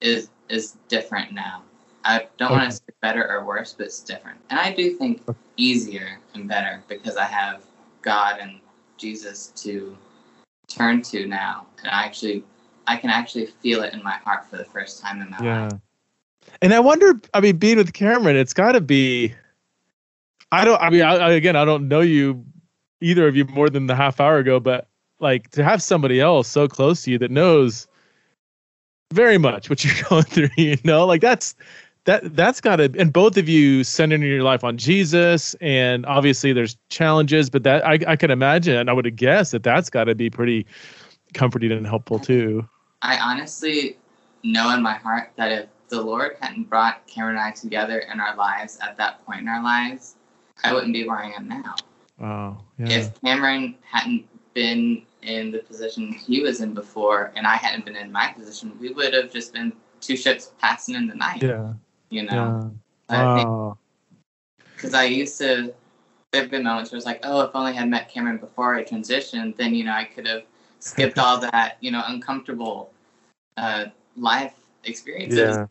is 0.00 0.28
is 0.48 0.76
different 0.88 1.32
now. 1.32 1.62
I 2.04 2.26
don't 2.36 2.52
okay. 2.52 2.60
want 2.60 2.70
to 2.70 2.76
say 2.76 2.82
better 3.02 3.30
or 3.30 3.44
worse, 3.44 3.74
but 3.76 3.86
it's 3.86 4.00
different. 4.00 4.38
And 4.50 4.58
I 4.58 4.72
do 4.72 4.94
think 4.94 5.22
easier 5.56 6.18
and 6.34 6.48
better 6.48 6.82
because 6.88 7.16
I 7.16 7.24
have 7.24 7.64
God 8.02 8.38
and 8.40 8.60
Jesus 8.96 9.48
to 9.62 9.96
turn 10.68 11.02
to 11.02 11.26
now, 11.26 11.66
and 11.82 11.88
I 11.90 12.04
actually 12.04 12.44
I 12.86 12.96
can 12.96 13.10
actually 13.10 13.46
feel 13.46 13.82
it 13.82 13.92
in 13.92 14.02
my 14.02 14.14
heart 14.24 14.48
for 14.48 14.56
the 14.56 14.64
first 14.64 15.00
time 15.02 15.20
in 15.20 15.30
my 15.30 15.38
yeah. 15.42 15.62
life. 15.64 15.80
And 16.62 16.72
I 16.72 16.80
wonder, 16.80 17.20
I 17.34 17.40
mean, 17.40 17.58
being 17.58 17.76
with 17.76 17.92
Cameron, 17.92 18.36
it's 18.36 18.54
got 18.54 18.72
to 18.72 18.80
be. 18.80 19.34
I 20.50 20.64
don't. 20.64 20.80
I 20.80 20.88
mean, 20.90 21.02
I, 21.02 21.30
again, 21.32 21.56
I 21.56 21.64
don't 21.64 21.88
know 21.88 22.00
you, 22.00 22.44
either 23.00 23.28
of 23.28 23.36
you, 23.36 23.44
more 23.44 23.68
than 23.68 23.86
the 23.86 23.94
half 23.94 24.20
hour 24.20 24.38
ago, 24.38 24.58
but 24.58 24.88
like 25.20 25.50
to 25.50 25.62
have 25.62 25.82
somebody 25.82 26.20
else 26.20 26.48
so 26.48 26.66
close 26.66 27.02
to 27.02 27.10
you 27.10 27.18
that 27.18 27.30
knows 27.30 27.86
very 29.12 29.38
much 29.38 29.68
what 29.68 29.84
you're 29.84 29.94
going 30.08 30.24
through, 30.24 30.48
you 30.56 30.76
know, 30.84 31.06
like 31.06 31.20
that's 31.20 31.54
that 32.08 32.34
that's 32.34 32.60
got 32.60 32.76
to 32.76 32.90
and 32.98 33.12
both 33.12 33.36
of 33.36 33.48
you 33.48 33.84
centering 33.84 34.22
your 34.22 34.42
life 34.42 34.64
on 34.64 34.78
jesus 34.78 35.54
and 35.60 36.06
obviously 36.06 36.54
there's 36.54 36.76
challenges 36.88 37.50
but 37.50 37.62
that 37.64 37.86
i, 37.86 37.98
I 38.06 38.16
can 38.16 38.30
imagine 38.30 38.76
and 38.76 38.88
i 38.88 38.92
would 38.94 39.04
have 39.04 39.16
guessed 39.16 39.52
that 39.52 39.62
that's 39.62 39.90
got 39.90 40.04
to 40.04 40.14
be 40.14 40.30
pretty 40.30 40.64
comforting 41.34 41.70
and 41.70 41.86
helpful 41.86 42.18
too 42.18 42.66
I 43.02 43.18
honestly 43.18 43.96
know 44.42 44.74
in 44.74 44.82
my 44.82 44.94
heart 44.94 45.30
that 45.36 45.52
if 45.52 45.66
the 45.88 46.00
Lord 46.00 46.36
hadn't 46.40 46.68
brought 46.68 47.06
Cameron 47.06 47.36
and 47.36 47.44
I 47.44 47.50
together 47.52 48.00
in 48.00 48.20
our 48.20 48.34
lives 48.36 48.78
at 48.82 48.96
that 48.96 49.24
point 49.24 49.40
in 49.40 49.48
our 49.48 49.62
lives, 49.62 50.16
I 50.64 50.72
wouldn't 50.74 50.92
be 50.92 51.06
where 51.06 51.18
I 51.18 51.30
am 51.30 51.48
now. 51.48 51.74
wow 52.18 52.58
yeah 52.78 52.88
If 52.88 53.20
Cameron 53.20 53.76
hadn't 53.82 54.26
been 54.54 55.02
in 55.22 55.50
the 55.50 55.58
position 55.60 56.12
he 56.12 56.40
was 56.42 56.60
in 56.60 56.74
before 56.74 57.32
and 57.36 57.46
I 57.46 57.56
hadn't 57.56 57.84
been 57.84 57.96
in 57.96 58.10
my 58.10 58.32
position, 58.36 58.76
we 58.80 58.92
would 58.92 59.14
have 59.14 59.32
just 59.32 59.52
been 59.52 59.72
two 60.00 60.16
ships 60.16 60.52
passing 60.58 60.94
in 60.94 61.06
the 61.06 61.14
night. 61.14 61.42
yeah 61.42 61.74
You 62.10 62.24
know? 62.24 62.72
yeah 63.10 63.26
wow 63.26 63.78
because 64.78 64.94
I 64.94 65.04
used 65.04 65.38
to. 65.38 65.74
There 66.30 66.42
have 66.42 66.50
been 66.50 66.62
moments 66.62 66.92
where 66.92 66.98
it's 66.98 67.06
like, 67.06 67.20
oh, 67.22 67.40
if 67.40 67.50
only 67.54 67.70
I 67.70 67.74
had 67.74 67.88
met 67.88 68.10
Cameron 68.10 68.36
before 68.36 68.74
I 68.74 68.84
transitioned, 68.84 69.56
then 69.56 69.74
you 69.74 69.82
know 69.82 69.92
I 69.92 70.04
could 70.04 70.26
have 70.26 70.42
skipped 70.78 71.18
all 71.24 71.40
that, 71.40 71.78
you 71.80 71.90
know, 71.90 72.02
uncomfortable 72.06 72.90
uh, 73.56 73.86
life 74.16 74.52
experiences. 74.84 75.56
yeah 75.56 75.66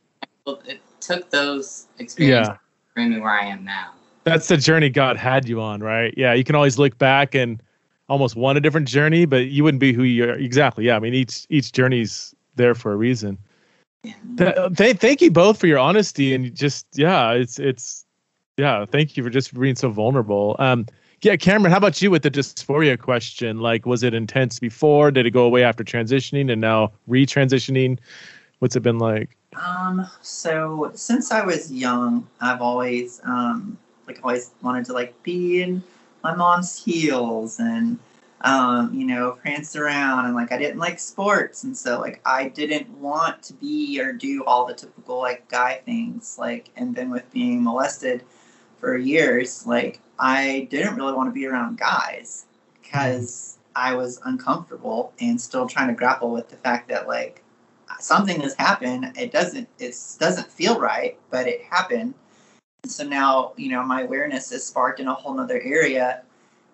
Well, 0.46 0.60
it 0.66 0.82
took 1.00 1.30
those 1.30 1.86
experiences 2.00 2.50
yeah 2.50 2.54
to 2.54 2.60
bring 2.96 3.12
me 3.12 3.20
where 3.20 3.32
I 3.32 3.46
am 3.46 3.64
now. 3.64 3.94
that's 4.24 4.48
the 4.48 4.58
journey 4.58 4.90
god 4.90 5.16
had 5.16 5.48
you 5.48 5.62
on 5.62 5.80
right 5.82 6.14
yeah 6.18 6.34
you 6.34 6.44
can 6.44 6.56
always 6.56 6.78
look 6.80 6.98
back 6.98 7.36
and 7.36 7.62
almost 8.10 8.36
want 8.36 8.58
a 8.58 8.62
different 8.62 8.88
journey 8.88 9.26
but 9.26 9.48
you 9.48 9.64
wouldn't 9.64 9.80
be 9.80 9.94
who 9.94 10.04
you 10.04 10.24
are 10.24 10.34
exactly 10.34 10.86
yeah 10.86 10.96
i 10.96 11.00
mean 11.00 11.14
each 11.14 11.46
each 11.50 11.72
journey's 11.72 12.34
there 12.56 12.74
for 12.74 12.92
a 12.94 12.96
reason 12.96 13.38
Th- 14.04 14.56
th- 14.76 14.98
thank 14.98 15.22
you 15.22 15.32
both 15.32 15.60
for 15.60 15.68
your 15.68 15.80
honesty 15.80 16.34
and 16.34 16.54
just 16.56 16.86
yeah 16.96 17.32
it's 17.32 17.60
it's 17.60 18.06
yeah 18.58 18.86
thank 18.86 19.18
you 19.18 19.24
for 19.24 19.30
just 19.30 19.54
being 19.60 19.76
so 19.76 19.90
vulnerable. 19.90 20.56
Um 20.60 20.86
yeah 21.24 21.36
cameron 21.36 21.72
how 21.72 21.78
about 21.78 22.02
you 22.02 22.12
with 22.12 22.24
the 22.24 22.32
dysphoria 22.32 23.00
question? 23.00 23.60
Like 23.60 23.86
was 23.86 24.04
it 24.04 24.14
intense 24.14 24.60
before? 24.60 25.12
Did 25.12 25.26
it 25.26 25.32
go 25.32 25.44
away 25.44 25.64
after 25.64 25.84
transitioning 25.84 26.52
and 26.52 26.62
now 26.62 26.92
retransitioning? 27.10 28.00
What's 28.60 28.76
it 28.76 28.82
been 28.82 29.00
like? 29.00 29.38
Um, 29.56 30.08
so 30.22 30.92
since 30.94 31.32
I 31.32 31.44
was 31.44 31.72
young, 31.72 32.28
I've 32.42 32.62
always 32.62 33.22
um 33.24 33.78
like 34.08 34.20
always 34.24 34.52
wanted 34.62 34.86
to 34.86 34.94
like 34.94 35.22
be 35.24 35.62
in 35.62 35.84
my 36.24 36.36
mom's 36.36 36.84
heels 36.84 37.60
and 37.60 38.00
um, 38.42 38.94
you 38.94 39.06
know, 39.06 39.32
prance 39.32 39.76
around 39.76 40.26
and 40.26 40.36
like 40.36 40.52
I 40.52 40.58
didn't 40.58 40.80
like 40.80 41.00
sports 41.00 41.64
and 41.64 41.76
so 41.76 42.00
like 42.00 42.22
I 42.26 42.50
didn't 42.50 42.90
want 42.92 43.42
to 43.44 43.54
be 43.54 44.00
or 44.00 44.14
do 44.14 44.44
all 44.46 44.66
the 44.66 44.74
typical 44.74 45.18
like 45.18 45.48
guy 45.50 45.82
things 45.86 46.38
like 46.38 46.70
and 46.76 46.96
then 46.96 47.10
with 47.10 47.32
being 47.32 47.64
molested 47.64 48.24
for 48.80 48.98
years, 48.98 49.66
like 49.66 50.00
I 50.20 50.68
didn't 50.70 50.96
really 50.96 51.14
want 51.14 51.30
to 51.30 51.34
be 51.34 51.48
around 51.48 51.80
guys 51.80 52.46
because 52.82 53.58
I 53.76 53.96
was 53.96 54.20
uncomfortable 54.26 55.14
and 55.20 55.40
still 55.40 55.68
trying 55.68 55.88
to 55.88 55.94
grapple 55.94 56.32
with 56.32 56.50
the 56.50 56.58
fact 56.58 56.90
that 56.90 57.08
like 57.08 57.44
something 58.00 58.42
has 58.42 58.56
happened. 58.56 59.14
It 59.18 59.32
doesn't 59.32 59.68
it 59.80 59.96
doesn't 60.20 60.48
feel 60.52 60.80
right, 60.80 61.18
but 61.30 61.48
it 61.48 61.62
happened. 61.64 62.14
So 62.86 63.04
now, 63.04 63.54
you 63.58 63.70
know, 63.70 63.84
my 63.84 64.02
awareness 64.02 64.52
is 64.52 64.66
sparked 64.66 65.00
in 65.00 65.08
a 65.08 65.14
whole 65.14 65.34
nother 65.34 65.60
area. 65.62 66.24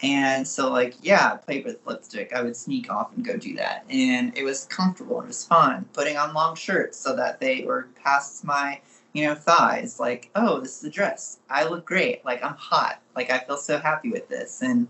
And 0.02 0.46
so 0.48 0.70
like, 0.70 0.96
yeah, 1.02 1.32
I 1.34 1.38
played 1.38 1.66
with 1.66 1.86
lipstick. 1.86 2.34
I 2.34 2.42
would 2.42 2.56
sneak 2.56 2.92
off 2.92 3.14
and 3.16 3.24
go 3.24 3.38
do 3.38 3.56
that. 3.56 3.86
And 3.90 4.38
it 4.38 4.44
was 4.44 4.66
comfortable. 4.66 5.22
It 5.22 5.28
was 5.28 5.46
fun. 5.46 5.86
Putting 5.94 6.18
on 6.18 6.34
long 6.34 6.56
shirts 6.56 6.98
so 6.98 7.16
that 7.16 7.40
they 7.40 7.64
were 7.64 7.88
past 8.04 8.44
my, 8.44 8.82
you 9.14 9.26
know, 9.26 9.36
thighs. 9.36 10.00
Like, 10.00 10.30
oh, 10.36 10.60
this 10.60 10.78
is 10.78 10.84
a 10.84 10.90
dress. 10.90 11.40
I 11.50 11.66
look 11.66 11.86
great. 11.86 12.26
Like 12.26 12.44
I'm 12.44 12.56
hot. 12.56 13.02
Like 13.16 13.32
I 13.32 13.40
feel 13.40 13.58
so 13.58 13.78
happy 13.78 14.10
with 14.10 14.28
this. 14.28 14.62
And 14.62 14.88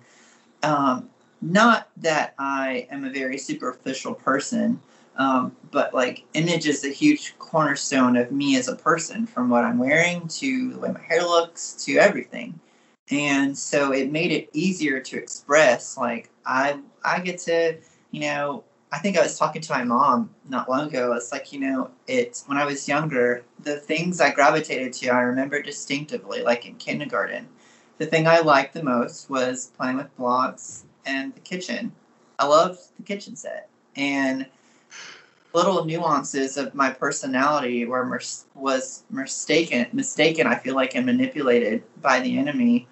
um 0.64 1.10
not 1.42 1.90
that 1.98 2.34
I 2.40 2.88
am 2.90 3.04
a 3.04 3.12
very 3.12 3.38
superficial 3.38 4.14
person, 4.14 4.80
um, 5.18 5.56
but 5.72 5.94
like 5.94 6.26
image 6.34 6.66
is 6.66 6.84
a 6.86 6.90
huge 6.90 7.38
cornerstone 7.38 8.18
of 8.18 8.32
me 8.32 8.56
as 8.58 8.68
a 8.68 8.76
person 8.76 9.28
from 9.28 9.50
what 9.50 9.64
i'm 9.64 9.78
wearing 9.78 10.28
to 10.28 10.74
the 10.74 10.80
way 10.80 10.92
my 10.92 11.00
hair 11.02 11.22
looks 11.22 11.74
to 11.86 11.98
everything 11.98 12.60
and 13.12 13.58
so 13.58 13.92
it 13.92 14.12
made 14.12 14.32
it 14.32 14.50
easier 14.54 15.00
to 15.00 15.18
express 15.18 15.98
like 15.98 16.30
i 16.46 16.80
i 17.04 17.20
get 17.20 17.38
to 17.38 17.78
you 18.12 18.22
know 18.22 18.64
i 18.92 18.98
think 18.98 19.18
i 19.18 19.22
was 19.22 19.38
talking 19.38 19.62
to 19.62 19.72
my 19.74 19.84
mom 19.84 20.30
not 20.50 20.70
long 20.70 20.88
ago. 20.88 21.14
It's 21.14 21.32
like 21.32 21.52
you 21.52 21.60
know 21.60 21.92
it's 22.08 22.46
when 22.48 22.58
i 22.58 22.66
was 22.66 22.88
younger 22.88 23.44
the 23.60 23.78
things 23.78 24.22
i 24.22 24.32
gravitated 24.32 24.94
to 24.94 25.10
i 25.10 25.20
remember 25.20 25.62
distinctively 25.62 26.44
like 26.44 26.66
in 26.66 26.76
kindergarten. 26.76 27.48
The 27.98 28.06
thing 28.06 28.28
i 28.28 28.40
liked 28.40 28.74
the 28.74 28.84
most 28.84 29.30
was 29.30 29.72
playing 29.78 29.98
with 29.98 30.16
blocks 30.18 30.86
and 31.06 31.34
the 31.36 31.42
kitchen. 31.42 31.92
I 32.40 32.46
loved 32.48 32.80
the 32.98 33.04
kitchen 33.04 33.36
set. 33.36 33.70
And 33.96 34.48
little 35.54 35.86
nuances 35.86 36.58
of 36.58 36.74
my 36.74 36.90
personality 36.90 37.86
were 37.86 38.06
mis- 38.06 38.46
was 38.56 39.04
mistaken 39.10 39.86
mistaken 39.94 40.48
i 40.48 40.56
feel 40.56 40.76
like 40.76 40.96
and 40.96 41.06
manipulated 41.06 41.84
by 42.02 42.20
the 42.20 42.38
enemy 42.38 42.88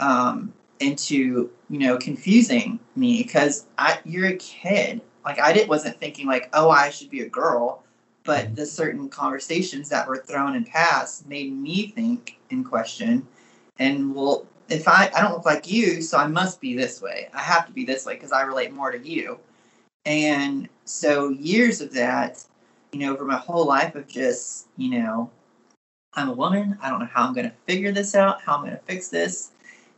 um, 0.00 0.52
into 0.80 1.50
you 1.70 1.78
know 1.78 1.96
confusing 1.96 2.78
me 2.96 3.22
because 3.22 3.66
i 3.78 3.98
you're 4.04 4.26
a 4.26 4.36
kid 4.36 5.00
like 5.24 5.40
i 5.40 5.50
didn't 5.50 5.70
wasn't 5.70 5.98
thinking 5.98 6.26
like 6.26 6.50
oh 6.52 6.68
i 6.68 6.90
should 6.90 7.08
be 7.08 7.22
a 7.22 7.28
girl 7.28 7.82
but 8.24 8.54
the 8.54 8.66
certain 8.66 9.08
conversations 9.08 9.88
that 9.88 10.06
were 10.06 10.18
thrown 10.18 10.54
and 10.54 10.66
passed 10.66 11.26
made 11.26 11.50
me 11.50 11.86
think 11.86 12.38
and 12.50 12.66
question 12.66 13.26
and 13.78 14.14
well 14.14 14.46
if 14.68 14.86
i 14.86 15.10
i 15.14 15.22
don't 15.22 15.32
look 15.32 15.46
like 15.46 15.66
you 15.66 16.02
so 16.02 16.18
i 16.18 16.26
must 16.26 16.60
be 16.60 16.76
this 16.76 17.00
way 17.00 17.30
i 17.32 17.40
have 17.40 17.66
to 17.66 17.72
be 17.72 17.86
this 17.86 18.04
way 18.04 18.12
because 18.12 18.32
i 18.32 18.42
relate 18.42 18.70
more 18.70 18.92
to 18.92 18.98
you 18.98 19.38
and 20.06 20.68
so 20.84 21.30
years 21.30 21.80
of 21.80 21.92
that, 21.94 22.44
you 22.92 23.00
know, 23.00 23.12
over 23.12 23.24
my 23.24 23.36
whole 23.36 23.66
life 23.66 23.96
of 23.96 24.06
just, 24.06 24.68
you 24.76 24.90
know, 24.90 25.30
I'm 26.14 26.28
a 26.28 26.32
woman. 26.32 26.78
I 26.80 26.88
don't 26.88 27.00
know 27.00 27.08
how 27.12 27.26
I'm 27.26 27.34
going 27.34 27.50
to 27.50 27.56
figure 27.66 27.90
this 27.90 28.14
out, 28.14 28.40
how 28.40 28.54
I'm 28.54 28.60
going 28.60 28.72
to 28.72 28.82
fix 28.82 29.08
this. 29.08 29.50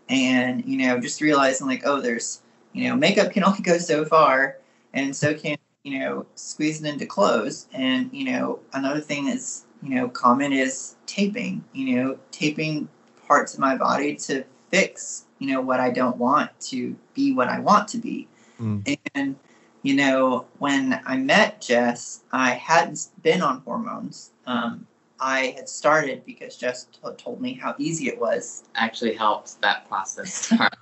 And, 0.08 0.64
you 0.64 0.78
know, 0.78 0.98
just 1.00 1.20
realizing 1.20 1.66
like, 1.66 1.82
oh, 1.84 2.00
there's, 2.00 2.42
you 2.72 2.88
know, 2.88 2.96
makeup 2.96 3.32
can 3.32 3.44
only 3.46 3.60
go 3.60 3.78
so 3.78 4.04
far. 4.04 4.58
And 4.94 5.14
so 5.14 5.34
can, 5.34 5.58
you 5.82 5.98
know, 5.98 6.26
squeezing 6.34 6.86
into 6.86 7.06
clothes. 7.06 7.68
And, 7.72 8.10
you 8.12 8.24
know, 8.24 8.60
another 8.72 9.00
thing 9.00 9.28
is, 9.28 9.64
you 9.82 9.94
know, 9.94 10.08
common 10.08 10.52
is 10.52 10.96
taping, 11.06 11.64
you 11.72 11.96
know, 11.96 12.18
taping 12.30 12.88
parts 13.26 13.54
of 13.54 13.60
my 13.60 13.76
body 13.76 14.16
to 14.16 14.44
fix, 14.70 15.24
you 15.38 15.48
know, 15.48 15.60
what 15.60 15.80
I 15.80 15.90
don't 15.90 16.16
want 16.16 16.58
to 16.62 16.96
be 17.14 17.32
what 17.32 17.48
I 17.48 17.60
want 17.60 17.88
to 17.88 17.98
be. 17.98 18.28
Mm. 18.60 18.98
And, 19.14 19.36
you 19.82 19.94
know, 19.94 20.46
when 20.58 21.00
I 21.06 21.16
met 21.16 21.60
Jess, 21.60 22.22
I 22.32 22.50
hadn't 22.50 23.08
been 23.22 23.42
on 23.42 23.60
hormones. 23.60 24.32
Um, 24.46 24.86
I 25.20 25.54
had 25.56 25.68
started 25.68 26.24
because 26.24 26.56
Jess 26.56 26.84
t- 26.84 27.00
told 27.16 27.40
me 27.40 27.54
how 27.54 27.74
easy 27.78 28.08
it 28.08 28.18
was. 28.18 28.64
Actually 28.74 29.14
helped 29.14 29.60
that 29.62 29.88
process 29.88 30.34
start. 30.46 30.74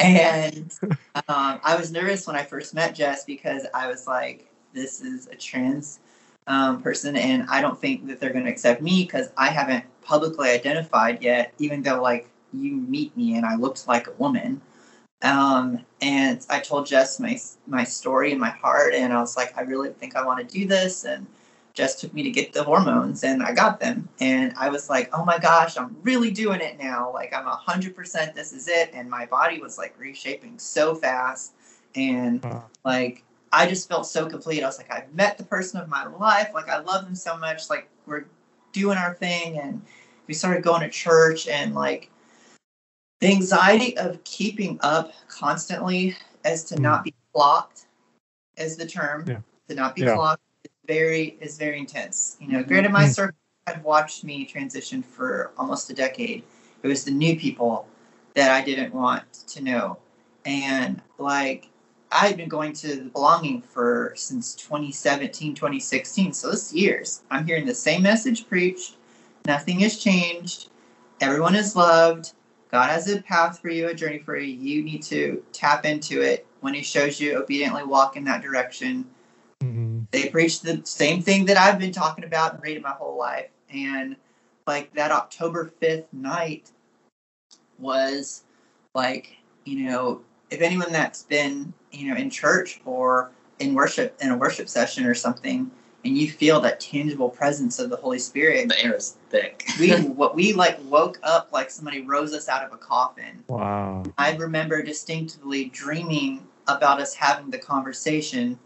And 0.00 0.72
um, 1.28 1.60
I 1.64 1.76
was 1.76 1.90
nervous 1.90 2.26
when 2.26 2.36
I 2.36 2.44
first 2.44 2.74
met 2.74 2.94
Jess 2.94 3.24
because 3.24 3.66
I 3.74 3.88
was 3.88 4.06
like, 4.06 4.48
this 4.72 5.00
is 5.00 5.26
a 5.26 5.34
trans 5.34 6.00
um, 6.46 6.80
person, 6.80 7.16
and 7.16 7.46
I 7.50 7.60
don't 7.60 7.78
think 7.78 8.06
that 8.06 8.20
they're 8.20 8.32
going 8.32 8.44
to 8.44 8.50
accept 8.50 8.80
me 8.80 9.04
because 9.04 9.30
I 9.36 9.48
haven't 9.48 9.84
publicly 10.02 10.50
identified 10.50 11.22
yet, 11.22 11.52
even 11.58 11.82
though, 11.82 12.00
like, 12.00 12.28
you 12.52 12.76
meet 12.76 13.14
me 13.16 13.36
and 13.36 13.44
I 13.44 13.56
looked 13.56 13.86
like 13.86 14.06
a 14.06 14.12
woman. 14.12 14.60
Um, 15.22 15.84
and 16.00 16.46
I 16.48 16.60
told 16.60 16.86
Jess 16.86 17.18
my 17.18 17.38
my 17.66 17.82
story 17.84 18.30
and 18.30 18.40
my 18.40 18.50
heart, 18.50 18.94
and 18.94 19.12
I 19.12 19.20
was 19.20 19.36
like, 19.36 19.56
I 19.58 19.62
really 19.62 19.90
think 19.90 20.16
I 20.16 20.24
want 20.24 20.48
to 20.48 20.58
do 20.58 20.66
this. 20.66 21.04
And 21.04 21.26
Jess 21.78 21.94
took 21.94 22.12
me 22.12 22.24
to 22.24 22.30
get 22.32 22.52
the 22.52 22.64
hormones, 22.64 23.22
and 23.22 23.40
I 23.40 23.52
got 23.52 23.78
them. 23.78 24.08
And 24.18 24.52
I 24.58 24.68
was 24.68 24.90
like, 24.90 25.10
oh 25.16 25.24
my 25.24 25.38
gosh, 25.38 25.76
I'm 25.76 25.96
really 26.02 26.32
doing 26.32 26.60
it 26.60 26.76
now. 26.76 27.12
Like 27.14 27.32
I'm 27.32 27.46
a 27.46 27.54
hundred 27.54 27.94
percent, 27.94 28.34
this 28.34 28.52
is 28.52 28.66
it. 28.66 28.90
And 28.92 29.08
my 29.08 29.26
body 29.26 29.60
was 29.60 29.78
like 29.78 29.96
reshaping 29.96 30.58
so 30.58 30.96
fast, 30.96 31.52
and 31.94 32.44
like 32.84 33.22
I 33.52 33.68
just 33.68 33.88
felt 33.88 34.08
so 34.08 34.28
complete. 34.28 34.64
I 34.64 34.66
was 34.66 34.76
like, 34.76 34.92
I've 34.92 35.14
met 35.14 35.38
the 35.38 35.44
person 35.44 35.80
of 35.80 35.88
my 35.88 36.04
life. 36.04 36.50
Like 36.52 36.68
I 36.68 36.80
love 36.80 37.04
them 37.04 37.14
so 37.14 37.38
much. 37.38 37.70
Like 37.70 37.88
we're 38.06 38.24
doing 38.72 38.98
our 38.98 39.14
thing, 39.14 39.60
and 39.60 39.80
we 40.26 40.34
started 40.34 40.64
going 40.64 40.80
to 40.80 40.90
church, 40.90 41.46
and 41.46 41.76
like 41.76 42.10
the 43.20 43.28
anxiety 43.28 43.96
of 43.98 44.24
keeping 44.24 44.80
up 44.82 45.12
constantly 45.28 46.16
as 46.44 46.64
to 46.64 46.80
not 46.80 47.00
hmm. 47.00 47.04
be 47.04 47.14
clocked 47.32 47.86
is 48.56 48.76
the 48.76 48.86
term 48.86 49.24
Yeah. 49.28 49.42
to 49.68 49.76
not 49.76 49.94
be 49.94 50.02
Yeah. 50.02 50.16
clocked 50.16 50.42
very 50.88 51.38
is 51.40 51.58
very 51.58 51.78
intense 51.78 52.36
you 52.40 52.48
know 52.48 52.64
granted 52.64 52.90
my 52.92 53.04
Mhm. 53.04 53.14
circle 53.14 53.38
had 53.68 53.84
watched 53.84 54.24
me 54.24 54.44
transition 54.46 55.02
for 55.02 55.52
almost 55.58 55.90
a 55.90 55.94
decade 55.94 56.42
it 56.82 56.88
was 56.88 57.04
the 57.04 57.12
new 57.12 57.38
people 57.38 57.86
that 58.34 58.50
i 58.50 58.62
didn't 58.64 58.94
want 58.94 59.24
to 59.48 59.62
know 59.62 59.98
and 60.46 61.02
like 61.18 61.68
i've 62.10 62.36
been 62.36 62.48
going 62.48 62.72
to 62.72 62.96
the 62.96 63.10
belonging 63.10 63.62
for 63.62 64.14
since 64.16 64.54
2017 64.54 65.54
2016 65.54 66.32
so 66.32 66.50
this 66.50 66.72
years 66.72 67.22
i'm 67.30 67.46
hearing 67.46 67.66
the 67.66 67.74
same 67.74 68.02
message 68.02 68.48
preached 68.48 68.94
Nothing 69.46 69.80
has 69.80 69.96
changed. 69.96 70.68
Everyone 71.22 71.54
is 71.54 71.74
loved. 71.74 72.34
God 72.70 72.90
has 72.90 73.08
a 73.10 73.22
path 73.22 73.60
for 73.60 73.70
you, 73.70 73.88
a 73.88 73.94
journey 73.94 74.18
for 74.18 74.36
you. 74.36 74.54
You 74.54 74.82
need 74.82 75.02
to 75.04 75.42
tap 75.54 75.86
into 75.86 76.20
it. 76.20 76.46
When 76.60 76.74
He 76.74 76.82
shows 76.82 77.18
you, 77.18 77.36
obediently 77.38 77.84
walk 77.84 78.16
in 78.16 78.24
that 78.24 78.42
direction. 78.42 79.08
They 80.28 80.32
preach 80.32 80.60
the 80.60 80.82
same 80.84 81.22
thing 81.22 81.46
that 81.46 81.56
I've 81.56 81.78
been 81.78 81.92
talking 81.92 82.24
about 82.24 82.54
and 82.54 82.62
reading 82.62 82.82
my 82.82 82.90
whole 82.90 83.16
life. 83.16 83.48
And 83.70 84.16
like 84.66 84.92
that 84.94 85.10
October 85.10 85.72
5th 85.80 86.04
night 86.12 86.70
was 87.78 88.42
like, 88.94 89.38
you 89.64 89.86
know, 89.86 90.20
if 90.50 90.60
anyone 90.60 90.92
that's 90.92 91.22
been, 91.22 91.72
you 91.92 92.10
know, 92.10 92.16
in 92.16 92.28
church 92.28 92.80
or 92.84 93.30
in 93.58 93.74
worship, 93.74 94.16
in 94.20 94.30
a 94.30 94.36
worship 94.36 94.68
session 94.68 95.06
or 95.06 95.14
something, 95.14 95.70
and 96.04 96.16
you 96.16 96.30
feel 96.30 96.60
that 96.60 96.78
tangible 96.78 97.30
presence 97.30 97.78
of 97.78 97.88
the 97.90 97.96
Holy 97.96 98.18
Spirit, 98.18 98.68
The 98.68 98.84
air 98.84 98.94
is 98.94 99.16
thick. 99.30 99.66
we 99.80 99.92
what 100.00 100.34
we 100.34 100.52
like 100.52 100.78
woke 100.84 101.18
up 101.22 101.52
like 101.52 101.70
somebody 101.70 102.02
rose 102.02 102.34
us 102.34 102.48
out 102.48 102.64
of 102.64 102.72
a 102.72 102.76
coffin. 102.76 103.44
Wow. 103.48 104.04
I 104.18 104.36
remember 104.36 104.82
distinctively 104.82 105.66
dreaming 105.66 106.46
about 106.66 107.00
us 107.00 107.14
having 107.14 107.50
the 107.50 107.58
conversation 107.58 108.58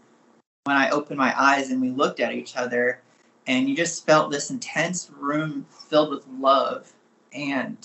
when 0.63 0.75
I 0.77 0.89
opened 0.89 1.17
my 1.17 1.33
eyes 1.39 1.71
and 1.71 1.81
we 1.81 1.89
looked 1.89 2.19
at 2.19 2.33
each 2.33 2.55
other, 2.55 3.01
and 3.47 3.67
you 3.67 3.75
just 3.75 4.05
felt 4.05 4.31
this 4.31 4.49
intense 4.49 5.09
room 5.17 5.65
filled 5.69 6.11
with 6.11 6.25
love, 6.39 6.93
and 7.33 7.77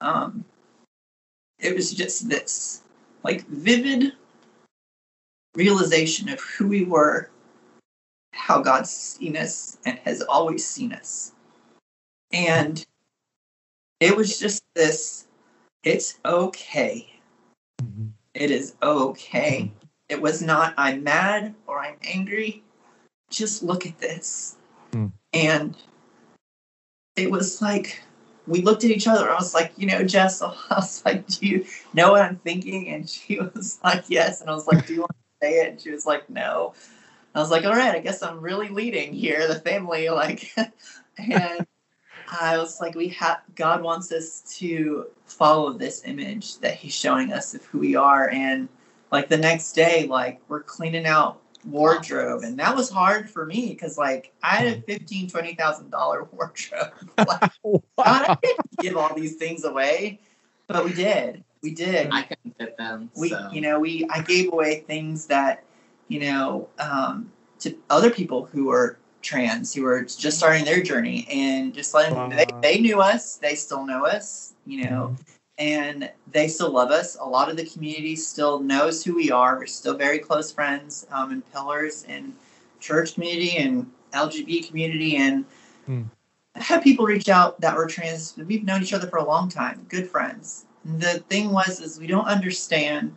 um, 0.00 0.44
it 1.58 1.74
was 1.74 1.92
just 1.92 2.28
this 2.28 2.82
like 3.24 3.46
vivid 3.46 4.12
realization 5.54 6.28
of 6.28 6.40
who 6.40 6.68
we 6.68 6.84
were, 6.84 7.30
how 8.32 8.60
God's 8.60 8.90
seen 8.90 9.36
us 9.36 9.78
and 9.86 9.98
has 10.00 10.22
always 10.22 10.66
seen 10.66 10.92
us, 10.92 11.32
and 12.32 12.84
it 14.00 14.16
was 14.16 14.38
just 14.38 14.62
this. 14.74 15.26
It's 15.84 16.18
okay 16.24 17.08
Mhm. 17.82 18.12
it 18.34 18.50
is 18.50 18.74
okay. 18.82 19.72
It 20.08 20.20
was 20.20 20.42
not, 20.42 20.74
I'm 20.76 21.02
mad 21.02 21.54
I'm 21.82 21.96
angry. 22.04 22.62
Just 23.30 23.62
look 23.62 23.86
at 23.86 23.98
this. 23.98 24.56
Hmm. 24.92 25.08
And 25.32 25.76
it 27.16 27.30
was 27.30 27.60
like, 27.60 28.02
we 28.46 28.62
looked 28.62 28.84
at 28.84 28.90
each 28.90 29.06
other. 29.06 29.30
I 29.30 29.34
was 29.34 29.54
like, 29.54 29.72
you 29.76 29.86
know, 29.86 30.04
Jess, 30.04 30.42
I 30.42 30.54
was 30.70 31.04
like, 31.04 31.26
do 31.26 31.46
you 31.46 31.66
know 31.92 32.12
what 32.12 32.22
I'm 32.22 32.36
thinking? 32.36 32.88
And 32.88 33.08
she 33.08 33.38
was 33.54 33.78
like, 33.82 34.04
yes. 34.08 34.40
And 34.40 34.50
I 34.50 34.54
was 34.54 34.66
like, 34.66 34.86
do 34.86 34.94
you 34.94 35.00
want 35.00 35.12
to 35.12 35.46
say 35.46 35.60
it? 35.60 35.70
And 35.70 35.80
she 35.80 35.90
was 35.90 36.06
like, 36.06 36.28
no. 36.30 36.74
I 37.34 37.40
was 37.40 37.50
like, 37.50 37.64
all 37.64 37.74
right, 37.74 37.94
I 37.94 38.00
guess 38.00 38.22
I'm 38.22 38.40
really 38.40 38.68
leading 38.68 39.12
here, 39.12 39.46
the 39.48 39.60
family. 39.60 40.08
Like, 40.12 40.52
and 41.18 41.66
I 42.40 42.58
was 42.58 42.80
like, 42.80 42.94
we 42.94 43.08
have 43.08 43.40
God 43.54 43.82
wants 43.82 44.12
us 44.12 44.42
to 44.58 45.06
follow 45.26 45.72
this 45.72 46.02
image 46.04 46.58
that 46.58 46.74
He's 46.74 46.94
showing 46.94 47.32
us 47.32 47.54
of 47.54 47.64
who 47.66 47.78
we 47.78 47.96
are. 47.96 48.28
And 48.30 48.68
like 49.10 49.28
the 49.28 49.36
next 49.36 49.72
day, 49.72 50.06
like 50.06 50.40
we're 50.48 50.62
cleaning 50.62 51.06
out 51.06 51.41
wardrobe, 51.64 52.42
and 52.42 52.58
that 52.58 52.74
was 52.74 52.90
hard 52.90 53.28
for 53.30 53.46
me 53.46 53.68
because 53.70 53.96
like 53.98 54.32
I 54.42 54.56
had 54.56 54.78
a 54.78 54.80
fifteen, 54.82 55.28
twenty 55.28 55.54
thousand 55.54 55.90
dollar 55.90 56.24
wardrobe. 56.24 56.92
like, 57.18 57.50
God, 57.64 57.80
I 57.98 58.28
Wow. 58.28 58.38
didn't 58.42 58.60
give 58.80 58.96
all 58.96 59.14
these 59.14 59.36
things 59.36 59.64
away, 59.64 60.18
but 60.66 60.84
we 60.84 60.92
did. 60.92 61.44
We 61.62 61.72
did 61.74 62.08
I 62.10 62.22
couldn't 62.22 62.56
fit 62.58 62.76
them. 62.76 63.10
we 63.16 63.28
so. 63.30 63.48
you 63.52 63.60
know 63.60 63.78
we 63.78 64.04
i 64.10 64.20
gave 64.20 64.52
away 64.52 64.80
things 64.80 65.26
that 65.26 65.62
you 66.08 66.18
know 66.20 66.68
um, 66.80 67.30
to 67.60 67.76
other 67.88 68.10
people 68.10 68.46
who 68.46 68.70
are 68.70 68.98
trans 69.22 69.72
who 69.72 69.86
are 69.86 70.02
just 70.02 70.38
starting 70.38 70.64
their 70.64 70.82
journey 70.82 71.26
and 71.30 71.72
just 71.72 71.94
letting 71.94 72.14
them 72.14 72.30
they, 72.30 72.44
they 72.62 72.80
knew 72.80 73.00
us 73.00 73.36
they 73.36 73.54
still 73.54 73.86
know 73.86 74.04
us 74.04 74.54
you 74.66 74.82
know 74.82 75.16
and 75.62 76.10
they 76.32 76.48
still 76.48 76.70
love 76.70 76.90
us 76.90 77.16
a 77.20 77.24
lot 77.24 77.48
of 77.48 77.56
the 77.56 77.64
community 77.66 78.16
still 78.16 78.58
knows 78.58 79.04
who 79.04 79.14
we 79.14 79.30
are 79.30 79.58
we're 79.58 79.66
still 79.66 79.94
very 79.96 80.18
close 80.18 80.50
friends 80.50 81.06
um, 81.12 81.30
and 81.30 81.52
pillars 81.52 82.04
in 82.08 82.34
church 82.80 83.14
community 83.14 83.56
and 83.58 83.90
LGBT 84.12 84.66
community 84.68 85.16
and 85.16 85.44
Hmm. 85.86 86.02
I 86.54 86.60
had 86.62 86.82
people 86.82 87.06
reach 87.06 87.28
out 87.28 87.60
that 87.60 87.74
were 87.76 87.86
trans 87.86 88.34
we've 88.36 88.64
known 88.64 88.82
each 88.82 88.92
other 88.92 89.08
for 89.08 89.18
a 89.18 89.24
long 89.24 89.48
time 89.48 89.86
good 89.88 90.08
friends 90.08 90.66
the 90.84 91.14
thing 91.30 91.50
was 91.52 91.80
is 91.80 91.98
we 92.00 92.06
don't 92.08 92.26
understand 92.26 93.16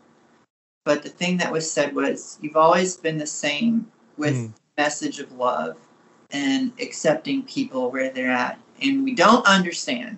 but 0.83 1.01
the 1.03 1.09
thing 1.09 1.37
that 1.37 1.51
was 1.51 1.69
said 1.69 1.93
was 1.95 2.37
you've 2.41 2.55
always 2.55 2.95
been 2.97 3.17
the 3.17 3.27
same 3.27 3.91
with 4.17 4.35
Mm. 4.35 4.53
message 4.77 5.19
of 5.19 5.31
love 5.31 5.77
and 6.31 6.71
accepting 6.81 7.43
people 7.43 7.91
where 7.91 8.09
they're 8.09 8.31
at 8.45 8.59
and 8.81 9.03
we 9.03 9.13
don't 9.15 9.45
understand 9.47 10.17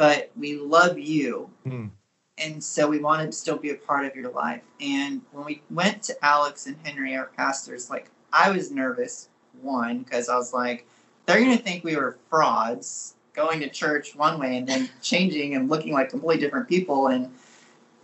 but 0.00 0.30
we 0.34 0.56
love 0.56 0.98
you. 0.98 1.50
Mm. 1.66 1.90
and 2.38 2.64
so 2.64 2.88
we 2.88 2.98
wanted 3.00 3.26
to 3.26 3.32
still 3.32 3.58
be 3.58 3.68
a 3.68 3.74
part 3.74 4.06
of 4.06 4.16
your 4.16 4.30
life. 4.30 4.62
And 4.80 5.20
when 5.32 5.44
we 5.44 5.62
went 5.70 6.02
to 6.04 6.24
alex 6.24 6.66
and 6.66 6.76
henry 6.84 7.14
our 7.14 7.26
pastors 7.36 7.90
like 7.90 8.10
i 8.32 8.50
was 8.50 8.70
nervous 8.70 9.28
one 9.60 9.98
because 9.98 10.30
i 10.30 10.36
was 10.36 10.54
like 10.54 10.86
they're 11.26 11.40
going 11.44 11.56
to 11.56 11.62
think 11.62 11.84
we 11.84 11.96
were 11.96 12.16
frauds 12.30 13.14
going 13.34 13.60
to 13.60 13.68
church 13.68 14.16
one 14.16 14.40
way 14.40 14.56
and 14.56 14.66
then 14.66 14.88
changing 15.02 15.54
and 15.54 15.68
looking 15.68 15.92
like 15.92 16.10
completely 16.10 16.42
different 16.44 16.68
people. 16.68 17.08
And 17.08 17.32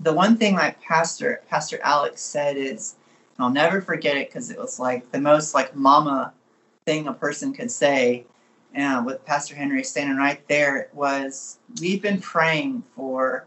the 0.00 0.12
one 0.12 0.36
thing 0.36 0.54
my 0.54 0.74
pastor 0.86 1.42
pastor 1.48 1.78
alex 1.82 2.20
said 2.20 2.56
is 2.56 2.96
and 3.36 3.44
i'll 3.44 3.50
never 3.50 3.80
forget 3.80 4.16
it 4.16 4.28
because 4.28 4.50
it 4.50 4.58
was 4.58 4.78
like 4.78 5.10
the 5.10 5.20
most 5.20 5.54
like 5.54 5.74
mama 5.74 6.32
thing 6.84 7.06
a 7.06 7.12
person 7.12 7.54
could 7.54 7.70
say 7.70 8.26
uh, 8.76 9.02
with 9.04 9.24
pastor 9.24 9.54
henry 9.54 9.82
standing 9.82 10.16
right 10.16 10.46
there 10.48 10.88
was 10.92 11.58
we've 11.80 12.02
been 12.02 12.20
praying 12.20 12.82
for 12.94 13.46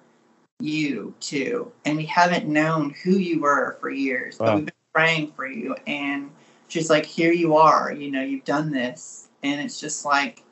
you 0.59 1.13
too 1.19 1.71
and 1.85 1.97
we 1.97 2.05
haven't 2.05 2.47
known 2.47 2.89
who 3.03 3.11
you 3.11 3.39
were 3.39 3.77
for 3.79 3.89
years 3.89 4.37
but 4.37 4.55
we've 4.55 4.65
been 4.65 4.73
praying 4.93 5.31
for 5.31 5.47
you 5.47 5.75
and 5.87 6.29
she's 6.67 6.89
like 6.89 7.05
here 7.05 7.31
you 7.31 7.55
are 7.55 7.91
you 7.93 8.11
know 8.11 8.21
you've 8.21 8.43
done 8.45 8.71
this 8.71 9.29
and 9.43 9.61
it's 9.61 9.79
just 9.79 10.03
like 10.05 10.43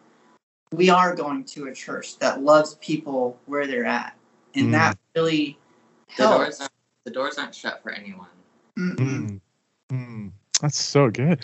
we 0.74 0.90
are 0.90 1.16
going 1.16 1.44
to 1.44 1.68
a 1.68 1.74
church 1.74 2.18
that 2.20 2.42
loves 2.42 2.76
people 2.76 3.40
where 3.46 3.68
they're 3.68 3.86
at 3.86 4.18
and 4.56 4.68
Mm. 4.68 4.72
that 4.72 4.98
really 5.16 5.58
helps. 6.10 6.18
the 6.18 6.38
doors 6.38 6.60
aren't 6.62 6.72
the 7.06 7.12
doors 7.12 7.38
aren't 7.38 7.56
shut 7.56 7.82
for 7.82 7.92
anyone. 7.92 8.28
Mm-mm. 8.78 9.40
Mm. 9.92 10.32
That's 10.62 10.80
so 10.80 11.10
good. 11.10 11.44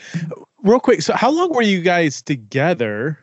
Real 0.64 0.80
quick, 0.80 1.02
so 1.02 1.14
how 1.14 1.30
long 1.30 1.54
were 1.54 1.62
you 1.62 1.82
guys 1.82 2.22
together 2.22 3.20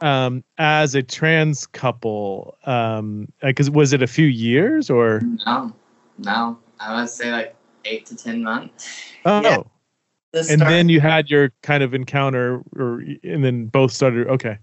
um, 0.00 0.42
as 0.58 0.94
a 0.94 1.02
trans 1.02 1.66
couple? 1.66 2.56
Um, 2.64 3.30
because 3.42 3.70
was 3.70 3.92
it 3.92 4.02
a 4.02 4.06
few 4.06 4.26
years 4.26 4.88
or? 4.88 5.20
No, 5.44 5.72
no. 6.18 6.58
I 6.80 7.00
would 7.00 7.10
say 7.10 7.30
like 7.30 7.54
eight 7.84 8.06
to 8.06 8.16
ten 8.16 8.42
months. 8.42 8.88
Oh, 9.24 9.42
Yeah. 9.42 9.62
The 10.32 10.48
and 10.50 10.60
then 10.62 10.88
you 10.88 11.00
had 11.00 11.30
your 11.30 11.52
kind 11.62 11.84
of 11.84 11.94
encounter, 11.94 12.60
or 12.76 13.04
and 13.22 13.44
then 13.44 13.66
both 13.66 13.92
started. 13.92 14.26
Okay, 14.26 14.58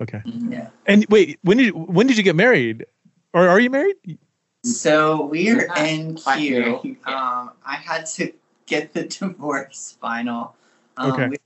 okay. 0.00 0.22
Mhm. 0.24 0.52
yeah 0.52 0.68
And 0.86 1.04
wait, 1.10 1.40
when 1.42 1.56
did 1.56 1.74
when 1.74 2.06
did 2.06 2.16
you 2.16 2.22
get 2.22 2.36
married? 2.36 2.86
Or 3.32 3.48
are 3.48 3.58
you 3.58 3.68
married? 3.68 3.96
So 4.62 5.26
we're 5.26 5.56
We're 5.56 5.84
in 5.84 6.14
quite 6.16 6.38
queue. 6.38 6.96
Um, 7.06 7.50
I 7.66 7.74
had 7.74 8.06
to 8.06 8.32
get 8.66 8.92
the 8.92 9.04
divorce 9.18 9.96
final. 10.00 10.54
Um, 10.96 11.12
Okay. 11.12 11.28
we- 11.28 11.36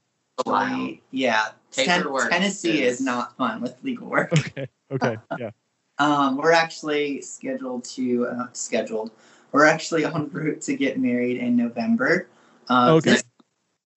Wow. 0.46 0.88
Yeah. 1.10 1.48
Ten- 1.70 2.02
Tennessee 2.30 2.82
is 2.82 2.94
is- 2.94 3.00
not 3.04 3.36
fun 3.36 3.60
with 3.60 3.76
legal 3.82 4.08
work. 4.08 4.32
Okay, 4.56 4.66
okay, 4.90 5.16
yeah. 5.38 5.50
Um, 5.98 6.38
we're 6.38 6.52
actually 6.52 7.20
scheduled 7.20 7.84
to 7.96 8.26
uh, 8.26 8.46
scheduled. 8.54 9.10
We're 9.52 9.66
actually 9.66 10.06
en 10.06 10.30
route 10.30 10.62
to 10.62 10.74
get 10.74 10.98
married 10.98 11.36
in 11.36 11.56
November. 11.56 12.26
Uh, 12.70 12.94
Okay. 12.94 13.10
this- 13.10 13.24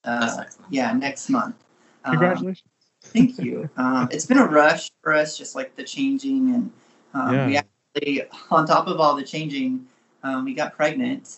uh, 0.03 0.19
excellent. 0.23 0.55
yeah, 0.69 0.91
next 0.91 1.29
month. 1.29 1.55
Um, 2.03 2.11
Congratulations. 2.17 2.67
Thank 3.03 3.39
you. 3.39 3.69
Um, 3.77 4.09
it's 4.11 4.25
been 4.25 4.37
a 4.37 4.45
rush 4.45 4.91
for 5.01 5.13
us, 5.13 5.37
just 5.37 5.55
like 5.55 5.77
the 5.77 5.83
changing, 5.83 6.53
and 6.53 6.71
um, 7.13 7.47
we 7.47 7.55
actually, 7.57 8.23
on 8.51 8.65
top 8.67 8.87
of 8.87 8.99
all 8.99 9.15
the 9.15 9.23
changing, 9.23 9.87
um, 10.23 10.43
we 10.43 10.53
got 10.53 10.75
pregnant 10.75 11.37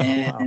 Oh, 0.00 0.04
wow. 0.04 0.38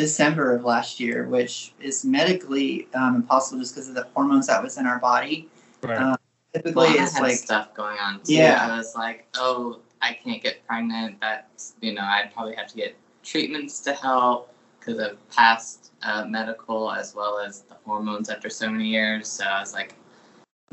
In 0.00 0.06
December 0.06 0.54
of 0.54 0.64
last 0.64 0.98
year, 0.98 1.28
which 1.28 1.72
is 1.80 2.04
medically 2.04 2.88
um, 2.94 3.16
impossible 3.16 3.60
just 3.60 3.74
because 3.74 3.88
of 3.88 3.94
the 3.94 4.06
hormones 4.14 4.46
that 4.46 4.62
was 4.62 4.78
in 4.78 4.86
our 4.86 4.98
body. 4.98 5.48
Right. 5.82 5.98
uh, 5.98 6.16
Typically, 6.52 6.74
Well, 6.74 7.04
it's 7.04 7.20
like 7.20 7.36
stuff 7.36 7.74
going 7.74 7.98
on 7.98 8.20
too. 8.22 8.34
Yeah. 8.34 8.66
I 8.68 8.76
was 8.76 8.96
like, 8.96 9.28
oh, 9.36 9.80
I 10.02 10.14
can't 10.14 10.42
get 10.42 10.66
pregnant. 10.66 11.20
That's 11.20 11.74
you 11.80 11.94
know, 11.94 12.02
I'd 12.02 12.32
probably 12.34 12.56
have 12.56 12.66
to 12.68 12.76
get 12.76 12.96
treatments 13.22 13.80
to 13.80 13.92
help 13.92 14.52
because 14.78 14.98
of 14.98 15.30
past 15.30 15.92
uh, 16.02 16.24
medical 16.24 16.90
as 16.90 17.14
well 17.14 17.38
as 17.38 17.60
the 17.62 17.76
hormones 17.84 18.30
after 18.30 18.50
so 18.50 18.68
many 18.68 18.88
years. 18.88 19.28
So 19.28 19.44
I 19.44 19.60
was 19.60 19.74
like, 19.74 19.94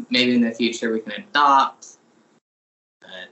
maybe 0.09 0.33
in 0.33 0.41
the 0.41 0.51
future 0.51 0.91
we 0.91 1.01
can 1.01 1.11
adopt. 1.11 1.97
But 3.01 3.29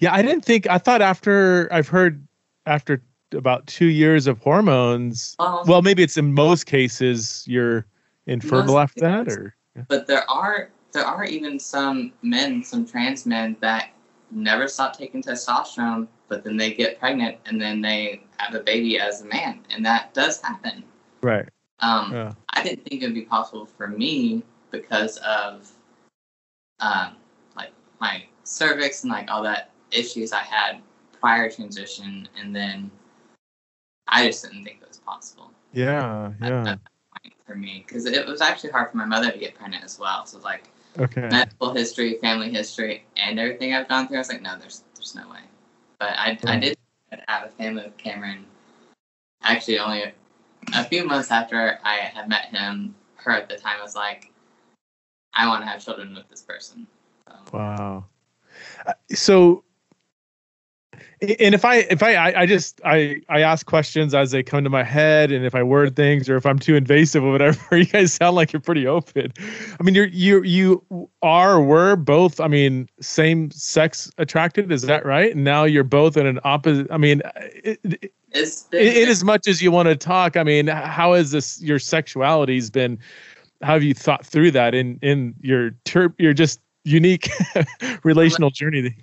Yeah, 0.00 0.12
I 0.12 0.22
didn't 0.22 0.44
think. 0.44 0.68
I 0.68 0.78
thought 0.78 1.02
after 1.02 1.68
I've 1.72 1.88
heard 1.88 2.26
after 2.66 3.00
about 3.36 3.66
two 3.66 3.86
years 3.86 4.26
of 4.26 4.38
hormones. 4.38 5.36
well, 5.38 5.62
Well, 5.66 5.82
maybe 5.82 6.02
it's 6.02 6.16
in 6.16 6.34
most 6.34 6.66
cases 6.66 7.44
you're 7.46 7.86
infertile 8.26 8.78
after 8.78 9.00
that, 9.00 9.28
or 9.28 9.54
but 9.88 10.06
there 10.06 10.28
are 10.30 10.70
there 10.92 11.04
are 11.04 11.24
even 11.24 11.58
some 11.58 12.12
men, 12.22 12.64
some 12.64 12.86
trans 12.86 13.26
men 13.26 13.56
that 13.60 13.90
never 14.30 14.66
stop 14.66 14.96
taking 14.96 15.22
testosterone, 15.22 16.08
but 16.28 16.42
then 16.42 16.56
they 16.56 16.72
get 16.72 16.98
pregnant 16.98 17.36
and 17.46 17.60
then 17.60 17.80
they 17.80 18.22
have 18.38 18.54
a 18.54 18.60
baby 18.60 18.98
as 18.98 19.22
a 19.22 19.26
man, 19.26 19.60
and 19.70 19.84
that 19.84 20.14
does 20.14 20.40
happen. 20.40 20.82
Right. 21.22 21.48
Um, 21.80 22.12
Yeah. 22.12 22.32
I 22.50 22.62
didn't 22.62 22.84
think 22.86 23.02
it 23.02 23.06
would 23.06 23.14
be 23.14 23.26
possible 23.26 23.66
for 23.66 23.86
me 23.86 24.42
because 24.70 25.18
of 25.18 25.70
um, 26.80 27.16
like 27.56 27.72
my 28.00 28.24
cervix 28.44 29.02
and 29.02 29.12
like 29.12 29.30
all 29.30 29.42
that 29.42 29.70
issues 29.90 30.32
I 30.32 30.40
had 30.40 30.80
prior 31.20 31.50
transition, 31.50 32.28
and 32.38 32.54
then 32.54 32.90
I 34.08 34.26
just 34.26 34.44
didn't 34.44 34.64
think 34.64 34.78
it 34.82 34.88
was 34.88 34.98
possible 34.98 35.50
Yeah. 35.72 36.32
at 36.40 36.48
Yeah. 36.48 36.76
point 37.22 37.34
for 37.46 37.54
me 37.54 37.84
because 37.86 38.06
it 38.06 38.26
was 38.26 38.40
actually 38.40 38.70
hard 38.70 38.90
for 38.90 38.96
my 38.96 39.04
mother 39.04 39.30
to 39.30 39.38
get 39.38 39.54
pregnant 39.54 39.84
as 39.84 39.98
well. 39.98 40.26
So 40.26 40.38
like 40.38 40.68
Okay. 40.98 41.28
medical 41.30 41.74
history, 41.74 42.18
family 42.20 42.50
history, 42.50 43.04
and 43.16 43.38
everything 43.38 43.74
I've 43.74 43.88
gone 43.88 44.08
through, 44.08 44.16
I 44.16 44.20
was 44.20 44.28
like, 44.28 44.42
no, 44.42 44.56
there's 44.58 44.84
there's 44.94 45.14
no 45.14 45.28
way. 45.28 45.40
But 45.98 46.10
I, 46.18 46.38
I 46.46 46.58
did 46.58 46.76
have 47.28 47.46
a 47.46 47.50
family 47.50 47.84
with 47.84 47.96
Cameron. 47.96 48.46
Actually, 49.42 49.78
only 49.78 50.02
a, 50.02 50.12
a 50.74 50.84
few 50.84 51.06
months 51.06 51.30
after 51.30 51.78
I 51.84 51.96
had 51.96 52.28
met 52.28 52.46
him, 52.46 52.94
her 53.16 53.32
at 53.32 53.48
the 53.48 53.56
time 53.56 53.80
was 53.82 53.94
like, 53.94 54.30
I 55.34 55.46
want 55.48 55.62
to 55.62 55.66
have 55.66 55.84
children 55.84 56.14
with 56.14 56.28
this 56.28 56.42
person. 56.42 56.86
So, 57.28 57.34
Wow. 57.52 58.06
Uh, 58.86 58.94
So, 59.14 59.64
and 61.22 61.54
if 61.54 61.64
I 61.64 61.76
if 61.76 62.02
I 62.02 62.14
I 62.14 62.40
I 62.42 62.46
just 62.46 62.80
I 62.84 63.22
I 63.28 63.40
ask 63.40 63.64
questions 63.64 64.14
as 64.14 64.32
they 64.32 64.42
come 64.42 64.64
to 64.64 64.70
my 64.70 64.84
head, 64.84 65.32
and 65.32 65.46
if 65.46 65.54
I 65.54 65.62
word 65.62 65.96
things 65.96 66.28
or 66.28 66.36
if 66.36 66.44
I'm 66.44 66.58
too 66.58 66.76
invasive 66.76 67.24
or 67.24 67.32
whatever, 67.32 67.58
you 67.76 67.86
guys 67.86 68.12
sound 68.12 68.36
like 68.36 68.52
you're 68.52 68.60
pretty 68.60 68.86
open. 68.86 69.32
I 69.80 69.82
mean, 69.82 69.94
you're 69.94 70.08
you 70.08 70.42
you 70.42 71.08
are 71.22 71.54
or 71.54 71.62
were 71.62 71.96
both. 71.96 72.38
I 72.38 72.48
mean, 72.48 72.88
same 73.00 73.50
sex 73.50 74.10
attracted. 74.18 74.70
Is 74.70 74.82
that 74.82 75.06
right? 75.06 75.34
And 75.34 75.42
now 75.42 75.64
you're 75.64 75.84
both 75.84 76.18
in 76.18 76.26
an 76.26 76.38
opposite. 76.44 76.86
I 76.90 76.98
mean, 76.98 77.22
it, 77.34 77.80
it, 77.84 78.12
in 78.72 79.08
as 79.08 79.24
much 79.24 79.48
as 79.48 79.62
you 79.62 79.70
want 79.70 79.88
to 79.88 79.96
talk. 79.96 80.36
I 80.36 80.42
mean, 80.42 80.66
how 80.66 81.14
has 81.14 81.30
this 81.30 81.62
your 81.62 81.78
sexuality's 81.78 82.68
been? 82.68 82.98
How 83.62 83.72
have 83.72 83.82
you 83.82 83.94
thought 83.94 84.26
through 84.26 84.50
that 84.50 84.74
in 84.74 84.98
in 85.00 85.34
your 85.40 85.70
ter- 85.84 86.14
your 86.18 86.34
just 86.34 86.60
unique 86.84 87.30
relational 88.02 88.50
journey? 88.50 88.94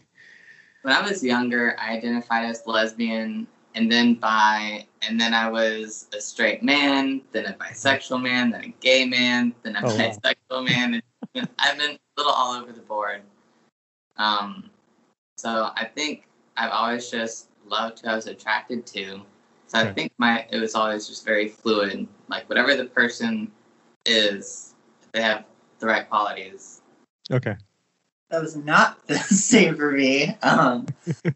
When 0.83 0.93
I 0.93 1.01
was 1.01 1.23
younger, 1.23 1.75
I 1.79 1.93
identified 1.93 2.45
as 2.45 2.61
lesbian 2.67 3.47
and 3.75 3.91
then 3.91 4.13
bi, 4.15 4.85
and 5.01 5.19
then 5.19 5.33
I 5.33 5.49
was 5.49 6.07
a 6.15 6.21
straight 6.21 6.61
man, 6.61 7.21
then 7.31 7.45
a 7.45 7.53
bisexual 7.53 8.21
man, 8.21 8.51
then 8.51 8.63
a 8.65 8.73
gay 8.81 9.05
man, 9.05 9.55
then 9.63 9.75
a 9.77 9.79
Oh, 9.79 9.87
wow. 9.87 9.97
bisexual 9.97 10.65
man. 10.65 11.01
And 11.33 11.49
I've 11.59 11.77
been 11.79 11.91
a 11.91 11.99
little 12.17 12.31
all 12.31 12.53
over 12.53 12.71
the 12.71 12.81
board. 12.81 13.21
Um, 14.17 14.69
so 15.37 15.71
I 15.75 15.85
think 15.85 16.27
I've 16.55 16.71
always 16.71 17.09
just 17.09 17.47
loved 17.67 18.01
who 18.01 18.09
I 18.09 18.15
was 18.15 18.27
attracted 18.27 18.85
to. 18.87 19.21
So 19.67 19.79
I 19.79 19.91
think 19.91 20.11
my 20.19 20.45
it 20.51 20.59
was 20.59 20.75
always 20.75 21.07
just 21.07 21.25
very 21.25 21.47
fluid. 21.47 22.07
Like 22.27 22.47
whatever 22.47 22.75
the 22.75 22.85
person 22.85 23.51
is, 24.05 24.75
they 25.13 25.21
have 25.21 25.45
the 25.79 25.87
right 25.87 26.07
qualities. 26.07 26.81
Okay. 27.31 27.55
That 28.33 28.41
was 28.41 28.55
not 28.55 28.97
the 29.07 29.19
same 29.19 29.75
for 29.75 29.91
me. 29.91 30.35
Um, 30.41 30.87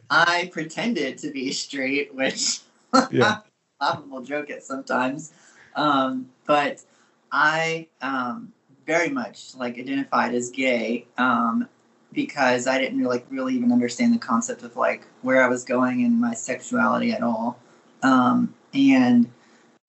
I 0.09 0.49
pretended 0.51 1.19
to 1.19 1.29
be 1.29 1.51
straight, 1.51 2.11
which 2.15 2.61
Yeah. 3.11 3.41
laughable 3.79 4.23
joke 4.23 4.49
at 4.49 4.63
sometimes. 4.63 5.31
Um, 5.75 6.31
but 6.47 6.83
I 7.31 7.87
um, 8.01 8.51
very 8.87 9.09
much 9.09 9.53
like 9.53 9.77
identified 9.77 10.33
as 10.33 10.49
gay 10.49 11.05
um, 11.19 11.69
because 12.13 12.65
I 12.65 12.79
didn't 12.79 13.03
like 13.03 13.27
really 13.29 13.53
even 13.53 13.71
understand 13.71 14.11
the 14.11 14.17
concept 14.17 14.63
of 14.63 14.75
like 14.75 15.05
where 15.21 15.43
I 15.43 15.49
was 15.49 15.63
going 15.63 16.01
in 16.01 16.19
my 16.19 16.33
sexuality 16.33 17.11
at 17.11 17.21
all, 17.21 17.59
um, 18.01 18.55
and 18.73 19.29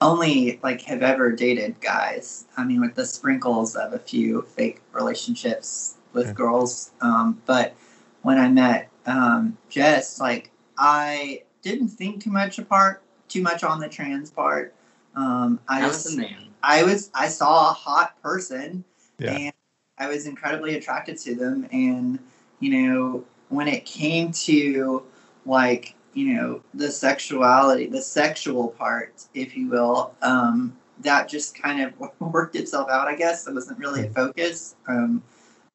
only 0.02 0.60
like 0.62 0.82
have 0.82 1.02
ever 1.02 1.32
dated 1.32 1.80
guys. 1.80 2.44
I 2.58 2.64
mean, 2.64 2.82
with 2.82 2.96
the 2.96 3.06
sprinkles 3.06 3.76
of 3.76 3.94
a 3.94 3.98
few 3.98 4.42
fake 4.42 4.82
relationships 4.92 5.94
with 6.12 6.26
Okay. 6.26 6.34
girls, 6.34 6.92
um, 7.00 7.40
but 7.46 7.74
when 8.22 8.38
I 8.38 8.48
met 8.48 8.90
um, 9.06 9.56
Jess, 9.68 10.20
like 10.20 10.50
I 10.76 11.42
didn't 11.62 11.88
think 11.88 12.22
too 12.22 12.30
much 12.30 12.58
apart, 12.58 13.02
too 13.28 13.42
much 13.42 13.64
on 13.64 13.80
the 13.80 13.88
trans 13.88 14.30
part. 14.30 14.74
Um, 15.14 15.60
I 15.68 15.84
I 15.84 15.88
was 15.88 16.14
a 16.14 16.16
man. 16.16 16.48
I 16.62 16.82
was, 16.82 17.10
I 17.14 17.28
saw 17.28 17.70
a 17.70 17.72
hot 17.72 18.20
person, 18.22 18.84
Yeah. 19.18 19.32
and 19.32 19.52
I 19.98 20.08
was 20.08 20.26
incredibly 20.26 20.76
attracted 20.76 21.18
to 21.18 21.34
them. 21.34 21.68
And 21.72 22.18
you 22.60 22.70
know, 22.70 23.24
when 23.48 23.68
it 23.68 23.84
came 23.84 24.32
to 24.32 25.02
like 25.46 25.94
you 26.14 26.34
know 26.34 26.62
the 26.74 26.90
sexuality, 26.90 27.86
the 27.86 28.02
sexual 28.02 28.68
part, 28.68 29.24
if 29.34 29.56
you 29.56 29.68
will, 29.68 30.14
um, 30.22 30.76
that 31.00 31.28
just 31.28 31.60
kind 31.60 31.80
of 31.82 32.10
worked 32.20 32.56
itself 32.56 32.90
out. 32.90 33.08
I 33.08 33.14
guess 33.14 33.46
it 33.46 33.54
wasn't 33.54 33.78
really 33.78 34.06
a 34.06 34.10
focus. 34.10 34.76
Um, 34.86 35.22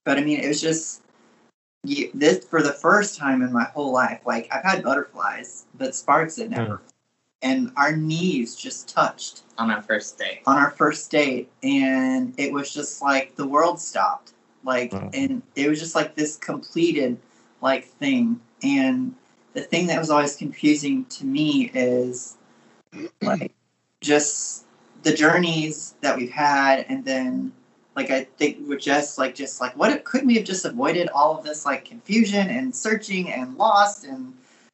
but 0.06 0.18
I 0.18 0.24
mean, 0.24 0.39
it 0.39 0.48
was 0.48 0.62
just 0.62 1.02
you, 1.84 2.10
this 2.13 2.46
for 2.46 2.62
the 2.62 2.74
first 2.74 3.18
time 3.18 3.42
in 3.42 3.52
my 3.52 3.66
whole 3.66 3.92
life. 3.92 4.22
Like 4.26 4.48
I've 4.52 4.63
had 4.63 4.84
butterflies, 4.84 5.66
but 5.78 5.96
sparks 5.96 6.38
had 6.38 6.52
never. 6.52 6.82
And 7.42 7.74
our 7.76 7.94
knees 7.96 8.56
just 8.56 8.88
touched 8.88 9.42
on 9.58 9.70
our 9.70 9.82
first 9.82 10.18
date. 10.18 10.42
on 10.46 10.58
our 10.58 10.72
first 10.72 11.12
date, 11.12 11.52
and 11.62 12.34
it 12.38 12.54
was 12.54 12.74
just 12.74 13.02
like 13.02 13.36
the 13.36 13.46
world 13.46 13.80
stopped. 13.82 14.32
Like, 14.63 14.94
Wow. 14.94 15.10
and 15.13 15.42
it 15.56 15.68
was 15.68 15.80
just 15.80 15.94
like 15.94 16.16
this 16.16 16.38
completed 16.38 17.18
like 17.62 17.86
thing. 17.86 18.39
And 18.63 19.13
the 19.54 19.62
thing 19.62 19.88
that 19.88 20.00
was 20.00 20.10
always 20.10 20.38
confusing 20.38 21.04
to 21.06 21.26
me 21.26 21.70
is 21.74 22.38
like 23.22 23.52
just 24.00 24.63
the 25.04 25.13
journeys 25.13 25.96
that 26.00 26.16
we've 26.16 26.32
had, 26.32 26.86
and 26.88 27.04
then 27.04 27.52
like 27.96 28.10
I 28.12 28.24
think 28.24 28.58
we're 28.68 28.78
just 28.78 29.18
like 29.18 29.36
just 29.36 29.62
like 29.62 29.76
what 29.78 29.92
if, 29.92 30.04
couldn't 30.04 30.28
we 30.28 30.36
have 30.36 30.46
just 30.46 30.66
avoided 30.66 31.10
all 31.10 31.38
of 31.38 31.44
this 31.44 31.66
like 31.66 31.86
confusion 31.86 32.50
and 32.50 32.76
searching 32.76 33.32
and 33.32 33.56
lost 33.58 34.06
and 34.06 34.34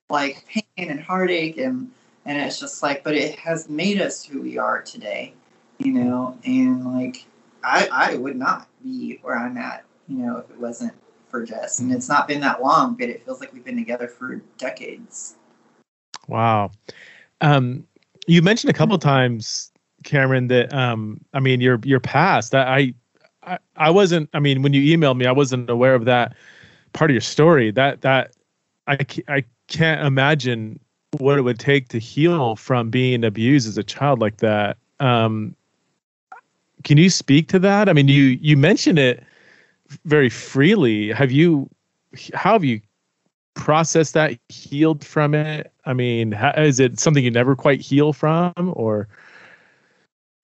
like 0.10 0.46
pain 0.48 0.90
and 0.90 1.00
heartache 1.00 1.58
and 1.58 1.92
and 2.26 2.38
it's 2.38 2.60
just 2.60 2.82
like 2.84 3.04
but 3.04 3.16
it 3.16 3.38
has 3.40 3.70
made 3.70 4.02
us 4.02 4.24
who 4.24 4.42
we 4.42 4.58
are 4.58 4.82
today 4.82 5.34
you 5.78 5.92
know 5.92 6.38
and 6.46 6.94
like 6.94 7.26
i 7.64 7.88
i 7.92 8.16
would 8.16 8.36
not 8.36 8.68
be 8.84 9.20
where 9.22 9.38
i'm 9.38 9.56
at 9.58 9.84
you 10.08 10.18
know 10.18 10.38
if 10.38 10.50
it 10.50 10.60
wasn't 10.60 10.92
for 11.30 11.46
jess 11.46 11.80
and 11.80 11.92
it's 11.92 12.10
not 12.10 12.28
been 12.28 12.40
that 12.40 12.62
long 12.62 12.96
but 12.96 13.08
it 13.08 13.24
feels 13.24 13.40
like 13.40 13.54
we've 13.54 13.64
been 13.64 13.78
together 13.78 14.08
for 14.08 14.42
decades 14.58 15.36
Wow. 16.30 16.72
Um, 17.42 17.86
you 18.28 18.42
mentioned 18.42 18.70
a 18.70 18.74
couple 18.74 18.98
times, 18.98 19.72
Cameron, 20.04 20.48
that 20.48 20.74
um, 20.74 21.20
I 21.34 21.40
mean, 21.40 21.60
your 21.60 21.80
your 21.84 22.00
past. 22.00 22.56
I, 22.56 22.78
I 22.78 22.94
I 23.75 23.89
wasn't. 23.89 24.30
I 24.34 24.39
mean, 24.39 24.62
when 24.62 24.73
you 24.73 24.97
emailed 24.97 25.17
me, 25.17 25.25
I 25.25 25.32
wasn't 25.32 25.69
aware 25.69 25.95
of 25.95 26.06
that 26.06 26.36
part 26.93 27.10
of 27.10 27.13
your 27.13 27.21
story. 27.21 27.71
That 27.71 28.02
that 28.02 28.34
I 28.88 28.97
I 29.28 29.43
can't 29.67 30.06
imagine 30.06 30.80
what 31.17 31.38
it 31.38 31.41
would 31.41 31.60
take 31.60 31.88
to 31.89 31.99
heal 31.99 32.56
from 32.56 32.89
being 32.89 33.23
abused 33.23 33.67
as 33.67 33.78
a 33.78 33.84
child 33.84 34.19
like 34.19 34.38
that. 34.38 34.78
Um, 34.99 35.56
can 36.84 36.97
you 36.97 37.10
speak 37.10 37.47
to 37.49 37.60
that? 37.60 37.89
I 37.89 37.93
mean, 37.93 38.08
you 38.08 38.38
you 38.41 38.58
mention 38.58 38.97
it 38.97 39.23
very 40.06 40.30
freely. 40.30 41.12
Have 41.12 41.32
you? 41.32 41.69
How 42.34 42.54
have 42.54 42.63
you 42.63 42.82
processed 43.54 44.13
that, 44.15 44.38
healed 44.49 45.06
from 45.06 45.34
it? 45.34 45.71
I 45.86 45.93
mean, 45.93 46.32
ha- 46.32 46.54
is 46.58 46.80
it 46.80 46.99
something 46.99 47.23
you 47.23 47.32
never 47.32 47.56
quite 47.56 47.82
heal 47.82 48.13
from, 48.13 48.54
or? 48.73 49.08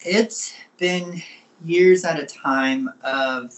it's 0.05 0.53
been 0.77 1.21
years 1.63 2.04
at 2.04 2.20
a 2.20 2.26
time 2.26 2.89
of 3.04 3.54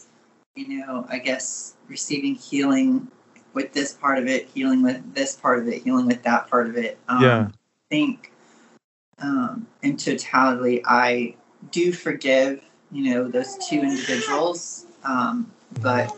you 0.55 0.79
know 0.79 1.05
i 1.09 1.17
guess 1.17 1.75
receiving 1.87 2.35
healing 2.35 3.07
with 3.53 3.73
this 3.73 3.93
part 3.93 4.17
of 4.17 4.27
it 4.27 4.47
healing 4.53 4.83
with 4.83 5.13
this 5.13 5.35
part 5.35 5.59
of 5.59 5.67
it 5.67 5.83
healing 5.83 6.05
with 6.05 6.21
that 6.23 6.49
part 6.49 6.67
of 6.67 6.77
it 6.77 6.97
um, 7.07 7.21
Yeah. 7.21 7.47
I 7.49 7.89
think 7.89 8.31
um, 9.19 9.67
in 9.81 9.97
totality 9.97 10.81
i 10.85 11.35
do 11.71 11.91
forgive 11.91 12.63
you 12.91 13.13
know 13.13 13.27
those 13.27 13.57
two 13.67 13.79
individuals 13.81 14.85
um, 15.03 15.51
but 15.81 16.13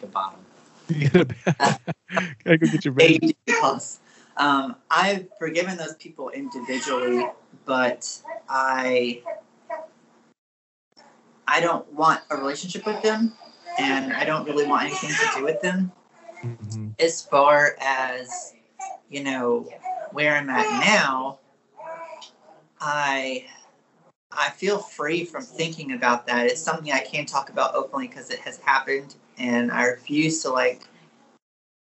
the 0.00 0.06
bottom. 0.06 0.38
Gotta 1.12 1.34
gotta 2.44 2.58
go 2.58 2.66
get 2.66 2.84
your. 2.84 2.94
Plus, 3.60 4.00
um, 4.36 4.76
I've 4.90 5.28
forgiven 5.38 5.76
those 5.76 5.94
people 5.96 6.30
individually, 6.30 7.24
but 7.64 8.20
I 8.48 9.22
I 11.52 11.60
don't 11.60 11.86
want 11.92 12.22
a 12.30 12.36
relationship 12.36 12.86
with 12.86 13.02
them, 13.02 13.34
and 13.78 14.14
I 14.14 14.24
don't 14.24 14.46
really 14.46 14.66
want 14.66 14.86
anything 14.86 15.10
to 15.10 15.38
do 15.38 15.44
with 15.44 15.60
them. 15.60 15.92
Mhm. 16.42 16.94
As 16.98 17.22
far 17.22 17.76
as 17.78 18.54
you 19.10 19.22
know, 19.22 19.68
where 20.12 20.34
I'm 20.34 20.48
at 20.48 20.66
now, 20.80 21.38
I 22.80 23.46
I 24.30 24.48
feel 24.48 24.78
free 24.78 25.26
from 25.26 25.44
thinking 25.44 25.92
about 25.92 26.26
that. 26.26 26.46
It's 26.46 26.62
something 26.62 26.90
I 26.90 27.00
can't 27.00 27.28
talk 27.28 27.50
about 27.50 27.74
openly 27.74 28.08
because 28.08 28.30
it 28.30 28.38
has 28.38 28.56
happened, 28.56 29.16
and 29.36 29.70
I 29.70 29.84
refuse 29.84 30.40
to 30.44 30.48
like 30.48 30.80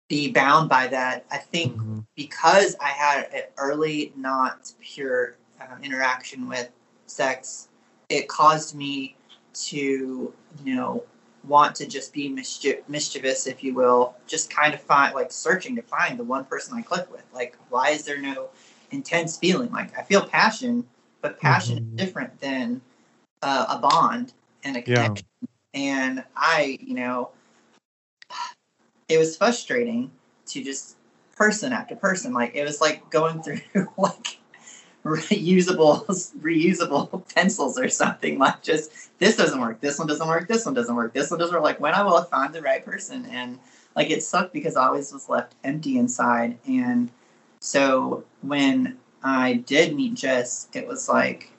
be 0.08 0.32
bound 0.32 0.70
by 0.70 0.86
that. 0.86 1.26
I 1.32 1.40
think 1.40 1.76
mm-hmm. 1.76 2.02
because 2.16 2.76
I 2.80 2.90
had 2.90 3.34
an 3.34 3.46
early, 3.58 4.14
not 4.16 4.72
pure 4.80 5.36
um, 5.60 5.84
interaction 5.84 6.48
with 6.48 6.70
sex, 7.08 7.70
it 8.10 8.30
caused 8.30 8.76
me 8.76 9.17
to, 9.66 10.34
you 10.64 10.76
know, 10.76 11.04
want 11.48 11.76
to 11.76 11.88
just 11.88 12.14
be 12.14 12.30
mischief- 12.30 12.88
mischievous, 12.88 13.48
if 13.48 13.64
you 13.64 13.74
will, 13.74 14.16
just 14.28 14.50
kind 14.50 14.74
of 14.74 14.82
find 14.82 15.16
like 15.16 15.32
searching 15.32 15.76
to 15.76 15.82
find 15.82 16.20
the 16.20 16.24
one 16.24 16.46
person 16.46 16.78
I 16.78 16.82
click 16.82 17.12
with. 17.12 17.24
Like, 17.34 17.58
why 17.70 17.90
is 17.90 18.04
there 18.04 18.20
no 18.20 18.50
intense 18.92 19.38
feeling? 19.38 19.72
Like, 19.72 19.98
I 19.98 20.04
feel 20.04 20.26
passion, 20.26 20.86
but 21.22 21.40
passion 21.40 21.80
mm-hmm. 21.80 22.00
is 22.00 22.06
different 22.06 22.40
than 22.40 22.82
uh, 23.42 23.66
a 23.70 23.80
bond 23.80 24.34
and 24.64 24.78
a 24.78 24.82
connection. 24.82 25.28
Yeah. 25.42 25.48
And 25.74 26.24
I, 26.36 26.78
you 26.82 26.96
know, 26.96 27.30
it 29.08 29.18
was 29.18 29.38
frustrating 29.38 30.12
to 30.48 30.64
just 30.64 30.98
person 31.36 31.72
after 31.72 31.96
person. 31.96 32.34
Like, 32.34 32.56
it 32.56 32.64
was 32.64 32.82
like 32.82 33.10
going 33.10 33.42
through 33.42 33.62
like 33.98 34.40
reusable 35.30 36.06
reusable 36.40 37.34
pencils 37.34 37.80
or 37.80 37.90
something. 37.90 38.38
Like 38.40 38.62
just 38.64 38.92
this 39.20 39.36
doesn't 39.36 39.60
work 39.60 39.80
this 39.82 39.98
one 39.98 40.08
doesn't 40.08 40.28
work 40.28 40.48
this 40.48 40.66
one 40.66 40.74
doesn't 40.74 40.96
work 40.96 41.14
this 41.14 41.32
one 41.32 41.40
doesn't 41.40 41.54
work. 41.54 41.64
Like 41.64 41.80
when 41.80 41.94
i 41.94 42.04
will 42.04 42.22
find 42.24 42.54
the 42.54 42.62
right 42.62 42.84
person 42.84 43.26
and 43.28 43.60
like 43.96 44.10
it 44.10 44.24
sucked 44.24 44.54
because 44.54 44.76
i 44.76 44.86
always 44.86 45.12
was 45.12 45.30
left 45.30 45.56
empty 45.64 45.98
inside. 45.98 46.58
And 46.68 47.10
so 47.60 48.24
when 48.42 48.98
i 49.24 49.54
did 49.54 49.96
meet 49.96 50.14
jess 50.14 50.68
it 50.74 50.88
was 50.88 51.10
like 51.10 51.52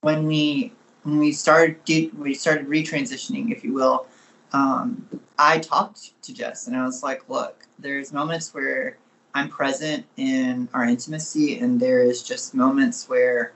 when 0.00 0.26
we 0.26 0.72
when 1.04 1.18
we 1.18 1.32
started 1.32 1.78
we 2.18 2.34
started 2.34 2.66
retransitioning 2.66 3.52
if 3.52 3.62
you 3.64 3.72
will 3.72 4.06
um, 4.52 5.08
i 5.38 5.58
talked 5.58 6.20
to 6.22 6.34
jess 6.34 6.66
and 6.66 6.76
i 6.76 6.84
was 6.84 7.02
like 7.02 7.28
look 7.28 7.66
there's 7.78 8.12
moments 8.12 8.52
where 8.52 8.98
I'm 9.34 9.48
present 9.48 10.06
in 10.16 10.68
our 10.72 10.84
intimacy, 10.84 11.58
and 11.58 11.80
there 11.80 12.02
is 12.02 12.22
just 12.22 12.54
moments 12.54 13.08
where 13.08 13.52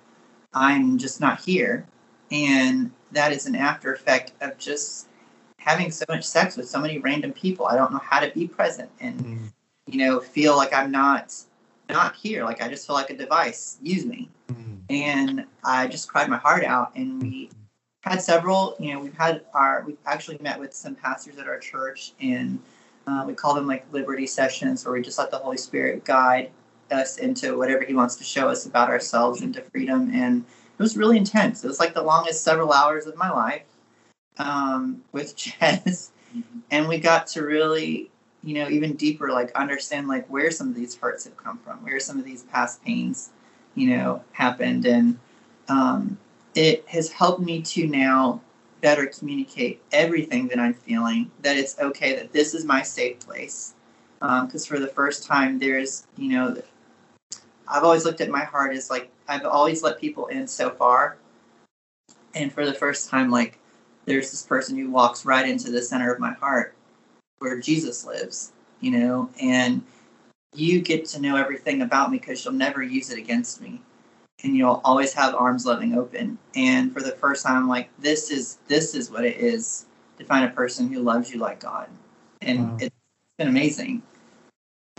I'm 0.52 0.98
just 0.98 1.20
not 1.20 1.40
here. 1.40 1.86
And 2.30 2.90
that 3.12 3.32
is 3.32 3.46
an 3.46 3.54
after 3.54 3.92
effect 3.92 4.32
of 4.40 4.58
just 4.58 5.06
having 5.58 5.90
so 5.90 6.04
much 6.08 6.24
sex 6.24 6.56
with 6.56 6.68
so 6.68 6.80
many 6.80 6.98
random 6.98 7.32
people. 7.32 7.66
I 7.66 7.76
don't 7.76 7.92
know 7.92 8.00
how 8.02 8.20
to 8.20 8.30
be 8.30 8.46
present 8.46 8.90
and, 9.00 9.20
mm. 9.20 9.52
you 9.86 9.98
know, 9.98 10.20
feel 10.20 10.56
like 10.56 10.74
I'm 10.74 10.90
not 10.90 11.34
not 11.88 12.14
here. 12.16 12.44
Like 12.44 12.62
I 12.62 12.68
just 12.68 12.86
feel 12.86 12.94
like 12.94 13.10
a 13.10 13.16
device. 13.16 13.78
Use 13.82 14.04
me. 14.04 14.28
Mm. 14.48 14.78
And 14.90 15.46
I 15.64 15.86
just 15.86 16.08
cried 16.08 16.28
my 16.28 16.36
heart 16.36 16.64
out. 16.64 16.94
And 16.96 17.22
we 17.22 17.50
had 18.02 18.20
several, 18.20 18.76
you 18.78 18.92
know, 18.92 19.00
we've 19.00 19.16
had 19.16 19.42
our, 19.54 19.84
we've 19.86 19.98
actually 20.06 20.38
met 20.38 20.58
with 20.58 20.74
some 20.74 20.94
pastors 20.94 21.38
at 21.38 21.46
our 21.46 21.58
church 21.58 22.12
and 22.20 22.58
uh, 23.09 23.24
we 23.26 23.34
call 23.34 23.54
them 23.54 23.66
like 23.66 23.90
liberty 23.92 24.26
sessions, 24.26 24.84
where 24.84 24.92
we 24.92 25.02
just 25.02 25.18
let 25.18 25.30
the 25.30 25.38
Holy 25.38 25.56
Spirit 25.56 26.04
guide 26.04 26.50
us 26.90 27.16
into 27.18 27.56
whatever 27.56 27.84
He 27.84 27.94
wants 27.94 28.16
to 28.16 28.24
show 28.24 28.48
us 28.48 28.66
about 28.66 28.90
ourselves 28.90 29.40
into 29.40 29.62
freedom. 29.62 30.11
And 30.12 30.44
it 30.78 30.82
was 30.82 30.96
really 30.96 31.16
intense. 31.16 31.64
It 31.64 31.68
was 31.68 31.80
like 31.80 31.94
the 31.94 32.02
longest 32.02 32.44
several 32.44 32.72
hours 32.72 33.06
of 33.06 33.16
my 33.16 33.30
life 33.30 33.62
um, 34.38 35.02
with 35.12 35.36
Jess. 35.61 36.12
And 36.70 36.86
we 36.86 36.98
got 36.98 37.26
to 37.28 37.42
really, 37.42 38.11
you 38.42 38.54
know, 38.54 38.68
even 38.68 38.94
deeper, 38.94 39.30
like 39.30 39.52
understand 39.54 40.06
like 40.06 40.26
where 40.28 40.50
some 40.50 40.68
of 40.68 40.74
these 40.74 40.94
hurts 40.94 41.24
have 41.24 41.36
come 41.36 41.59
from, 41.59 41.82
where 41.82 42.00
some 42.00 42.18
of 42.18 42.24
these 42.26 42.42
past 42.42 42.84
pains, 42.84 43.30
you 43.74 43.88
know, 43.96 44.22
happened. 44.32 44.84
And 44.84 45.18
um, 45.68 46.18
it 46.54 46.86
has 46.88 47.11
helped 47.11 47.40
me 47.40 47.62
to 47.62 47.86
now 47.86 48.42
better 48.80 49.06
communicate 49.06 49.82
everything 49.92 50.48
that 50.48 50.58
I'm 50.58 50.74
feeling, 50.74 51.30
that 51.42 51.56
it's 51.56 51.78
okay, 51.78 52.14
that 52.16 52.32
this 52.32 52.54
is 52.54 52.64
my 52.64 52.82
safe 52.82 53.18
place. 53.20 53.74
Because 54.20 54.70
um, 54.70 54.76
for 54.76 54.78
the 54.78 54.88
first 54.88 55.24
time, 55.24 55.58
there's, 55.58 56.06
you 56.16 56.32
know, 56.32 56.60
I've 57.66 57.84
always 57.84 58.04
looked 58.04 58.20
at 58.20 58.30
my 58.30 58.44
heart 58.44 58.74
as 58.74 58.90
like, 58.90 59.10
I've 59.28 59.44
always 59.44 59.82
let 59.82 60.00
people 60.00 60.26
in 60.26 60.46
so 60.46 60.70
far. 60.70 61.16
And 62.34 62.52
for 62.52 62.64
the 62.64 62.74
first 62.74 63.08
time, 63.08 63.30
like, 63.30 63.58
there's 64.06 64.30
this 64.30 64.42
person 64.42 64.76
who 64.76 64.90
walks 64.90 65.24
right 65.24 65.48
into 65.48 65.70
the 65.70 65.82
center 65.82 66.12
of 66.12 66.18
my 66.18 66.32
heart 66.32 66.74
where 67.38 67.60
Jesus 67.60 68.04
lives, 68.04 68.52
you 68.80 68.90
know, 68.90 69.30
and 69.40 69.82
you 70.54 70.80
get 70.80 71.04
to 71.06 71.20
know 71.20 71.36
everything 71.36 71.82
about 71.82 72.10
me 72.10 72.18
because 72.18 72.44
you'll 72.44 72.54
never 72.54 72.82
use 72.82 73.10
it 73.10 73.18
against 73.18 73.60
me 73.60 73.80
and 74.45 74.57
you'll 74.57 74.80
always 74.84 75.12
have 75.14 75.34
arms 75.34 75.66
loving 75.66 75.95
open. 75.95 76.39
And 76.55 76.93
for 76.93 77.01
the 77.03 77.12
first 77.12 77.45
time, 77.45 77.68
like, 77.68 77.91
this 77.99 78.30
is 78.30 78.59
this 78.68 78.95
is 78.95 79.11
what 79.11 79.24
it 79.24 79.36
is 79.36 79.86
to 80.18 80.24
find 80.24 80.45
a 80.45 80.51
person 80.51 80.93
who 80.93 81.01
loves 81.01 81.32
you 81.32 81.39
like 81.39 81.61
God, 81.61 81.89
and 82.43 82.70
wow. 82.70 82.76
it's 82.80 82.97
been 83.39 83.49
amazing. 83.49 84.03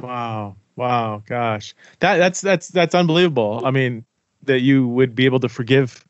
Wow, 0.02 0.56
wow, 0.76 1.24
gosh, 1.26 1.74
that 2.00 2.18
that's 2.18 2.42
that's 2.42 2.70
that's 2.70 2.96
unbelievable. 2.96 3.62
I 3.66 3.72
mean, 3.72 4.06
that 4.44 4.62
you 4.62 4.88
would 4.88 5.16
be 5.16 5.26
able 5.26 5.40
to 5.42 5.50
forgive 5.50 6.06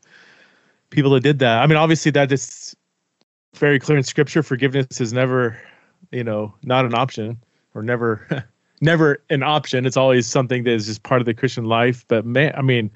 people 0.89 1.11
that 1.11 1.21
did 1.21 1.39
that. 1.39 1.61
I 1.61 1.67
mean, 1.67 1.77
obviously 1.77 2.11
that 2.11 2.31
is 2.31 2.75
very 3.55 3.79
clear 3.79 3.97
in 3.97 4.03
Scripture. 4.03 4.41
Forgiveness 4.41 4.99
is 4.99 5.13
never, 5.13 5.59
you 6.11 6.23
know, 6.23 6.53
not 6.63 6.85
an 6.85 6.93
option 6.93 7.37
or 7.75 7.83
never. 7.83 8.45
never 8.81 9.21
an 9.29 9.43
option 9.43 9.85
it's 9.85 9.97
always 9.97 10.25
something 10.25 10.63
that 10.63 10.71
is 10.71 10.85
just 10.85 11.03
part 11.03 11.19
of 11.19 11.25
the 11.25 11.33
christian 11.33 11.65
life 11.65 12.05
but 12.07 12.25
man 12.25 12.53
i 12.55 12.61
mean 12.61 12.89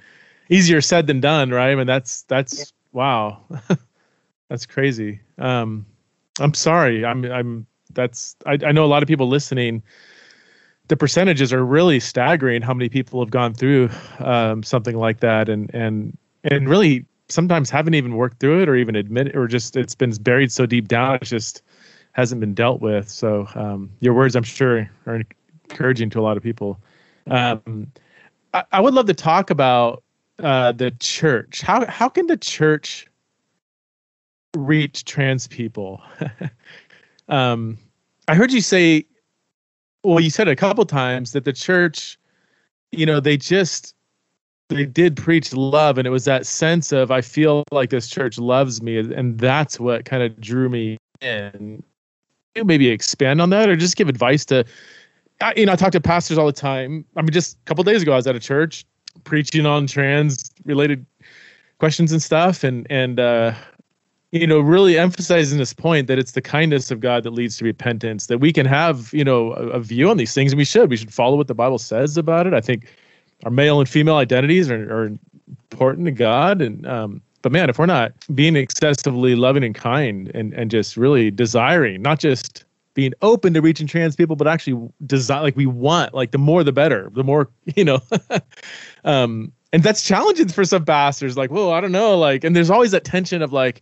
easier 0.49 0.81
said 0.81 1.07
than 1.07 1.19
done, 1.19 1.49
right? 1.51 1.71
I 1.71 1.75
mean, 1.75 1.87
that's 1.87 2.23
that's 2.23 2.59
yeah. 2.59 2.65
wow, 2.91 3.41
that's 4.49 4.65
crazy. 4.65 5.19
Um, 5.37 5.85
I'm 6.39 6.53
sorry. 6.53 7.05
I'm 7.05 7.25
I'm 7.25 7.67
that's 7.93 8.35
I, 8.45 8.57
I 8.65 8.71
know 8.71 8.85
a 8.85 8.87
lot 8.87 9.03
of 9.03 9.07
people 9.07 9.27
listening. 9.27 9.83
The 10.87 10.97
percentages 10.97 11.53
are 11.53 11.63
really 11.63 11.99
staggering. 11.99 12.61
How 12.61 12.73
many 12.73 12.89
people 12.89 13.21
have 13.21 13.31
gone 13.31 13.53
through 13.53 13.89
um, 14.19 14.63
something 14.63 14.97
like 14.97 15.19
that, 15.21 15.49
and 15.49 15.73
and 15.73 16.17
and 16.43 16.67
really 16.67 17.05
sometimes 17.29 17.69
haven't 17.69 17.93
even 17.93 18.15
worked 18.15 18.39
through 18.39 18.61
it, 18.61 18.69
or 18.69 18.75
even 18.75 18.95
admit, 18.95 19.27
it, 19.27 19.35
or 19.35 19.47
just 19.47 19.75
it's 19.75 19.95
been 19.95 20.11
buried 20.11 20.51
so 20.51 20.65
deep 20.65 20.87
down, 20.87 21.15
it 21.15 21.23
just 21.23 21.61
hasn't 22.13 22.39
been 22.41 22.53
dealt 22.53 22.81
with. 22.81 23.09
So 23.09 23.47
um, 23.55 23.89
your 23.99 24.13
words, 24.13 24.35
I'm 24.35 24.43
sure, 24.43 24.89
are 25.05 25.21
encouraging 25.69 26.09
to 26.11 26.19
a 26.19 26.21
lot 26.21 26.37
of 26.37 26.43
people. 26.43 26.79
Um, 27.27 27.91
I, 28.53 28.63
I 28.71 28.81
would 28.81 28.93
love 28.93 29.07
to 29.07 29.13
talk 29.13 29.49
about 29.49 30.03
uh, 30.39 30.71
the 30.71 30.91
church. 30.99 31.61
How 31.61 31.85
how 31.85 32.09
can 32.09 32.27
the 32.27 32.37
church 32.37 33.07
reach 34.55 35.05
trans 35.05 35.47
people? 35.47 36.01
um, 37.27 37.77
I 38.27 38.35
heard 38.35 38.51
you 38.51 38.61
say, 38.61 39.05
well, 40.03 40.19
you 40.19 40.29
said 40.29 40.47
a 40.47 40.55
couple 40.55 40.85
times 40.85 41.33
that 41.33 41.45
the 41.45 41.53
church, 41.53 42.17
you 42.91 43.05
know, 43.05 43.19
they 43.19 43.37
just 43.37 43.95
they 44.69 44.85
did 44.85 45.15
preach 45.15 45.53
love, 45.53 45.97
and 45.97 46.07
it 46.07 46.11
was 46.11 46.25
that 46.25 46.45
sense 46.45 46.91
of 46.91 47.11
I 47.11 47.21
feel 47.21 47.63
like 47.71 47.89
this 47.89 48.07
church 48.07 48.37
loves 48.37 48.81
me, 48.81 48.97
and 48.97 49.37
that's 49.37 49.79
what 49.79 50.05
kind 50.05 50.23
of 50.23 50.39
drew 50.39 50.69
me 50.69 50.97
in. 51.21 51.83
You 52.55 52.63
maybe 52.63 52.89
expand 52.89 53.41
on 53.41 53.49
that, 53.51 53.69
or 53.69 53.75
just 53.75 53.97
give 53.97 54.09
advice 54.09 54.45
to. 54.45 54.65
I, 55.41 55.53
you 55.57 55.65
know, 55.65 55.73
I 55.73 55.75
talk 55.75 55.91
to 55.93 56.01
pastors 56.01 56.37
all 56.37 56.45
the 56.45 56.53
time. 56.53 57.03
I 57.17 57.21
mean, 57.21 57.31
just 57.31 57.57
a 57.57 57.65
couple 57.65 57.83
days 57.83 58.01
ago, 58.01 58.13
I 58.13 58.15
was 58.15 58.27
at 58.27 58.35
a 58.35 58.39
church 58.39 58.85
preaching 59.23 59.65
on 59.65 59.87
trans 59.87 60.51
related 60.65 61.05
questions 61.79 62.11
and 62.11 62.21
stuff. 62.21 62.63
And 62.63 62.87
and 62.89 63.19
uh 63.19 63.53
you 64.33 64.47
know 64.47 64.59
really 64.59 64.97
emphasizing 64.97 65.59
this 65.59 65.73
point 65.73 66.07
that 66.07 66.17
it's 66.17 66.31
the 66.31 66.41
kindness 66.41 66.89
of 66.89 66.99
god 66.99 67.23
that 67.23 67.31
leads 67.31 67.55
to 67.57 67.63
repentance 67.63 68.25
that 68.25 68.39
we 68.39 68.51
can 68.51 68.65
have 68.65 69.13
you 69.13 69.23
know 69.23 69.53
a, 69.53 69.67
a, 69.67 69.79
view 69.79 70.09
on 70.09 70.17
these 70.17 70.33
things 70.33 70.51
and 70.51 70.57
we 70.57 70.65
should. 70.65 70.89
We 70.89 70.97
should 70.97 71.13
follow 71.13 71.37
what 71.37 71.47
the 71.47 71.53
bible 71.53 71.77
says 71.77 72.17
about 72.17 72.47
it. 72.47 72.53
I 72.53 72.59
think 72.59 72.91
our 73.45 73.51
male 73.51 73.79
and 73.79 73.87
female 73.87 74.15
identities 74.15 74.71
are, 74.71 74.91
are 74.91 75.11
important 75.71 76.05
to 76.05 76.11
god. 76.11 76.61
And 76.61 76.85
um 76.87 77.21
but 77.43 77.51
man 77.51 77.69
if 77.69 77.77
we're 77.77 77.85
not 77.85 78.13
being 78.33 78.55
excessively 78.55 79.35
loving 79.35 79.63
and 79.63 79.75
kind 79.75 80.31
and 80.33 80.53
and 80.53 80.71
just 80.71 80.97
really 80.97 81.29
desiring 81.29 82.01
not 82.01 82.19
just 82.19 82.65
being 82.93 83.13
open 83.21 83.53
to 83.53 83.61
reaching 83.61 83.87
trans 83.87 84.15
people, 84.15 84.35
but 84.35 84.47
actually 84.47 84.89
design 85.05 85.43
like 85.43 85.55
we 85.55 85.65
want 85.65 86.13
like 86.13 86.31
the 86.31 86.37
more 86.37 86.63
the 86.63 86.71
better, 86.71 87.09
the 87.13 87.23
more 87.23 87.49
you 87.75 87.83
know. 87.83 87.99
um, 89.03 89.51
and 89.71 89.81
that's 89.81 90.03
challenging 90.03 90.49
for 90.49 90.63
some 90.63 90.85
pastors. 90.85 91.35
Like, 91.35 91.49
well, 91.49 91.71
I 91.71 91.81
don't 91.81 91.91
know, 91.91 92.17
like, 92.17 92.43
and 92.43 92.55
there's 92.55 92.69
always 92.69 92.91
that 92.91 93.03
tension 93.03 93.41
of 93.41 93.51
like, 93.51 93.81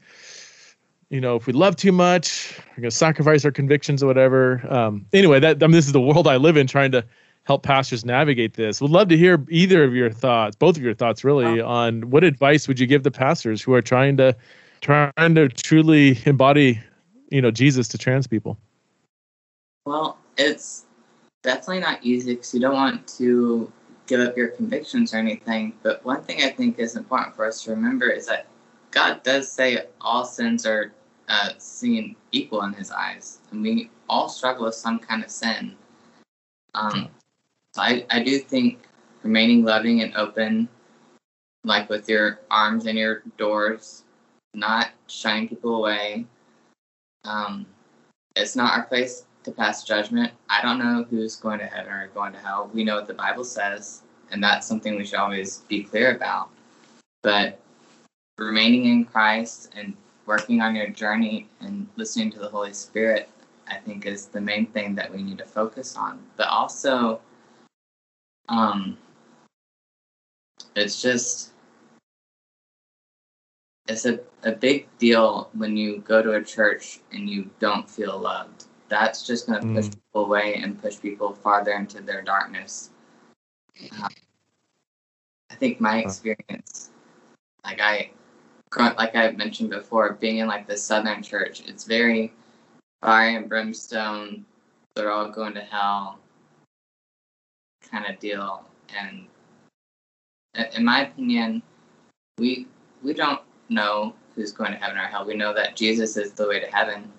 you 1.10 1.20
know, 1.20 1.36
if 1.36 1.46
we 1.46 1.52
love 1.52 1.76
too 1.76 1.92
much, 1.92 2.58
we're 2.70 2.84
gonna 2.84 2.92
sacrifice 2.92 3.44
our 3.44 3.52
convictions 3.52 4.02
or 4.02 4.08
whatever. 4.08 4.66
Um, 4.70 5.06
anyway, 5.12 5.40
that 5.42 5.62
I 5.62 5.68
mean, 5.68 5.74
this 5.74 5.88
is 5.88 5.92
the 5.92 6.02
world 6.02 6.28
I 6.28 6.38
live 6.38 6.56
in, 6.56 6.68
trying 6.68 6.92
to 6.94 7.06
help 7.44 7.64
pastors 7.64 8.06
navigate 8.06 8.54
this. 8.54 8.80
Would 8.80 8.92
love 8.92 9.10
to 9.10 9.18
hear 9.18 9.44
either 9.50 9.84
of 9.84 9.94
your 9.94 10.12
thoughts, 10.12 10.56
both 10.56 10.78
of 10.78 10.84
your 10.84 10.94
thoughts, 10.94 11.24
really, 11.24 11.62
wow. 11.62 11.68
on 11.68 12.10
what 12.10 12.24
advice 12.24 12.68
would 12.68 12.80
you 12.80 12.88
give 12.88 13.04
the 13.04 13.12
pastors 13.12 13.62
who 13.62 13.74
are 13.74 13.82
trying 13.82 14.16
to 14.18 14.36
trying 14.80 15.36
to 15.36 15.50
truly 15.50 16.18
embody, 16.26 16.80
you 17.30 17.42
know, 17.42 17.52
Jesus 17.52 17.88
to 17.90 17.98
trans 17.98 18.28
people. 18.28 18.58
Well, 19.86 20.18
it's 20.38 20.86
definitely 21.44 21.80
not 21.80 22.04
easy 22.04 22.36
because 22.36 22.54
you 22.54 22.60
don't 22.60 22.76
want 22.76 23.08
to 23.18 23.72
give 24.06 24.20
up 24.20 24.38
your 24.38 24.50
convictions 24.50 25.14
or 25.14 25.18
anything. 25.18 25.74
But 25.82 26.04
one 26.06 26.22
thing 26.22 26.44
I 26.44 26.50
think 26.50 26.78
is 26.80 26.96
important 26.96 27.36
for 27.36 27.46
us 27.46 27.64
to 27.64 27.72
remember 27.72 28.10
is 28.10 28.28
that 28.28 28.48
God 28.92 29.24
does 29.24 29.52
say 29.52 29.86
all 30.00 30.26
sins 30.26 30.66
are 30.66 30.94
uh, 31.30 31.52
seen 31.58 32.16
equal 32.32 32.64
in 32.64 32.74
His 32.74 32.92
eyes, 32.92 33.40
and 33.52 33.62
we 33.62 33.90
all 34.10 34.30
struggle 34.30 34.66
with 34.66 34.76
some 34.76 35.00
kind 35.00 35.24
of 35.24 35.32
sin. 35.32 35.76
Um, 36.76 37.10
so 37.74 37.82
I, 37.82 38.06
I 38.10 38.22
do 38.22 38.38
think 38.38 38.80
remaining 39.24 39.64
loving 39.64 40.02
and 40.02 40.16
open, 40.16 40.68
like 41.64 41.90
with 41.90 42.10
your 42.10 42.42
arms 42.52 42.86
and 42.86 42.98
your 42.98 43.24
doors, 43.38 44.04
not 44.54 44.90
shying 45.08 45.48
people 45.48 45.76
away. 45.76 46.26
Um, 47.24 47.66
it's 48.36 48.56
not 48.56 48.74
our 48.74 48.84
place 48.84 49.26
to 49.44 49.52
pass 49.52 49.84
judgment. 49.84 50.32
I 50.50 50.62
don't 50.62 50.80
know 50.80 51.06
who's 51.10 51.36
going 51.36 51.60
to 51.60 51.66
heaven 51.66 51.92
or 51.92 52.08
going 52.14 52.34
to 52.34 52.40
hell. 52.40 52.70
We 52.74 52.84
know 52.84 52.96
what 52.96 53.08
the 53.08 53.14
Bible 53.14 53.44
says, 53.44 54.04
and 54.32 54.44
that's 54.44 54.68
something 54.68 54.96
we 54.96 55.06
should 55.06 55.20
always 55.20 55.60
be 55.68 55.84
clear 55.84 56.16
about. 56.16 56.50
But 57.24 57.60
remaining 58.38 58.86
in 58.86 59.06
Christ 59.06 59.72
and 59.76 59.96
working 60.26 60.62
on 60.62 60.76
your 60.76 60.90
journey 60.90 61.50
and 61.60 61.88
listening 61.96 62.32
to 62.32 62.40
the 62.40 62.50
Holy 62.50 62.74
Spirit, 62.74 63.30
I 63.68 63.76
think, 63.76 64.06
is 64.06 64.28
the 64.28 64.42
main 64.42 64.68
thing 64.68 64.96
that 64.96 65.12
we 65.14 65.24
need 65.24 65.38
to 65.40 65.46
focus 65.46 65.96
on. 65.96 66.20
But 66.38 66.48
also, 66.48 67.22
um, 68.50 68.98
it's 70.76 71.02
just 71.02 71.52
it's 73.88 74.06
a, 74.06 74.20
a 74.44 74.52
big 74.52 74.88
deal 75.00 75.50
when 75.54 75.76
you 75.76 76.00
go 76.00 76.22
to 76.22 76.34
a 76.34 76.44
church 76.44 77.00
and 77.12 77.30
you 77.30 77.50
don't 77.60 77.90
feel 77.90 78.18
loved. 78.18 78.66
That's 78.92 79.26
just 79.26 79.48
going 79.48 79.62
to 79.62 79.68
push 79.74 79.86
Mm. 79.86 79.94
people 79.94 80.26
away 80.26 80.56
and 80.56 80.80
push 80.82 81.00
people 81.00 81.34
farther 81.34 81.72
into 81.72 82.02
their 82.02 82.22
darkness. 82.22 82.90
Uh, 83.82 84.10
I 85.50 85.56
think 85.56 85.80
my 85.80 86.00
experience, 86.00 86.90
like 87.64 87.80
I, 87.80 88.12
like 88.78 89.16
I 89.16 89.32
mentioned 89.32 89.70
before, 89.70 90.12
being 90.14 90.40
in 90.40 90.48
like 90.48 90.68
the 90.68 90.76
Southern 90.76 91.24
church, 91.24 91.62
it's 91.70 91.86
very 91.86 92.34
fire 93.02 93.38
and 93.38 93.48
brimstone. 93.48 94.46
They're 94.96 95.12
all 95.12 95.30
going 95.30 95.54
to 95.54 95.62
hell, 95.62 96.20
kind 97.90 98.06
of 98.08 98.20
deal. 98.20 98.66
And 98.94 99.26
in 100.76 100.84
my 100.84 101.08
opinion, 101.08 101.64
we 102.38 102.68
we 103.02 103.14
don't 103.14 103.42
know 103.70 104.16
who's 104.36 104.52
going 104.52 104.74
to 104.74 104.78
heaven 104.78 104.98
or 104.98 105.08
hell. 105.08 105.26
We 105.26 105.36
know 105.36 105.54
that 105.54 105.78
Jesus 105.78 106.18
is 106.18 106.34
the 106.34 106.46
way 106.46 106.60
to 106.60 106.68
heaven, 106.68 107.10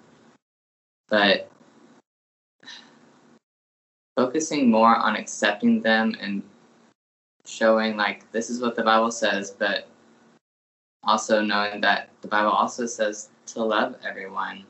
but 1.09 1.49
focusing 4.17 4.71
more 4.71 4.97
on 4.97 5.17
accepting 5.17 5.81
them 5.81 6.15
and 6.21 6.43
showing 7.45 7.97
like 7.97 8.31
this 8.33 8.51
is 8.51 8.61
what 8.61 8.77
the 8.77 8.83
Bible 8.83 9.11
says, 9.11 9.51
but 9.51 9.89
also 11.05 11.43
knowing 11.43 11.81
that 11.81 12.09
the 12.21 12.29
Bible 12.29 12.51
also 12.51 12.87
says 12.87 13.31
to 13.47 13.63
love 13.63 13.97
everyone. 14.05 14.65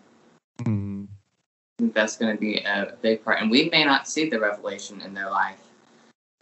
Mm. 0.63 1.07
I 1.07 1.83
think 1.83 1.95
that's 1.95 2.17
going 2.17 2.35
to 2.35 2.41
be 2.41 2.59
a 2.59 2.97
big 3.03 3.25
part, 3.25 3.41
and 3.41 3.51
we 3.51 3.69
may 3.71 3.85
not 3.85 4.09
see 4.09 4.29
the 4.29 4.39
revelation 4.39 5.01
in 5.03 5.15
their 5.15 5.31
life. 5.31 5.61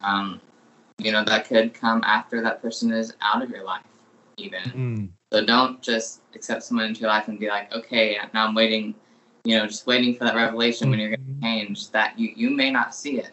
Um, 0.02 0.40
you 0.98 1.12
know, 1.12 1.24
that 1.24 1.46
could 1.46 1.72
come 1.74 2.02
after 2.04 2.42
that 2.42 2.60
person 2.60 2.92
is 2.92 3.14
out 3.20 3.42
of 3.42 3.50
your 3.50 3.64
life, 3.64 3.82
even. 4.36 4.62
Mm. 4.62 5.08
So 5.32 5.44
don't 5.44 5.80
just 5.80 6.20
accept 6.34 6.62
someone 6.62 6.86
into 6.86 7.00
your 7.00 7.10
life 7.10 7.28
and 7.28 7.38
be 7.38 7.48
like, 7.48 7.72
okay, 7.72 8.18
now 8.34 8.46
I'm 8.46 8.54
waiting, 8.54 8.94
you 9.44 9.56
know, 9.56 9.66
just 9.66 9.86
waiting 9.86 10.14
for 10.14 10.24
that 10.24 10.34
revelation 10.34 10.90
when 10.90 10.98
you're 10.98 11.16
change. 11.42 11.90
That 11.90 12.18
you 12.18 12.32
you 12.36 12.50
may 12.50 12.70
not 12.70 12.94
see 12.94 13.18
it, 13.18 13.32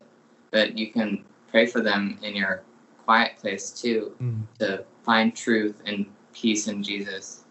but 0.51 0.77
you 0.77 0.91
can 0.91 1.23
pray 1.49 1.65
for 1.65 1.81
them 1.81 2.17
in 2.21 2.35
your 2.35 2.63
quiet 3.05 3.37
place 3.37 3.69
too 3.71 4.13
Mm. 4.21 4.43
to 4.59 4.83
find 5.03 5.35
truth 5.35 5.81
and 5.85 6.05
peace 6.33 6.67
in 6.67 6.83
Jesus 6.83 7.45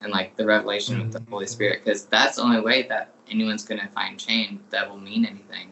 and 0.00 0.12
like 0.12 0.36
the 0.36 0.44
revelation 0.46 1.00
of 1.00 1.12
the 1.12 1.22
Holy 1.28 1.46
Mhm. 1.46 1.48
Spirit, 1.48 1.84
because 1.84 2.04
that's 2.06 2.36
the 2.36 2.42
only 2.42 2.60
way 2.60 2.82
that 2.82 3.14
anyone's 3.30 3.64
going 3.64 3.80
to 3.80 3.88
find 3.88 4.18
change 4.18 4.60
that 4.70 4.88
will 4.88 5.00
mean 5.00 5.24
anything. 5.24 5.70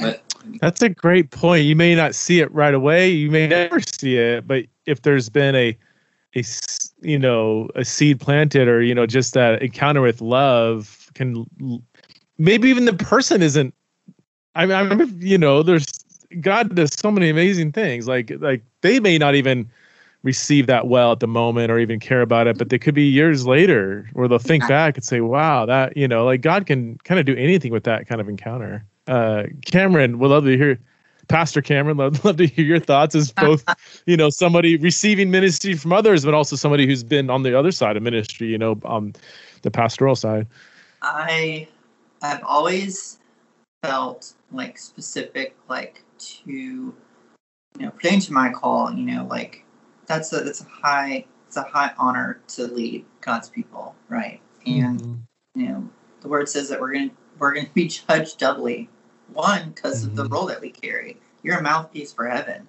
But 0.00 0.22
That's 0.60 0.82
a 0.82 0.88
great 0.88 1.30
point. 1.30 1.64
You 1.64 1.76
may 1.76 1.94
not 1.94 2.14
see 2.14 2.40
it 2.40 2.52
right 2.52 2.72
away. 2.74 3.10
You 3.10 3.30
may 3.30 3.46
never 3.46 3.80
see 3.80 4.16
it, 4.16 4.46
but 4.46 4.64
if 4.86 5.02
there's 5.02 5.28
been 5.28 5.54
a 5.54 5.76
a 6.34 6.44
you 7.02 7.18
know, 7.18 7.68
a 7.74 7.84
seed 7.84 8.20
planted, 8.20 8.68
or 8.68 8.82
you 8.82 8.94
know, 8.94 9.06
just 9.06 9.34
that 9.34 9.62
encounter 9.62 10.00
with 10.02 10.20
love, 10.20 11.10
can 11.14 11.46
maybe 12.38 12.68
even 12.68 12.84
the 12.84 12.94
person 12.94 13.42
isn't. 13.42 13.74
I 14.54 14.66
mean, 14.66 14.74
I 14.74 14.80
remember, 14.80 15.04
you 15.24 15.38
know, 15.38 15.62
there's 15.62 15.86
God 16.40 16.74
does 16.74 16.92
so 16.94 17.10
many 17.10 17.28
amazing 17.28 17.72
things. 17.72 18.08
Like, 18.08 18.32
like 18.38 18.62
they 18.80 19.00
may 19.00 19.18
not 19.18 19.34
even 19.34 19.68
receive 20.22 20.66
that 20.66 20.88
well 20.88 21.12
at 21.12 21.20
the 21.20 21.28
moment 21.28 21.70
or 21.70 21.78
even 21.78 22.00
care 22.00 22.22
about 22.22 22.46
it, 22.46 22.58
but 22.58 22.70
they 22.70 22.78
could 22.78 22.94
be 22.94 23.04
years 23.04 23.46
later 23.46 24.08
where 24.14 24.26
they'll 24.26 24.38
think 24.38 24.62
Yeah. 24.62 24.68
back 24.68 24.96
and 24.96 25.04
say, 25.04 25.20
"Wow, 25.20 25.66
that 25.66 25.96
you 25.96 26.08
know, 26.08 26.24
like 26.24 26.40
God 26.40 26.66
can 26.66 26.98
kind 27.04 27.20
of 27.20 27.26
do 27.26 27.36
anything 27.36 27.72
with 27.72 27.84
that 27.84 28.08
kind 28.08 28.20
of 28.20 28.28
encounter." 28.28 28.84
uh, 29.08 29.44
Cameron, 29.64 30.18
would 30.18 30.30
love 30.30 30.44
to 30.44 30.56
hear, 30.56 30.78
Pastor 31.28 31.62
Cameron, 31.62 31.96
love, 31.96 32.24
love 32.24 32.36
to 32.36 32.46
hear 32.46 32.64
your 32.64 32.80
thoughts 32.80 33.14
as 33.14 33.32
both, 33.32 33.64
you 34.06 34.16
know, 34.16 34.30
somebody 34.30 34.76
receiving 34.76 35.30
ministry 35.30 35.74
from 35.74 35.92
others, 35.92 36.24
but 36.24 36.34
also 36.34 36.56
somebody 36.56 36.86
who's 36.86 37.04
been 37.04 37.30
on 37.30 37.42
the 37.42 37.58
other 37.58 37.70
side 37.70 37.96
of 37.96 38.02
ministry, 38.02 38.48
you 38.48 38.58
know, 38.58 38.78
um, 38.84 39.12
the 39.62 39.70
pastoral 39.70 40.16
side. 40.16 40.46
I 41.02 41.68
I've 42.22 42.42
always 42.44 43.18
felt 43.82 44.34
like 44.52 44.78
specific 44.78 45.56
like 45.68 46.02
to 46.18 46.50
you 46.50 46.94
know 47.78 47.90
pertaining 47.90 48.20
to 48.20 48.32
my 48.32 48.50
call, 48.52 48.92
you 48.92 49.04
know, 49.04 49.26
like 49.30 49.64
that's 50.06 50.32
a 50.32 50.40
that's 50.40 50.60
a 50.60 50.64
high 50.64 51.24
it's 51.46 51.56
a 51.56 51.62
high 51.62 51.92
honor 51.98 52.40
to 52.48 52.66
lead 52.66 53.04
God's 53.20 53.48
people, 53.48 53.94
right? 54.08 54.40
And 54.66 55.00
Mhm. 55.00 55.18
you 55.54 55.68
know, 55.68 55.88
the 56.20 56.28
word 56.28 56.48
says 56.48 56.68
that 56.68 56.80
we're 56.80 56.92
gonna 56.92 57.10
we're 57.38 57.54
gonna 57.54 57.68
be 57.74 57.88
judged 58.08 58.38
doubly. 58.38 58.88
One, 59.32 59.70
because 59.70 60.04
of 60.04 60.14
the 60.16 60.24
Mhm. 60.24 60.30
role 60.32 60.46
that 60.46 60.60
we 60.60 60.70
carry. 60.70 61.20
You're 61.42 61.58
a 61.58 61.62
mouthpiece 61.62 62.12
for 62.12 62.26
heaven. 62.28 62.66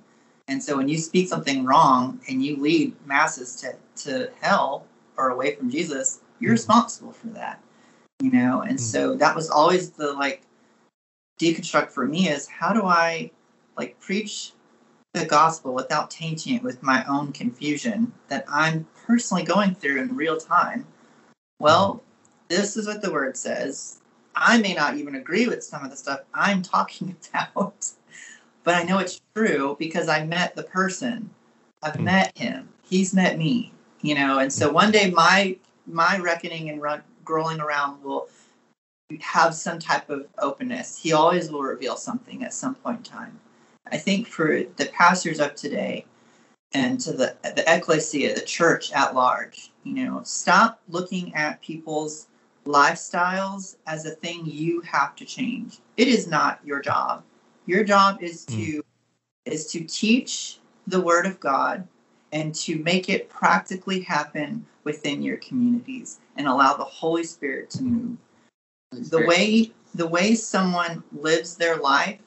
And 0.47 0.63
so 0.63 0.77
when 0.77 0.87
you 0.87 0.97
speak 0.97 1.27
something 1.27 1.65
wrong 1.65 2.19
and 2.29 2.43
you 2.43 2.57
lead 2.57 2.95
masses 3.05 3.55
to, 3.57 3.75
to 4.03 4.31
hell 4.41 4.85
or 5.17 5.29
away 5.29 5.55
from 5.55 5.69
Jesus, 5.69 6.21
you're 6.39 6.51
Mhm. 6.51 6.57
responsible 6.57 7.11
for 7.11 7.27
that. 7.27 7.61
You 8.21 8.31
know, 8.31 8.61
and 8.61 8.79
Mhm. 8.79 8.81
so 8.81 9.15
that 9.15 9.35
was 9.35 9.49
always 9.49 9.91
the 9.91 10.13
like 10.13 10.41
deconstruct 11.39 11.91
for 11.91 12.05
me 12.07 12.29
is 12.29 12.47
how 12.47 12.73
do 12.73 12.83
I 12.85 13.31
like 13.77 13.99
preach 13.99 14.53
the 15.13 15.25
gospel 15.25 15.73
without 15.73 16.09
tainting 16.09 16.55
it 16.55 16.63
with 16.63 16.81
my 16.83 17.05
own 17.05 17.31
confusion 17.31 18.13
that 18.27 18.45
I'm 18.49 18.87
personally 19.05 19.43
going 19.43 19.75
through 19.75 20.01
in 20.01 20.15
real 20.15 20.37
time? 20.37 20.87
Well, 21.59 22.03
this 22.47 22.77
is 22.77 22.87
what 22.87 23.01
the 23.01 23.11
word 23.11 23.37
says. 23.37 23.99
I 24.35 24.59
may 24.61 24.73
not 24.73 24.97
even 24.97 25.15
agree 25.15 25.47
with 25.47 25.63
some 25.63 25.83
of 25.83 25.91
the 25.91 25.97
stuff 25.97 26.21
I'm 26.33 26.61
talking 26.63 27.15
about, 27.33 27.91
but 28.63 28.75
I 28.75 28.83
know 28.83 28.99
it's 28.99 29.21
true 29.35 29.75
because 29.79 30.09
I 30.09 30.25
met 30.25 30.55
the 30.55 30.63
person. 30.63 31.29
I've 31.83 31.95
Mm. 31.95 32.03
met 32.03 32.37
him. 32.37 32.69
He's 32.83 33.13
met 33.13 33.37
me. 33.37 33.73
You 34.01 34.15
know, 34.15 34.39
and 34.39 34.53
so 34.53 34.71
one 34.71 34.91
day 34.91 35.09
my 35.11 35.57
my 35.87 36.17
reckoning 36.19 36.69
and 36.69 36.81
run, 36.81 37.01
growing 37.27 37.59
around 37.59 38.01
will 38.03 38.29
have 39.19 39.53
some 39.53 39.79
type 39.79 40.09
of 40.09 40.27
openness. 40.39 40.97
He 40.97 41.11
always 41.13 41.51
will 41.51 41.61
reveal 41.61 41.97
something 41.97 42.43
at 42.43 42.53
some 42.53 42.75
point 42.75 42.97
in 42.97 43.03
time. 43.03 43.39
I 43.91 43.97
think 43.97 44.27
for 44.27 44.63
the 44.77 44.87
pastors 44.87 45.39
of 45.39 45.53
today 45.55 46.05
and 46.73 46.99
to 47.01 47.11
the 47.13 47.35
the 47.43 47.63
ecclesia, 47.67 48.33
the 48.33 48.41
church 48.41 48.91
at 48.91 49.13
large, 49.13 49.71
you 49.83 49.93
know, 49.93 50.21
stop 50.23 50.81
looking 50.89 51.35
at 51.35 51.61
people's 51.61 52.27
lifestyles 52.65 53.77
as 53.85 54.05
a 54.05 54.11
thing 54.11 54.45
you 54.45 54.81
have 54.81 55.15
to 55.17 55.25
change. 55.25 55.79
It 55.95 56.07
is 56.07 56.27
not 56.27 56.59
your 56.65 56.81
job. 56.81 57.23
Your 57.65 57.83
job 57.83 58.21
is 58.21 58.45
hmm. 58.49 58.55
to 58.55 58.83
is 59.45 59.67
to 59.71 59.83
teach 59.83 60.59
the 60.87 61.01
word 61.01 61.25
of 61.25 61.39
God 61.39 61.87
and 62.31 62.53
to 62.53 62.77
make 62.79 63.09
it 63.09 63.29
practically 63.29 64.01
happen 64.01 64.65
within 64.83 65.21
your 65.21 65.37
communities 65.37 66.19
and 66.35 66.47
allow 66.47 66.75
the 66.75 66.83
Holy 66.83 67.23
Spirit 67.23 67.69
to 67.71 67.83
move. 67.83 68.17
The 68.91 69.25
way 69.25 69.71
the 69.95 70.07
way 70.07 70.35
someone 70.35 71.03
lives 71.11 71.55
their 71.55 71.77
life 71.77 72.19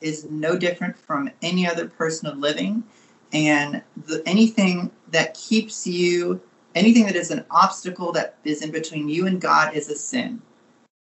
is 0.00 0.26
no 0.30 0.56
different 0.56 0.96
from 0.98 1.30
any 1.42 1.66
other 1.66 1.88
person 1.88 2.28
of 2.28 2.38
living. 2.38 2.84
And 3.32 3.82
the, 4.06 4.22
anything 4.24 4.90
that 5.10 5.34
keeps 5.34 5.86
you 5.86 6.40
anything 6.74 7.06
that 7.06 7.16
is 7.16 7.30
an 7.30 7.44
obstacle 7.50 8.12
that 8.12 8.36
is 8.44 8.62
in 8.62 8.70
between 8.70 9.08
you 9.08 9.26
and 9.26 9.40
god 9.40 9.74
is 9.74 9.88
a 9.88 9.96
sin. 9.96 10.40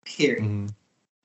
Period. 0.05 0.43
Mhm. 0.43 0.69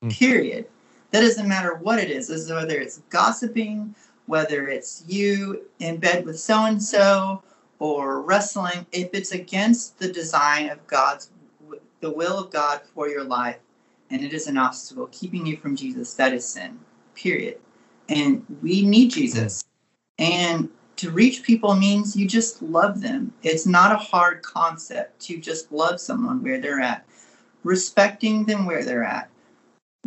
Mm. 0.03 0.11
period. 0.11 0.65
That 1.11 1.21
doesn't 1.21 1.47
matter 1.47 1.75
what 1.75 1.99
it 1.99 2.09
is 2.09 2.29
is 2.29 2.49
whether 2.49 2.79
it's 2.79 3.01
gossiping 3.09 3.93
whether 4.31 4.67
it's 4.69 5.03
you 5.07 5.67
in 5.79 5.97
bed 5.97 6.25
with 6.25 6.39
so 6.39 6.65
and 6.65 6.81
so 6.81 7.43
or 7.79 8.21
wrestling 8.23 8.85
if 8.91 9.09
it's 9.13 9.33
against 9.33 9.99
the 9.99 10.11
design 10.11 10.69
of 10.69 10.85
god's 10.87 11.31
the 11.99 12.11
will 12.11 12.39
of 12.39 12.51
god 12.51 12.81
for 12.95 13.09
your 13.09 13.23
life 13.23 13.59
and 14.11 14.23
it 14.23 14.33
is 14.33 14.47
an 14.47 14.57
obstacle 14.57 15.07
keeping 15.11 15.45
you 15.45 15.57
from 15.57 15.75
Jesus, 15.75 16.13
that 16.15 16.33
is 16.33 16.45
sin. 16.45 16.79
Period. 17.15 17.59
and 18.09 18.45
we 18.61 18.85
need 18.85 19.11
Jesus. 19.11 19.63
And 20.19 20.69
to 20.97 21.11
reach 21.11 21.43
people 21.43 21.75
means 21.75 22.15
you 22.15 22.27
just 22.27 22.61
love 22.61 23.01
them. 23.01 23.33
It's 23.41 23.65
not 23.65 23.93
a 23.93 23.97
hard 23.97 24.43
concept 24.43 25.21
to 25.23 25.37
just 25.39 25.71
love 25.71 26.01
someone 26.01 26.43
where 26.43 26.59
they're 26.59 26.81
at, 26.81 27.05
respecting 27.63 28.45
them 28.45 28.65
where 28.65 28.85
they're 28.85 29.03
at. 29.03 29.30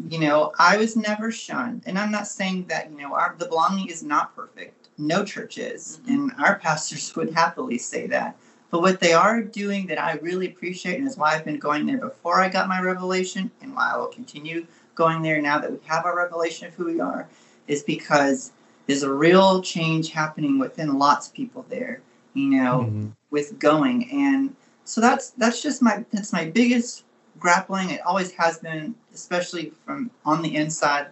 You 0.02 0.18
know, 0.18 0.52
I 0.58 0.76
was 0.76 0.96
never 0.96 1.30
shunned, 1.30 1.84
and 1.86 1.98
I'm 1.98 2.10
not 2.10 2.26
saying 2.26 2.66
that 2.66 2.90
you 2.90 2.98
know 2.98 3.14
our 3.14 3.36
the 3.38 3.46
belonging 3.46 3.88
is 3.88 4.02
not 4.02 4.34
perfect. 4.34 4.88
No 4.98 5.24
church 5.24 5.56
is, 5.56 6.00
Mhm. 6.04 6.08
and 6.12 6.32
our 6.38 6.58
pastors 6.58 7.14
would 7.16 7.32
happily 7.32 7.78
say 7.78 8.06
that. 8.08 8.36
But 8.70 8.80
what 8.82 8.98
they 8.98 9.12
are 9.12 9.40
doing 9.40 9.86
that 9.86 10.02
I 10.02 10.14
really 10.14 10.48
appreciate, 10.48 10.98
and 10.98 11.06
is 11.06 11.16
why 11.16 11.34
I've 11.34 11.44
been 11.44 11.58
going 11.58 11.86
there 11.86 11.98
before 11.98 12.40
I 12.40 12.48
got 12.48 12.68
my 12.68 12.80
revelation, 12.80 13.50
and 13.62 13.74
why 13.74 13.92
I 13.94 13.96
will 13.96 14.08
continue 14.08 14.66
going 14.96 15.22
there 15.22 15.40
now 15.40 15.58
that 15.60 15.70
we 15.70 15.78
have 15.84 16.04
our 16.04 16.16
revelation 16.16 16.66
of 16.66 16.74
who 16.74 16.86
we 16.86 17.00
are, 17.00 17.28
is 17.68 17.82
because 17.84 18.50
there's 18.86 19.04
a 19.04 19.12
real 19.12 19.62
change 19.62 20.10
happening 20.10 20.58
within 20.58 20.98
lots 20.98 21.28
of 21.28 21.34
people 21.34 21.64
there. 21.68 22.00
You 22.34 22.48
know, 22.50 22.80
Mhm. 22.90 23.12
with 23.30 23.58
going 23.60 24.10
and 24.10 24.56
so 24.84 25.00
that's 25.00 25.30
that's 25.30 25.62
just 25.62 25.80
my 25.82 26.04
that's 26.10 26.32
my 26.32 26.44
biggest 26.50 27.04
grappling 27.38 27.90
it 27.90 28.00
always 28.06 28.32
has 28.32 28.58
been 28.58 28.94
especially 29.14 29.72
from 29.84 30.10
on 30.24 30.42
the 30.42 30.56
inside 30.56 31.06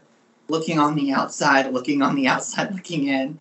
looking 0.48 0.78
on 0.78 0.94
the 0.94 1.12
outside 1.12 1.72
looking 1.72 2.02
on 2.02 2.14
the 2.14 2.26
outside 2.26 2.72
looking 2.74 3.08
in. 3.08 3.38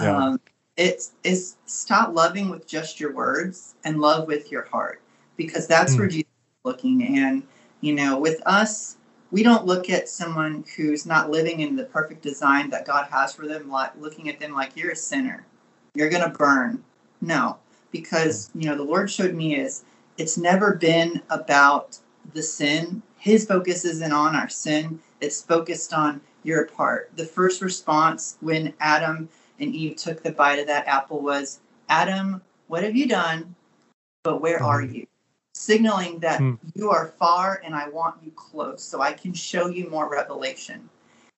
Yeah. 0.00 0.16
um, 0.16 0.40
it's 0.76 1.12
is 1.24 1.56
stop 1.66 2.14
loving 2.14 2.48
with 2.50 2.66
just 2.66 3.00
your 3.00 3.12
words 3.12 3.74
and 3.84 4.00
love 4.00 4.26
with 4.26 4.50
your 4.50 4.62
heart 4.64 5.00
because 5.36 5.66
that's 5.66 5.94
Mm. 5.94 5.98
where 5.98 6.08
jesus 6.08 6.26
is 6.26 6.64
looking. 6.64 7.16
And 7.18 7.42
you 7.80 7.94
know 7.94 8.18
with 8.18 8.40
us 8.46 8.96
we 9.30 9.42
don't 9.42 9.66
look 9.66 9.90
at 9.90 10.08
someone 10.08 10.64
who's 10.76 11.04
not 11.04 11.30
living 11.30 11.60
in 11.60 11.76
the 11.76 11.84
perfect 11.84 12.22
design 12.22 12.70
that 12.70 12.86
god 12.86 13.08
has 13.10 13.34
for 13.34 13.46
them 13.46 13.68
like 13.70 13.92
looking 13.98 14.28
at 14.28 14.40
them 14.40 14.52
like 14.52 14.76
you're 14.76 14.92
a 14.92 14.96
sinner. 14.96 15.46
You're 15.94 16.10
gonna 16.10 16.30
burn. 16.30 16.82
No 17.20 17.58
because 17.90 18.50
you 18.54 18.68
know 18.68 18.76
the 18.76 18.82
lord 18.82 19.10
showed 19.10 19.34
me 19.34 19.56
is 19.56 19.84
it's 20.18 20.36
never 20.36 20.74
been 20.74 21.22
about 21.30 21.98
the 22.34 22.42
sin 22.42 23.02
his 23.18 23.46
focus 23.46 23.84
isn't 23.84 24.12
on 24.12 24.34
our 24.36 24.48
sin 24.48 25.00
it's 25.20 25.42
focused 25.42 25.92
on 25.92 26.20
your 26.44 26.66
part. 26.66 27.10
The 27.16 27.24
first 27.24 27.60
response 27.60 28.36
when 28.40 28.72
adam 28.80 29.28
and 29.58 29.74
eve 29.74 29.96
took 29.96 30.22
the 30.22 30.30
bite 30.32 30.58
of 30.60 30.66
that 30.68 30.86
apple 30.86 31.20
was 31.20 31.60
adam 31.88 32.42
what 32.68 32.82
have 32.82 32.94
you 32.94 33.08
done? 33.08 33.54
But 34.22 34.42
where 34.42 34.62
are 34.62 34.82
you? 34.82 35.06
Signaling 35.54 36.18
that 36.20 36.38
Hmm. 36.38 36.54
you 36.74 36.90
are 36.90 37.14
far 37.18 37.60
and 37.64 37.74
i 37.74 37.88
want 37.88 38.22
you 38.22 38.30
close 38.32 38.82
so 38.82 39.00
i 39.00 39.12
can 39.12 39.32
show 39.32 39.68
you 39.68 39.88
more 39.90 40.08
revelation. 40.08 40.88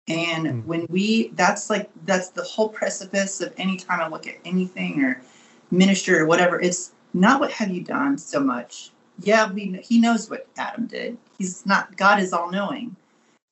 And 0.09 0.49
Hmm. 0.49 0.61
when 0.61 0.87
we 0.91 1.28
that's 1.35 1.70
like 1.70 1.91
that's 2.05 2.31
the 2.31 2.43
whole 2.43 2.68
precipice 2.68 3.41
of 3.41 3.55
any 3.57 3.76
time 3.76 4.01
i 4.01 4.09
look 4.09 4.26
at 4.26 4.37
anything 4.45 5.03
or 5.05 5.22
minister 5.70 6.20
or 6.20 6.26
whatever 6.26 6.61
it's 6.61 6.93
not 7.14 7.41
what 7.41 7.53
have 7.53 7.70
you 7.70 7.83
done 7.83 8.18
so 8.18 8.41
much 8.41 8.91
yeah 9.21 9.51
we 9.51 9.81
he 9.83 10.01
knows 10.01 10.29
what 10.31 10.47
adam 10.57 10.87
did. 10.87 11.16
He's 11.39 11.64
not 11.66 11.97
god 11.97 12.21
is 12.21 12.33
all 12.33 12.51
knowing 12.51 12.97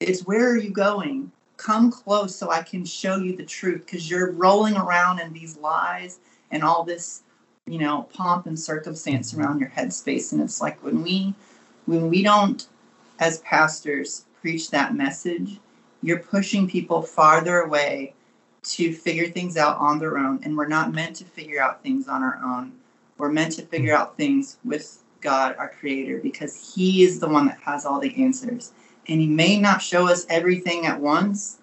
it's 0.01 0.23
where 0.27 0.51
are 0.51 0.57
you 0.57 0.71
going? 0.71 1.33
Come 1.57 1.91
close 1.91 2.37
so 2.37 2.51
i 2.51 2.63
can 2.63 2.85
show 2.85 3.17
you 3.17 3.37
the 3.37 3.45
truth 3.45 3.85
because 3.85 4.09
you're 4.09 4.33
rolling 4.33 4.77
around 4.77 5.19
in 5.21 5.33
these 5.33 5.57
lies 5.59 6.21
and 6.51 6.63
all 6.63 6.85
this 6.85 7.23
you 7.67 7.79
know 7.79 8.03
pomp 8.15 8.47
and 8.47 8.59
circumstance 8.59 9.33
mm-hmm. 9.33 9.43
around 9.43 9.61
your 9.61 9.71
headspace. 9.71 10.33
And 10.33 10.41
it's 10.41 10.61
like 10.61 10.83
when 10.85 11.03
we 11.03 11.35
when 11.87 12.09
we 12.09 12.23
don't 12.23 12.67
as 13.19 13.41
pastors 13.41 14.25
preach 14.41 14.71
that 14.71 14.95
message 14.95 15.59
you're 16.03 16.19
pushing 16.19 16.69
people 16.69 17.03
farther 17.03 17.61
away 17.61 18.15
to 18.63 18.93
figure 18.93 19.29
things 19.29 19.57
out 19.57 19.77
on 19.79 19.99
their 19.99 20.19
own. 20.19 20.41
And 20.43 20.57
we're 20.57 20.69
not 20.69 20.93
meant 20.93 21.17
to 21.17 21.25
figure 21.25 21.61
out 21.61 21.83
things 21.83 22.09
on 22.09 22.23
our 22.23 22.41
own. 22.45 22.73
We're 23.17 23.33
meant 23.33 23.53
to 23.55 23.63
figure 23.63 23.93
mm-hmm. 23.93 24.03
out 24.03 24.17
things 24.17 24.59
with 24.65 25.03
god 25.21 25.57
our 25.59 25.69
creator 25.69 26.19
because 26.19 26.75
he 26.75 27.03
is 27.03 27.21
the 27.21 27.29
one 27.29 27.47
that 27.47 27.59
has 27.61 27.85
all 27.85 28.01
the 28.01 28.23
answers. 28.23 28.73
And 29.09 29.21
he 29.21 29.27
may 29.27 29.59
not 29.59 29.81
show 29.81 30.07
us 30.07 30.27
everything 30.29 30.87
at 30.87 31.01
once. 31.01 31.59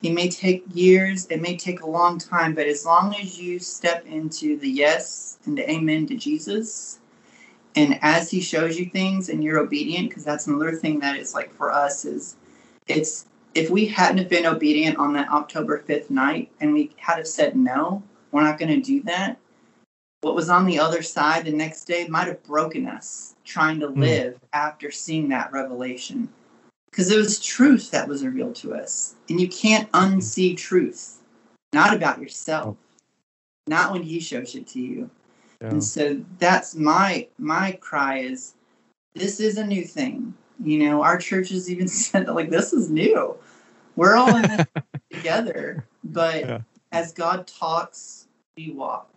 He 0.00 0.10
may 0.10 0.28
take 0.28 0.64
years. 0.72 1.26
It 1.26 1.40
may 1.40 1.56
take 1.56 1.80
a 1.80 1.90
long 1.90 2.18
time. 2.18 2.54
But 2.54 2.66
as 2.66 2.84
long 2.84 3.14
as 3.16 3.40
you 3.40 3.58
step 3.58 4.06
into 4.06 4.56
the 4.58 4.68
yes 4.68 5.38
and 5.44 5.58
the 5.58 5.70
amen 5.70 6.06
to 6.08 6.16
jesus 6.16 7.00
and 7.76 7.98
as 8.02 8.30
he 8.30 8.40
shows 8.40 8.78
you 8.78 8.86
things 8.86 9.28
and 9.28 9.42
you're 9.42 9.58
obedient 9.58 10.08
because 10.08 10.24
that's 10.24 10.46
another 10.46 10.72
thing 10.72 11.00
that 11.00 11.16
is 11.16 11.34
like 11.34 11.52
for 11.54 11.72
us 11.72 12.04
is 12.04 12.36
it's 12.86 13.26
if 13.54 13.70
we 13.70 13.86
hadn't 13.86 14.18
have 14.18 14.28
been 14.28 14.46
obedient 14.46 14.96
on 14.98 15.12
that 15.12 15.28
october 15.30 15.82
5th 15.86 16.10
night 16.10 16.50
and 16.60 16.72
we 16.72 16.90
had 16.96 17.16
have 17.16 17.26
said 17.28 17.56
no 17.56 18.02
we're 18.30 18.42
not 18.42 18.58
going 18.58 18.70
to 18.70 18.80
do 18.80 19.02
that 19.02 19.38
what 20.24 20.34
was 20.34 20.48
on 20.48 20.64
the 20.64 20.78
other 20.78 21.02
side 21.02 21.44
the 21.44 21.52
next 21.52 21.84
day 21.84 22.08
might 22.08 22.26
have 22.26 22.42
broken 22.44 22.86
us 22.88 23.34
trying 23.44 23.78
to 23.80 23.88
Hmm. 23.88 24.00
live 24.00 24.40
after 24.54 24.90
seeing 24.90 25.28
that 25.28 25.52
revelation. 25.52 26.28
Because 26.90 27.10
it 27.10 27.18
was 27.18 27.40
truth 27.44 27.90
that 27.90 28.08
was 28.08 28.24
revealed 28.24 28.54
to 28.56 28.74
us. 28.74 29.16
And 29.28 29.40
you 29.40 29.48
can't 29.48 29.90
unsee 29.92 30.56
truth. 30.56 31.18
Not 31.72 31.94
about 31.94 32.20
yourself. 32.20 32.76
Not 33.66 33.92
when 33.92 34.02
he 34.02 34.18
shows 34.20 34.54
it 34.54 34.66
to 34.68 34.80
you. 34.80 35.10
Yeah. 35.60 35.70
and 35.70 35.84
so 35.84 36.22
that's 36.38 36.74
my 36.74 37.28
my 37.38 37.72
cry 37.80 38.18
is 38.18 38.54
this 39.14 39.40
is 39.40 39.56
a 39.58 39.66
new 39.66 39.84
thing. 39.84 40.34
You 40.62 40.78
know 40.78 41.02
our 41.02 41.18
church 41.18 41.50
has 41.50 41.70
even 41.70 41.88
said 42.02 42.26
that 42.26 42.34
like 42.34 42.50
this 42.50 42.72
is 42.72 42.90
new. 42.90 43.36
We're 43.96 44.16
all 44.16 44.36
in 44.36 44.42
this 44.42 44.66
together. 45.12 45.84
But 46.02 46.40
Yeah. 46.40 46.58
as 46.92 47.12
god 47.12 47.46
talks 47.46 48.26
we 48.56 48.70
walk 48.72 49.13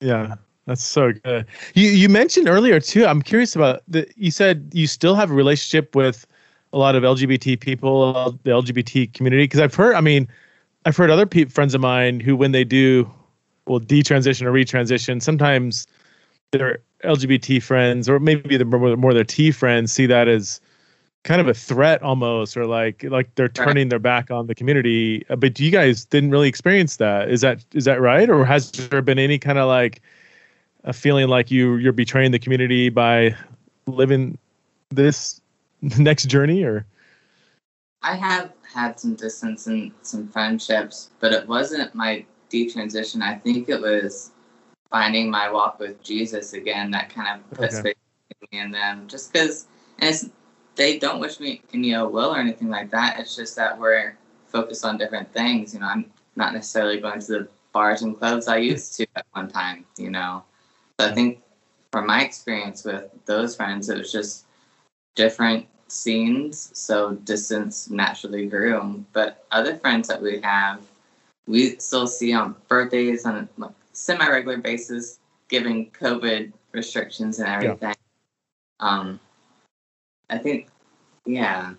Yeah, 0.00 0.36
that's 0.66 0.82
so 0.82 1.12
good. 1.12 1.46
You 1.74 1.88
you 1.88 2.08
mentioned 2.08 2.48
earlier 2.48 2.80
too. 2.80 3.06
I'm 3.06 3.22
curious 3.22 3.56
about 3.56 3.82
the. 3.88 4.06
You 4.16 4.30
said 4.30 4.70
you 4.72 4.86
still 4.86 5.14
have 5.14 5.30
a 5.30 5.34
relationship 5.34 5.94
with 5.96 6.26
a 6.72 6.78
lot 6.78 6.94
of 6.94 7.02
LGBT 7.02 7.58
people, 7.58 8.38
the 8.44 8.50
LGBT 8.50 9.12
community. 9.12 9.44
Because 9.44 9.60
I've 9.60 9.74
heard. 9.74 9.94
I 9.94 10.00
mean, 10.00 10.28
I've 10.84 10.96
heard 10.96 11.10
other 11.10 11.26
pe- 11.26 11.46
friends 11.46 11.74
of 11.74 11.80
mine 11.80 12.20
who, 12.20 12.36
when 12.36 12.52
they 12.52 12.64
do, 12.64 13.10
well, 13.66 13.80
detransition 13.80 14.42
or 14.42 14.52
retransition, 14.52 15.20
sometimes 15.20 15.86
their 16.52 16.78
LGBT 17.04 17.62
friends 17.62 18.08
or 18.08 18.18
maybe 18.18 18.56
the 18.56 18.64
more, 18.64 18.96
more 18.96 19.14
their 19.14 19.24
T 19.24 19.50
friends 19.50 19.92
see 19.92 20.06
that 20.06 20.28
as 20.28 20.60
kind 21.24 21.40
of 21.40 21.48
a 21.48 21.54
threat 21.54 22.02
almost 22.02 22.56
or 22.56 22.64
like 22.64 23.02
like 23.04 23.34
they're 23.34 23.48
turning 23.48 23.88
their 23.88 23.98
back 23.98 24.30
on 24.30 24.46
the 24.46 24.54
community 24.54 25.24
Uh, 25.28 25.36
but 25.36 25.58
you 25.60 25.70
guys 25.70 26.04
didn't 26.04 26.30
really 26.30 26.48
experience 26.48 26.96
that 26.96 27.28
is 27.28 27.40
that 27.42 27.64
is 27.74 27.84
that 27.84 28.00
right 28.00 28.30
or 28.30 28.44
has 28.44 28.70
there 28.70 29.02
been 29.02 29.18
any 29.18 29.38
kind 29.38 29.58
of 29.58 29.68
like 29.68 30.00
a 30.84 30.92
feeling 30.92 31.28
like 31.28 31.50
you 31.50 31.76
you're 31.76 31.92
betraying 31.92 32.30
the 32.30 32.38
community 32.38 32.88
by 32.88 33.34
living 33.86 34.38
this 34.90 35.40
next 35.98 36.26
journey 36.26 36.62
or 36.62 36.86
I 38.02 38.14
have 38.14 38.52
had 38.62 39.00
some 39.00 39.14
distance 39.16 39.66
and 39.66 39.92
some 40.02 40.28
friendships, 40.28 41.10
but 41.20 41.32
it 41.32 41.48
wasn't 41.48 41.94
my 41.94 42.24
detransition. 42.50 43.22
I 43.22 43.34
think 43.34 43.68
it 43.68 43.80
was 43.80 44.30
finding 44.90 45.30
my 45.30 45.50
walk 45.50 45.78
with 45.80 46.02
Jesus 46.02 46.52
again 46.52 46.90
that 46.92 47.10
kind 47.10 47.40
of 47.40 47.50
put 47.58 47.70
Okay. 47.70 47.78
space 47.78 47.94
between 48.28 48.48
me 48.52 48.64
and 48.64 48.74
them. 48.74 49.08
Just 49.08 49.32
because, 49.32 49.66
and 49.98 50.10
it's 50.10 50.28
they 50.78 50.98
don't 50.98 51.20
wish 51.20 51.40
me 51.40 51.60
any 51.74 51.92
ill 51.92 52.08
will 52.08 52.30
or 52.30 52.38
anything 52.38 52.68
like 52.70 52.90
that. 52.92 53.18
It's 53.18 53.36
just 53.36 53.56
that 53.56 53.78
we're 53.78 54.16
focused 54.46 54.84
on 54.84 54.96
different 54.96 55.30
things. 55.34 55.74
You 55.74 55.80
know, 55.80 55.86
I'm 55.86 56.10
not 56.36 56.54
necessarily 56.54 57.00
going 57.00 57.20
to 57.20 57.26
the 57.26 57.48
bars 57.72 58.02
and 58.02 58.16
clubs 58.16 58.48
I 58.48 58.58
used 58.58 58.94
to 58.96 59.06
at 59.16 59.26
one 59.32 59.48
time. 59.48 59.84
You 59.98 60.10
know, 60.10 60.44
so 60.98 61.08
I 61.08 61.12
think 61.12 61.42
from 61.90 62.06
my 62.06 62.22
experience 62.22 62.84
with 62.84 63.10
those 63.26 63.56
friends, 63.56 63.90
it 63.90 63.98
was 63.98 64.12
just 64.12 64.46
different 65.16 65.66
scenes, 65.88 66.70
so 66.78 67.14
distance 67.14 67.90
naturally 67.90 68.46
grew. 68.46 69.04
But 69.12 69.44
other 69.50 69.76
friends 69.76 70.06
that 70.08 70.22
we 70.22 70.40
have, 70.42 70.80
we 71.46 71.76
still 71.78 72.06
see 72.06 72.32
on 72.32 72.54
birthdays 72.68 73.26
on 73.26 73.36
a 73.36 73.48
like, 73.56 73.72
semi-regular 73.94 74.58
basis, 74.58 75.18
given 75.48 75.86
COVID 75.86 76.52
restrictions 76.72 77.40
and 77.40 77.48
everything. 77.48 77.88
Yeah. 77.88 77.94
Um, 78.78 79.18
I 80.30 80.38
think, 80.38 80.68
yeah, 81.26 81.74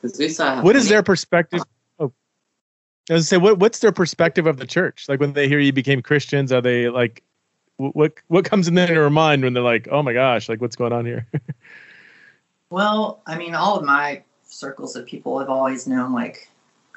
because 0.00 0.18
we 0.18 0.28
saw. 0.28 0.62
what 0.62 0.76
is 0.76 0.88
their 0.88 1.02
perspective 1.02 1.62
oh 1.98 2.12
I 3.10 3.14
was 3.14 3.28
say 3.28 3.36
what 3.36 3.58
what's 3.58 3.80
their 3.80 3.92
perspective 3.92 4.46
of 4.46 4.58
the 4.58 4.66
church 4.66 5.06
like 5.08 5.18
when 5.20 5.32
they 5.32 5.48
hear 5.48 5.58
you 5.58 5.72
became 5.72 6.02
christians 6.02 6.52
are 6.52 6.60
they 6.60 6.88
like 6.88 7.22
what 7.76 8.12
what 8.28 8.44
comes 8.44 8.68
in 8.68 8.74
their 8.74 9.10
mind 9.10 9.42
when 9.42 9.54
they're 9.54 9.62
like 9.62 9.88
oh 9.90 10.02
my 10.02 10.12
gosh 10.12 10.48
like 10.48 10.60
what's 10.60 10.76
going 10.76 10.92
on 10.92 11.04
here 11.04 11.26
Well, 12.70 13.22
I 13.26 13.38
mean, 13.38 13.54
all 13.54 13.78
of 13.78 13.84
my 13.84 14.22
circles 14.44 14.96
of 14.96 15.06
people 15.06 15.38
have 15.38 15.48
always 15.48 15.86
known, 15.86 16.12
like, 16.12 16.48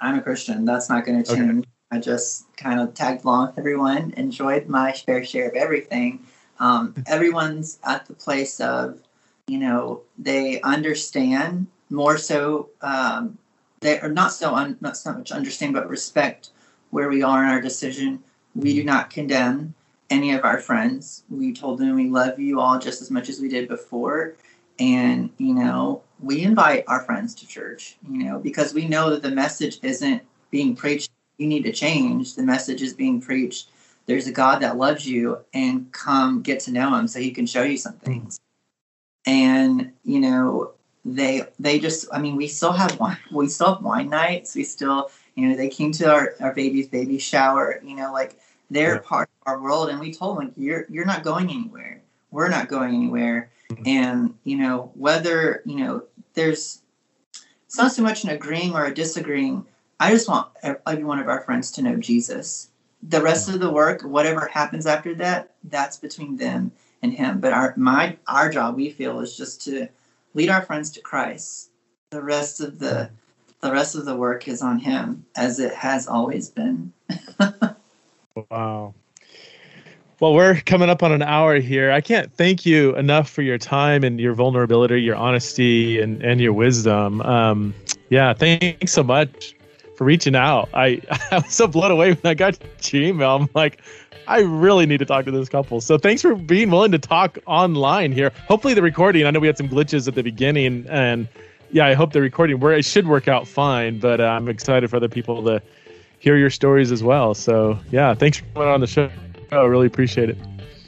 I'm 0.01 0.17
a 0.17 0.21
Christian. 0.21 0.65
That's 0.65 0.89
not 0.89 1.05
going 1.05 1.23
to 1.23 1.31
Okay. 1.31 1.41
change. 1.41 1.65
I 1.91 1.99
just 1.99 2.45
kind 2.57 2.79
of 2.79 2.93
tagged 2.93 3.23
along 3.25 3.47
with 3.47 3.59
everyone, 3.59 4.13
enjoyed 4.17 4.67
my 4.67 4.93
fair 4.93 5.23
share 5.23 5.49
of 5.49 5.55
everything. 5.55 6.25
Um, 6.59 6.95
everyone's 7.07 7.79
at 7.83 8.05
the 8.05 8.13
place 8.13 8.59
of, 8.59 9.01
you 9.47 9.57
know, 9.57 10.01
they 10.17 10.61
understand 10.61 11.67
more 11.89 12.17
so 12.17 12.69
um, 12.81 13.37
they 13.81 13.99
are 13.99 14.09
not 14.09 14.31
so 14.31 14.53
un, 14.53 14.77
not 14.79 14.95
so 14.95 15.13
much 15.13 15.31
understand, 15.31 15.73
but 15.73 15.89
respect 15.89 16.51
where 16.91 17.09
we 17.09 17.23
are 17.23 17.43
in 17.43 17.49
our 17.49 17.61
decision. 17.61 18.23
We 18.55 18.73
do 18.73 18.83
not 18.83 19.09
condemn 19.09 19.73
any 20.09 20.33
of 20.33 20.43
our 20.43 20.59
friends. 20.59 21.23
We 21.29 21.53
told 21.53 21.79
them 21.79 21.95
we 21.95 22.09
love 22.09 22.39
you 22.39 22.59
all 22.59 22.77
just 22.79 23.01
as 23.01 23.09
much 23.09 23.29
as 23.29 23.39
we 23.39 23.47
did 23.47 23.67
before. 23.67 24.35
And, 24.79 25.29
you 25.37 25.53
know, 25.53 26.03
we 26.19 26.43
invite 26.43 26.83
our 26.87 27.01
friends 27.03 27.33
to 27.35 27.47
church, 27.47 27.97
you 28.09 28.23
know, 28.23 28.39
because 28.39 28.73
we 28.73 28.87
know 28.87 29.09
that 29.09 29.23
the 29.23 29.31
message 29.31 29.79
isn't 29.81 30.21
being 30.49 30.75
preached, 30.75 31.09
you 31.37 31.47
need 31.47 31.63
to 31.63 31.71
change. 31.71 32.35
The 32.35 32.43
message 32.43 32.81
is 32.81 32.93
being 32.93 33.21
preached. 33.21 33.69
There's 34.05 34.27
a 34.27 34.31
God 34.31 34.59
that 34.61 34.77
loves 34.77 35.07
you 35.07 35.39
and 35.53 35.91
come 35.91 36.41
get 36.41 36.59
to 36.61 36.71
know 36.71 36.95
him 36.95 37.07
so 37.07 37.19
he 37.19 37.31
can 37.31 37.45
show 37.45 37.63
you 37.63 37.77
some 37.77 37.93
things. 37.93 38.39
And, 39.25 39.91
you 40.03 40.19
know, 40.19 40.73
they 41.03 41.43
they 41.59 41.79
just 41.79 42.07
I 42.11 42.19
mean, 42.19 42.35
we 42.35 42.47
still 42.47 42.73
have 42.73 42.99
wine 42.99 43.17
we 43.31 43.47
still 43.47 43.75
have 43.75 43.83
wine 43.83 44.09
nights. 44.09 44.55
We 44.55 44.63
still, 44.63 45.09
you 45.35 45.47
know, 45.47 45.55
they 45.55 45.69
came 45.69 45.91
to 45.93 46.11
our, 46.11 46.35
our 46.39 46.53
baby's 46.53 46.87
baby 46.87 47.17
shower, 47.17 47.81
you 47.83 47.95
know, 47.95 48.11
like 48.13 48.39
they're 48.69 48.95
yeah. 48.95 49.01
part 49.03 49.29
of 49.41 49.53
our 49.53 49.61
world. 49.61 49.89
And 49.89 49.99
we 49.99 50.13
told 50.13 50.37
them 50.37 50.45
like 50.45 50.53
you're 50.57 50.85
you're 50.89 51.05
not 51.05 51.23
going 51.23 51.49
anywhere. 51.49 52.01
We're 52.31 52.49
not 52.49 52.67
going 52.67 52.93
anywhere. 52.95 53.49
Mm-hmm. 53.71 53.87
and 53.87 54.35
you 54.43 54.57
know 54.57 54.91
whether 54.95 55.61
you 55.65 55.77
know 55.77 56.03
there's 56.33 56.81
it's 57.65 57.77
not 57.77 57.91
so 57.93 58.03
much 58.03 58.23
an 58.25 58.31
agreeing 58.31 58.73
or 58.73 58.85
a 58.85 58.93
disagreeing. 58.93 59.65
I 59.99 60.11
just 60.11 60.27
want 60.27 60.49
every 60.63 61.05
one 61.05 61.19
of 61.19 61.29
our 61.29 61.41
friends 61.41 61.71
to 61.73 61.81
know 61.81 61.95
jesus. 61.95 62.69
The 63.03 63.21
rest 63.21 63.47
of 63.47 63.59
the 63.59 63.71
work 63.71 64.01
whatever 64.01 64.47
happens 64.47 64.85
after 64.85 65.15
that 65.15 65.53
that's 65.63 65.97
between 65.97 66.35
them 66.35 66.71
and 67.01 67.13
him 67.13 67.39
but 67.39 67.53
our 67.53 67.73
my 67.77 68.17
our 68.27 68.49
job 68.49 68.75
we 68.75 68.89
feel 68.89 69.19
is 69.19 69.35
just 69.35 69.61
to 69.61 69.87
lead 70.33 70.49
our 70.49 70.61
friends 70.61 70.89
to 70.91 71.01
christ 71.01 71.69
the 72.11 72.21
rest 72.21 72.61
of 72.61 72.79
the 72.79 73.09
the 73.61 73.71
rest 73.71 73.95
of 73.95 74.05
the 74.05 74.15
work 74.15 74.47
is 74.47 74.61
on 74.61 74.79
him 74.79 75.25
as 75.35 75.59
it 75.59 75.73
has 75.73 76.07
always 76.07 76.49
been 76.49 76.91
Wow. 78.49 78.93
Well, 80.19 80.33
we're 80.33 80.61
coming 80.61 80.89
up 80.89 81.01
on 81.01 81.11
an 81.11 81.23
hour 81.23 81.59
here. 81.59 81.91
I 81.91 81.99
can't 81.99 82.31
thank 82.31 82.65
you 82.65 82.95
enough 82.95 83.29
for 83.29 83.41
your 83.41 83.57
time 83.57 84.03
and 84.03 84.19
your 84.19 84.33
vulnerability, 84.33 85.01
your 85.01 85.15
honesty, 85.15 85.99
and, 85.99 86.21
and 86.21 86.39
your 86.39 86.53
wisdom. 86.53 87.21
Um, 87.21 87.73
yeah, 88.09 88.33
thanks 88.33 88.91
so 88.91 89.03
much 89.03 89.55
for 89.97 90.03
reaching 90.03 90.35
out. 90.35 90.69
I, 90.75 91.01
I 91.31 91.39
was 91.39 91.51
so 91.51 91.67
blown 91.67 91.89
away 91.89 92.13
when 92.13 92.29
I 92.29 92.35
got 92.35 92.59
your 92.93 93.03
email. 93.03 93.35
I'm 93.35 93.49
like, 93.55 93.81
I 94.27 94.39
really 94.41 94.85
need 94.85 94.99
to 94.99 95.05
talk 95.05 95.25
to 95.25 95.31
this 95.31 95.49
couple. 95.49 95.81
So 95.81 95.97
thanks 95.97 96.21
for 96.21 96.35
being 96.35 96.69
willing 96.69 96.91
to 96.91 96.99
talk 96.99 97.37
online 97.45 98.11
here. 98.11 98.31
Hopefully, 98.47 98.73
the 98.73 98.81
recording, 98.81 99.25
I 99.25 99.31
know 99.31 99.39
we 99.39 99.47
had 99.47 99.57
some 99.57 99.69
glitches 99.69 100.07
at 100.07 100.15
the 100.15 100.23
beginning, 100.23 100.85
and 100.89 101.27
yeah, 101.71 101.85
I 101.85 101.93
hope 101.93 102.13
the 102.13 102.21
recording 102.21 102.59
where 102.59 102.73
it 102.73 102.85
should 102.85 103.07
work 103.07 103.27
out 103.27 103.47
fine, 103.47 103.99
but 103.99 104.19
uh, 104.21 104.25
I'm 104.25 104.47
excited 104.47 104.89
for 104.89 104.97
other 104.97 105.09
people 105.09 105.43
to 105.43 105.61
hear 106.19 106.37
your 106.37 106.49
stories 106.49 106.91
as 106.91 107.03
well. 107.03 107.33
So 107.33 107.79
yeah, 107.91 108.13
thanks 108.13 108.37
for 108.37 108.45
coming 108.53 108.69
on 108.69 108.81
the 108.81 108.87
show. 108.87 109.09
I 109.51 109.63
really 109.63 109.87
appreciate 109.87 110.29
it. 110.29 110.37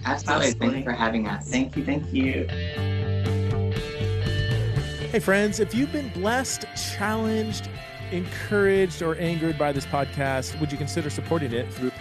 Absolutely. 0.05 0.47
Absolutely. 0.47 0.51
Thank 0.53 0.77
you 0.77 0.83
for 0.83 0.91
having 0.91 1.27
us. 1.27 1.49
Thank 1.49 1.75
you. 1.75 1.83
Thank 1.83 2.13
you. 2.13 2.47
Hey, 5.09 5.19
friends, 5.19 5.59
if 5.59 5.75
you've 5.75 5.91
been 5.91 6.09
blessed, 6.09 6.65
challenged, 6.95 7.69
encouraged, 8.11 9.01
or 9.01 9.15
angered 9.17 9.57
by 9.57 9.71
this 9.71 9.85
podcast, 9.85 10.59
would 10.59 10.71
you 10.71 10.77
consider 10.77 11.09
supporting 11.09 11.53
it 11.53 11.71
through 11.73 11.91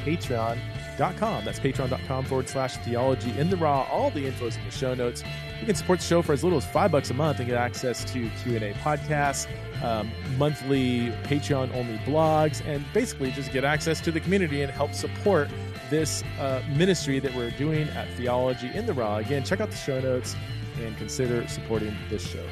patreon.com? 0.93 1.45
That's 1.45 1.61
patreon.com 1.61 2.24
forward 2.24 2.49
slash 2.49 2.76
theology 2.78 3.36
in 3.38 3.51
the 3.51 3.57
raw. 3.57 3.86
All 3.90 4.11
the 4.11 4.26
info 4.26 4.47
is 4.47 4.57
in 4.57 4.64
the 4.64 4.70
show 4.70 4.95
notes. 4.95 5.22
You 5.61 5.66
can 5.66 5.74
support 5.74 6.01
the 6.01 6.05
show 6.05 6.22
for 6.22 6.32
as 6.32 6.43
little 6.43 6.59
as 6.59 6.66
five 6.66 6.90
bucks 6.93 7.11
a 7.11 7.14
month 7.14 7.38
and 7.38 7.49
get 7.49 7.57
access 7.57 8.05
to 8.12 8.28
Q&A 8.43 8.72
podcasts, 8.74 9.47
um, 9.82 10.11
monthly 10.36 11.11
Patreon 11.24 11.74
only 11.74 11.99
blogs, 11.99 12.64
and 12.66 12.84
basically 12.93 13.30
just 13.32 13.53
get 13.53 13.64
access 13.64 14.01
to 14.01 14.12
the 14.12 14.20
community 14.20 14.62
and 14.62 14.72
help 14.72 14.93
support 14.95 15.49
this 15.90 16.22
uh, 16.38 16.62
ministry 16.70 17.18
that 17.18 17.34
we're 17.34 17.51
doing 17.51 17.88
at 17.90 18.09
Theology 18.14 18.70
in 18.74 18.86
the 18.86 18.95
Raw. 18.95 19.16
Again, 19.16 19.45
check 19.45 19.61
out 19.61 19.70
the 19.70 19.76
show 19.76 20.01
notes 20.01 20.34
and 20.80 20.97
consider 20.97 21.47
supporting 21.49 21.95
this 22.09 22.26
show. 22.26 22.45